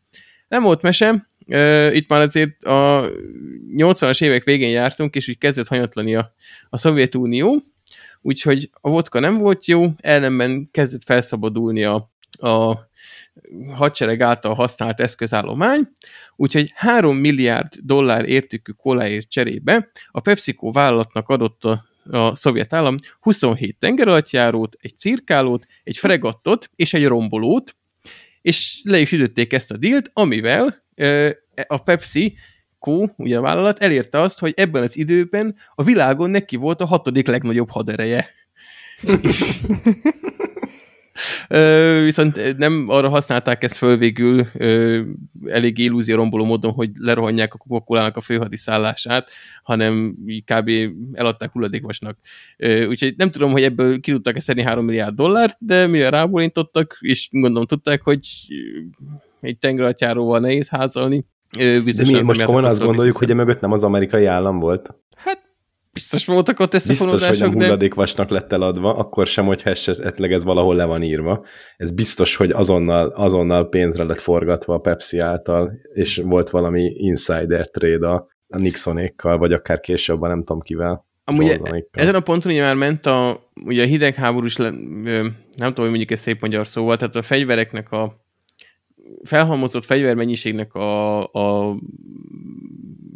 [0.49, 1.27] nem volt mese,
[1.93, 3.11] itt már azért a
[3.77, 6.35] 80-as évek végén jártunk, és úgy kezdett hanyatlani a,
[6.71, 7.63] a Szovjetunió,
[8.23, 12.89] úgyhogy a vodka nem volt jó, ellenben kezdett felszabadulni a, a
[13.75, 15.89] hadsereg által használt eszközállomány,
[16.37, 22.97] úgyhogy 3 milliárd dollár értékű koláért cserébe a PepsiCo vállalatnak adott a, a szovjet állam
[23.21, 27.77] 27 tengeralattjárót, egy cirkálót, egy fregattot és egy rombolót,
[28.43, 30.85] és le is ütötték ezt a dílt, amivel
[31.67, 32.37] a Pepsi
[32.79, 36.87] Co, ugye a vállalat, elérte azt, hogy ebben az időben a világon neki volt a
[36.87, 38.31] hatodik legnagyobb hadereje.
[42.03, 44.47] viszont nem arra használták ezt föl végül
[45.47, 49.31] elég illúzió romboló módon, hogy lerohanják a coca a főhadiszállását,
[49.63, 50.15] hanem
[50.45, 50.71] kb.
[51.13, 52.19] eladták hulladékvasnak.
[52.89, 57.29] Úgyhogy nem tudom, hogy ebből ki tudtak szedni 3 milliárd dollár, de mivel rábólintottak, és
[57.31, 58.19] gondolom tudták, hogy
[59.41, 63.83] egy tengeralattjáróval nehéz házalni, de mi most komolyan azt gondoljuk, hogy a mögött nem az
[63.83, 64.95] amerikai állam volt?
[65.95, 70.45] Biztos voltak ott összefonódások, Biztos, hogy nem hulladékvasnak lett eladva, akkor sem, hogy esetleg ez
[70.45, 71.45] valahol le van írva.
[71.77, 77.71] Ez biztos, hogy azonnal, azonnal pénzre lett forgatva a Pepsi által, és volt valami insider
[77.71, 81.07] trade a, Nixonékkal, vagy akár később, nem tudom kivel.
[81.25, 81.61] Amúgy
[81.91, 86.21] ezen a ponton ugye már ment a, ugye a hidegháborús, nem tudom, hogy mondjuk ez
[86.21, 88.25] szép magyar szóval, tehát a fegyvereknek a
[89.25, 91.77] felhalmozott fegyvermennyiségnek a, a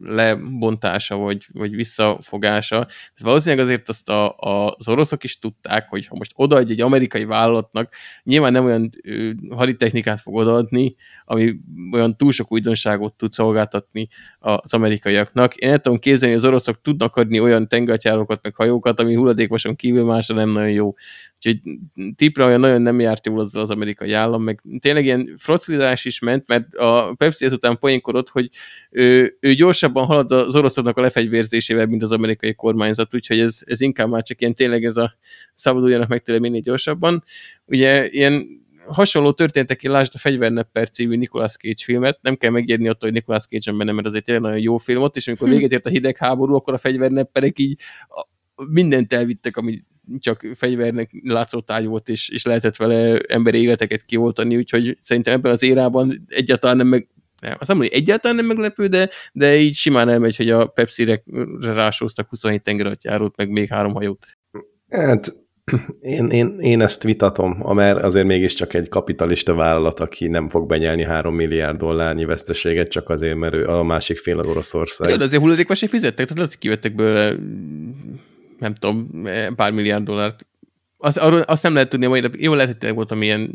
[0.09, 2.87] lebontása, vagy, vagy visszafogása.
[3.19, 7.25] Valószínűleg azért azt a, a, az oroszok is tudták, hogy ha most odaadj egy amerikai
[7.25, 10.97] vállalatnak, nyilván nem olyan ö, haditechnikát fog odaadni,
[11.31, 11.55] ami
[11.93, 15.55] olyan túl sok újdonságot tud szolgáltatni az amerikaiaknak.
[15.55, 19.77] Én nem tudom képzelni, hogy az oroszok tudnak adni olyan tengertyárokat, meg hajókat, ami hulladékosan
[19.77, 20.95] kívül másra nem nagyon jó.
[21.37, 21.61] Úgyhogy
[22.17, 26.21] tipre olyan nagyon nem járt jól az, az amerikai állam, meg tényleg ilyen froclizás is
[26.21, 28.49] ment, mert a Pepsi ezután poénkodott, hogy
[28.91, 33.81] ő, ő gyorsabban halad az oroszoknak a lefegyvérzésével, mint az amerikai kormányzat, úgyhogy ez, ez
[33.81, 35.15] inkább már csak ilyen tényleg ez a
[35.55, 37.25] szabaduljanak meg tőle minél gyorsabban.
[37.67, 42.89] Ugye ilyen hasonló történtek, én lásd a Fegyvernepper című Nicolas Cage filmet, nem kell megérni
[42.89, 45.55] attól, hogy Nicolas Cage benne, mert azért tényleg nagyon jó film ott, és amikor hm.
[45.55, 47.81] véget ért a hidegháború, akkor a fegyvernepperek így
[48.67, 49.83] mindent elvittek, ami
[50.19, 55.53] csak fegyvernek látszott táj volt, és, és lehetett vele emberi életeket kioltani, úgyhogy szerintem ebben
[55.53, 57.09] az érában egyáltalán nem meg,
[57.41, 61.23] nem, azt nem hogy egyáltalán nem meglepő, de, de így simán elmegy, hogy a Pepsi-re
[61.61, 64.27] rásóztak 27 tengeratjárót, meg még három hajót.
[64.91, 65.33] Hát
[66.01, 71.05] én, én, én ezt vitatom, mert azért mégiscsak egy kapitalista vállalat, aki nem fog benyelni
[71.05, 75.17] 3 milliárd dollárnyi veszteséget, csak azért, mert ő a másik fél az Oroszország.
[75.17, 77.37] De azért hulladékvasi fizettek, tehát lehet, hogy kivettek belőle
[78.59, 79.11] nem tudom,
[79.57, 80.47] pár milliárd dollárt.
[81.01, 83.55] Az, arról, azt nem lehet tudni, hogy jó lehet, hogy volt amilyen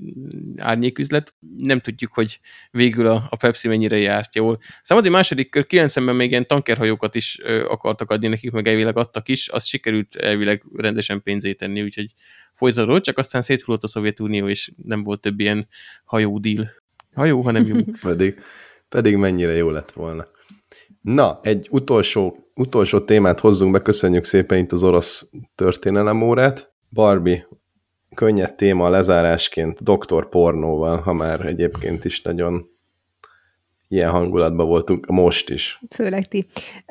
[0.58, 2.40] árnyéküzlet, nem tudjuk, hogy
[2.72, 4.60] végül a, a Pepsi mennyire járt jól.
[4.82, 9.30] Szóval, második kör 90-ben még ilyen tankerhajókat is ö, akartak adni nekik, meg elvileg adtak
[9.30, 12.14] is, az sikerült elvileg rendesen pénzét tenni, úgyhogy
[12.54, 15.68] folytatódott, csak aztán széthullott a Szovjetunió, és nem volt több ilyen
[16.04, 16.70] hajódíl.
[17.14, 17.76] Hajó, hanem jó.
[18.02, 18.40] pedig,
[18.90, 20.26] pedig mennyire jó lett volna.
[21.02, 26.73] Na, egy utolsó, utolsó témát hozzunk be, köszönjük szépen itt az orosz történelemórát.
[26.94, 27.48] Barbie,
[28.16, 32.70] könnyed téma lezárásként, doktor pornóval, ha már egyébként is nagyon
[33.88, 35.80] ilyen hangulatban voltunk most is.
[35.90, 36.46] Főleg ti.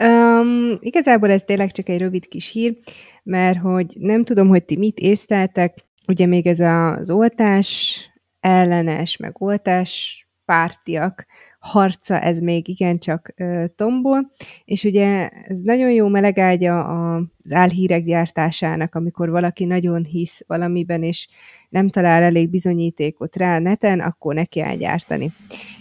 [0.05, 2.77] Um, igazából ez tényleg csak egy rövid kis hír,
[3.23, 5.77] mert hogy nem tudom, hogy ti mit észleltek,
[6.07, 8.01] ugye még ez az oltás
[8.41, 11.27] ellenes, meg oltás pártiak
[11.63, 13.35] harca, ez még igencsak
[13.77, 14.31] tombol,
[14.65, 21.29] és ugye ez nagyon jó melegágya az álhírek gyártásának, amikor valaki nagyon hisz valamiben, és
[21.69, 25.31] nem talál elég bizonyítékot rá neten, akkor neki elgyártani.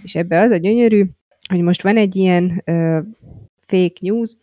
[0.03, 1.05] És ebbe az a gyönyörű,
[1.49, 2.99] hogy most van egy ilyen ö,
[3.65, 4.35] fake news,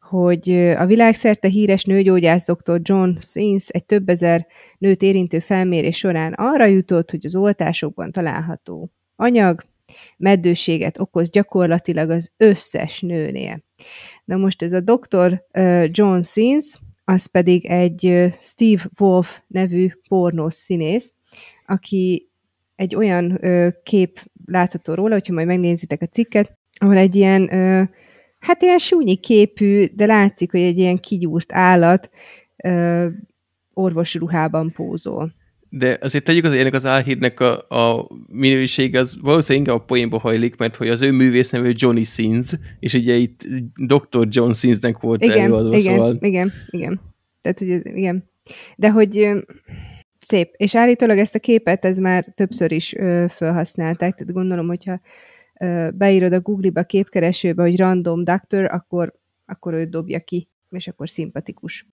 [0.00, 2.80] hogy a világszerte híres nőgyógyász dr.
[2.82, 4.46] John Sins egy több ezer
[4.78, 9.64] nőt érintő felmérés során arra jutott, hogy az oltásokban található anyag
[10.16, 13.62] meddőséget okoz gyakorlatilag az összes nőnél.
[14.24, 15.46] Na most ez a doktor
[15.86, 21.12] John Sins, az pedig egy Steve Wolf nevű pornós színész,
[21.66, 22.30] aki
[22.76, 23.40] egy olyan
[23.82, 27.48] kép látható róla, hogyha majd megnézitek a cikket, ahol egy ilyen,
[28.38, 32.10] hát ilyen súnyi képű, de látszik, hogy egy ilyen kigyúrt állat
[33.72, 35.34] orvosruhában pózol
[35.68, 40.18] de azért tegyük az ennek az álhírnek a, a minőség az valószínűleg inkább a poénba
[40.18, 44.26] hajlik, mert hogy az ő művész neve Johnny Sins, és ugye itt Dr.
[44.28, 46.18] John Sinsnek volt igen, előadva, igen, szóval...
[46.20, 47.00] Igen, igen,
[47.40, 48.30] tehát ugye, igen.
[48.76, 49.34] De hogy
[50.20, 50.54] szép.
[50.56, 55.00] És állítólag ezt a képet ez már többször is ö, felhasználták, tehát gondolom, hogyha
[55.60, 59.14] ö, beírod a Google-ba képkeresőbe, hogy random doctor, akkor,
[59.46, 61.86] akkor ő dobja ki, és akkor szimpatikus.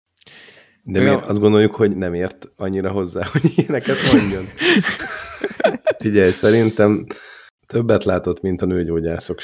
[0.84, 4.48] De mi azt gondoljuk, hogy nem ért annyira hozzá, hogy ilyeneket mondjon.
[5.98, 7.06] Figyelj, szerintem
[7.66, 9.38] többet látott, mint a nőgyógyászok.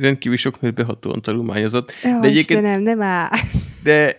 [0.00, 1.92] Rendkívül sok nőt behatóan tanulmányozott.
[2.02, 3.30] de egyébként, nem, nem áll.
[3.82, 4.16] De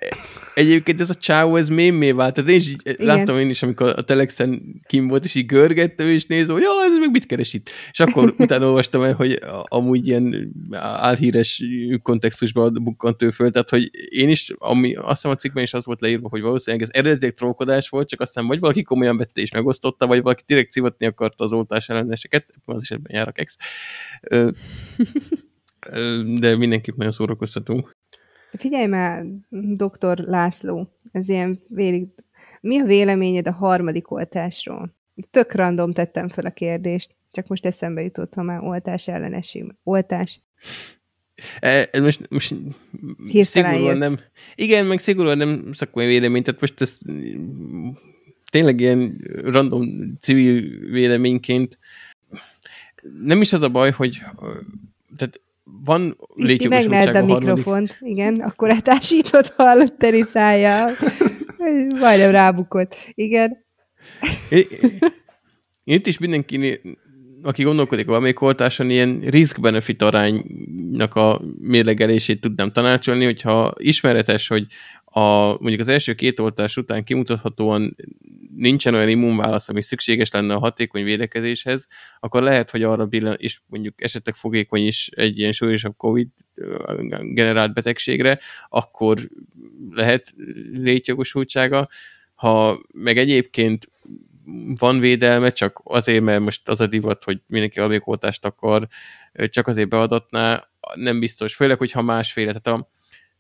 [0.60, 2.34] egyébként ez a csáó, ez mémé vált.
[2.34, 6.04] Tehát én is így, láttam én is, amikor a Telexen kim volt, és így görgette,
[6.04, 7.70] ő is nézve, hogy ez meg mit keres itt.
[7.92, 11.64] És akkor utána olvastam el, hogy amúgy ilyen álhíres
[12.02, 15.86] kontextusban bukkant ő föl, tehát hogy én is, ami azt hiszem a cikkben is az
[15.86, 19.52] volt leírva, hogy valószínűleg ez eredetileg trollkodás volt, csak aztán vagy valaki komolyan vette és
[19.52, 23.58] megosztotta, vagy valaki direkt szivatni akarta az oltás elleneseket, az esetben jár a kex.
[26.40, 27.98] De mindenképp nagyon szórakoztatunk.
[28.52, 29.26] Figyelj már,
[29.76, 32.08] doktor László, ez ilyen vélig...
[32.62, 34.96] Mi a véleményed a harmadik oltásról?
[35.32, 39.76] Tök random tettem fel a kérdést, csak most eszembe jutott, ha már oltás ellenesség.
[39.84, 40.42] Oltás.
[41.60, 42.56] E, most, most
[43.32, 44.18] szigorúan nem,
[44.56, 46.98] igen, meg szigorúan nem szakmai vélemény, tehát most ez
[48.52, 51.78] tényleg ilyen random civil véleményként
[53.24, 54.22] nem is az a baj, hogy
[55.18, 55.42] tehát
[55.84, 60.86] van létjogosultság a, a mikrofont, igen, akkor átásított hallott teri szája.
[62.00, 62.96] Majdnem rábukott.
[63.14, 63.66] Igen.
[65.84, 66.82] Itt is mindenki,
[67.44, 74.66] aki gondolkodik valamelyik oltáson, ilyen risk-benefit aránynak a mérlegelését tudnám tanácsolni, hogyha ismeretes, hogy
[75.06, 77.96] a, mondjuk az első két oltás után kimutathatóan
[78.60, 81.88] nincsen olyan immunválasz, ami szükséges lenne a hatékony védekezéshez,
[82.20, 86.28] akkor lehet, hogy arra billen, és mondjuk esetleg fogékony is egy ilyen súlyosabb COVID
[87.22, 89.18] generált betegségre, akkor
[89.92, 90.34] lehet
[90.72, 91.90] létjogosultsága.
[92.34, 93.90] Ha meg egyébként
[94.78, 98.88] van védelme, csak azért, mert most az a divat, hogy mindenki alvékoltást akar,
[99.34, 101.56] csak azért beadatná, nem biztos.
[101.56, 102.52] Főleg, hogyha másféle.
[102.52, 102.90] Tehát a,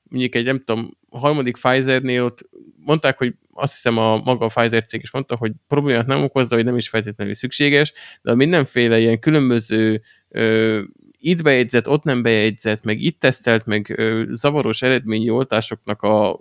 [0.03, 4.47] mondjuk egy, nem tudom, a harmadik Pfizer-nél ott mondták, hogy azt hiszem a maga a
[4.47, 8.35] Pfizer cég is mondta, hogy problémát nem okozza, hogy nem is feltétlenül szükséges, de a
[8.35, 10.81] mindenféle ilyen különböző ö,
[11.19, 16.39] itt bejegyzett, ott nem bejegyzett, meg itt tesztelt, meg ö, zavaros eredményi oltásoknak a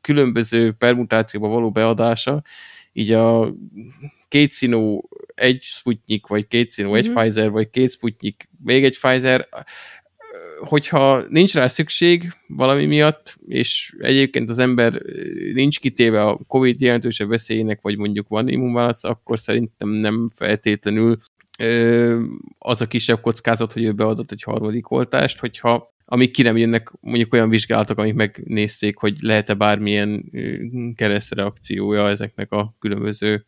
[0.00, 2.42] különböző permutációba való beadása,
[2.92, 3.54] így a
[4.28, 6.98] két színú egy Sputnik, vagy két színú mm-hmm.
[6.98, 7.18] egy mhm.
[7.18, 9.48] Pfizer, vagy két Sputnik, még egy Pfizer,
[10.60, 15.02] hogyha nincs rá szükség valami miatt, és egyébként az ember
[15.52, 21.16] nincs kitéve a COVID jelentősebb veszélyének, vagy mondjuk van immunválasz, akkor szerintem nem feltétlenül
[22.58, 26.92] az a kisebb kockázat, hogy ő beadott egy harmadik oltást, hogyha amíg ki nem jönnek
[27.00, 30.30] mondjuk olyan vizsgálatok, amik megnézték, hogy lehet-e bármilyen
[30.96, 33.46] keresztreakciója ezeknek a különböző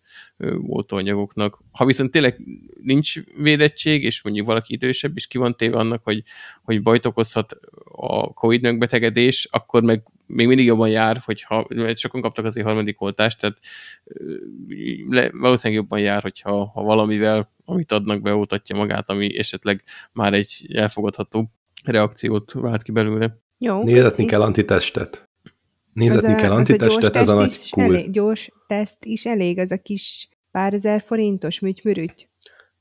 [0.66, 1.58] oltóanyagoknak.
[1.72, 2.40] Ha viszont tényleg
[2.82, 6.22] nincs védettség, és mondjuk valaki idősebb, és ki van téve annak, hogy,
[6.62, 12.44] hogy bajt okozhat a COVID megbetegedés, akkor meg még mindig jobban jár, hogyha sokan kaptak
[12.44, 13.58] azért harmadik oltást, tehát
[15.08, 20.66] le, valószínűleg jobban jár, hogyha ha valamivel, amit adnak, beoltatja magát, ami esetleg már egy
[20.72, 21.50] elfogadható
[21.86, 23.38] reakciót vált ki belőle.
[23.58, 24.24] Jó, Nézetni köszi.
[24.24, 25.28] kell antitestet.
[25.92, 27.94] Nézetni az kell a, antitestet, ez a nagy cool.
[27.94, 32.28] Elég, gyors teszt is elég, az a kis pár ezer forintos műtymürügy.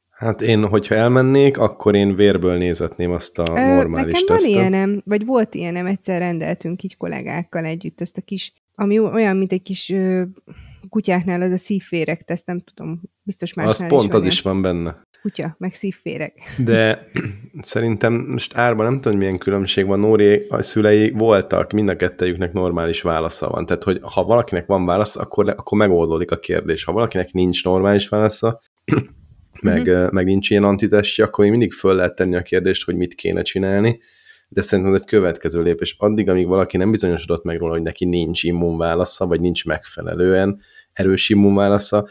[0.09, 4.53] Hát én, hogyha elmennék, akkor én vérből nézetném azt a normális Nekem tesztet.
[4.53, 9.37] van ilyenem, vagy volt ilyenem, egyszer rendeltünk így kollégákkal együtt ezt a kis, ami olyan,
[9.37, 10.21] mint egy kis ö,
[10.89, 15.04] kutyáknál az a szívférek teszt, nem tudom, biztos másnál az pont az is van benne
[15.25, 16.33] kutya, meg szívféreg.
[16.57, 17.07] De
[17.61, 19.99] szerintem most árban nem tudom, milyen különbség van.
[19.99, 23.65] Nóri a szülei voltak, mind a kettejüknek normális válasza van.
[23.65, 26.83] Tehát, hogy ha valakinek van válasz, akkor, akkor megoldódik a kérdés.
[26.83, 28.61] Ha valakinek nincs normális válasza,
[29.61, 30.11] meg, uh-huh.
[30.11, 33.41] meg nincs ilyen antitestje, akkor még mindig föl lehet tenni a kérdést, hogy mit kéne
[33.41, 33.99] csinálni,
[34.47, 35.95] de szerintem ez egy következő lépés.
[35.99, 40.59] Addig, amíg valaki nem bizonyosodott meg róla, hogy neki nincs immunválasza, vagy nincs megfelelően
[40.93, 42.07] erős immunválasza,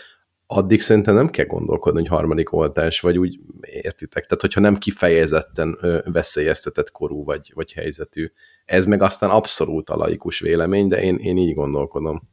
[0.55, 4.24] addig szerintem nem kell gondolkodni, hogy harmadik oltás, vagy úgy értitek.
[4.24, 8.32] Tehát, hogyha nem kifejezetten veszélyeztetett korú vagy, vagy helyzetű.
[8.64, 12.28] Ez meg aztán abszolút a laikus vélemény, de én, én így gondolkodom.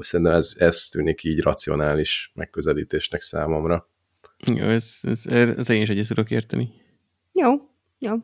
[0.00, 3.88] Szerintem ez, ez tűnik így racionális megközelítésnek számomra.
[4.54, 5.26] Jó, ez, ez,
[5.56, 6.68] ez én is egyet tudok érteni.
[7.32, 7.50] Jó,
[7.98, 8.14] jó.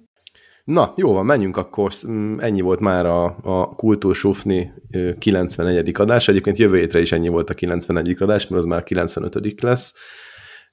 [0.71, 1.93] Na, jó van, menjünk akkor.
[2.39, 4.73] Ennyi volt már a, a Kultúrsufni
[5.19, 5.91] 94.
[5.95, 6.29] adás.
[6.29, 8.17] Egyébként jövő hétre is ennyi volt a 91.
[8.19, 9.63] adás, mert az már 95.
[9.63, 9.95] lesz.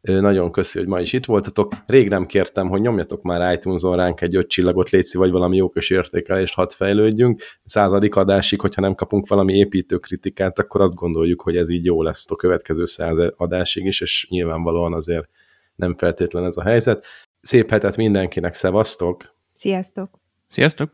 [0.02, 1.74] Nagyon köszi, hogy ma is itt voltatok.
[1.86, 5.90] Rég nem kértem, hogy nyomjatok már iTunes-on ránk egy öt csillagot, létszi, vagy valami jókos
[5.90, 7.42] értékelést, hadd fejlődjünk.
[7.64, 12.02] Századik adásig, hogyha nem kapunk valami építő kritikát, akkor azt gondoljuk, hogy ez így jó
[12.02, 15.30] lesz a következő száz adásig is, és nyilvánvalóan azért
[15.76, 17.06] nem feltétlen ez a helyzet.
[17.42, 19.37] Szép hetet mindenkinek, szevasztok!
[19.58, 20.20] Sziasztok!
[20.48, 20.94] Sziasztok!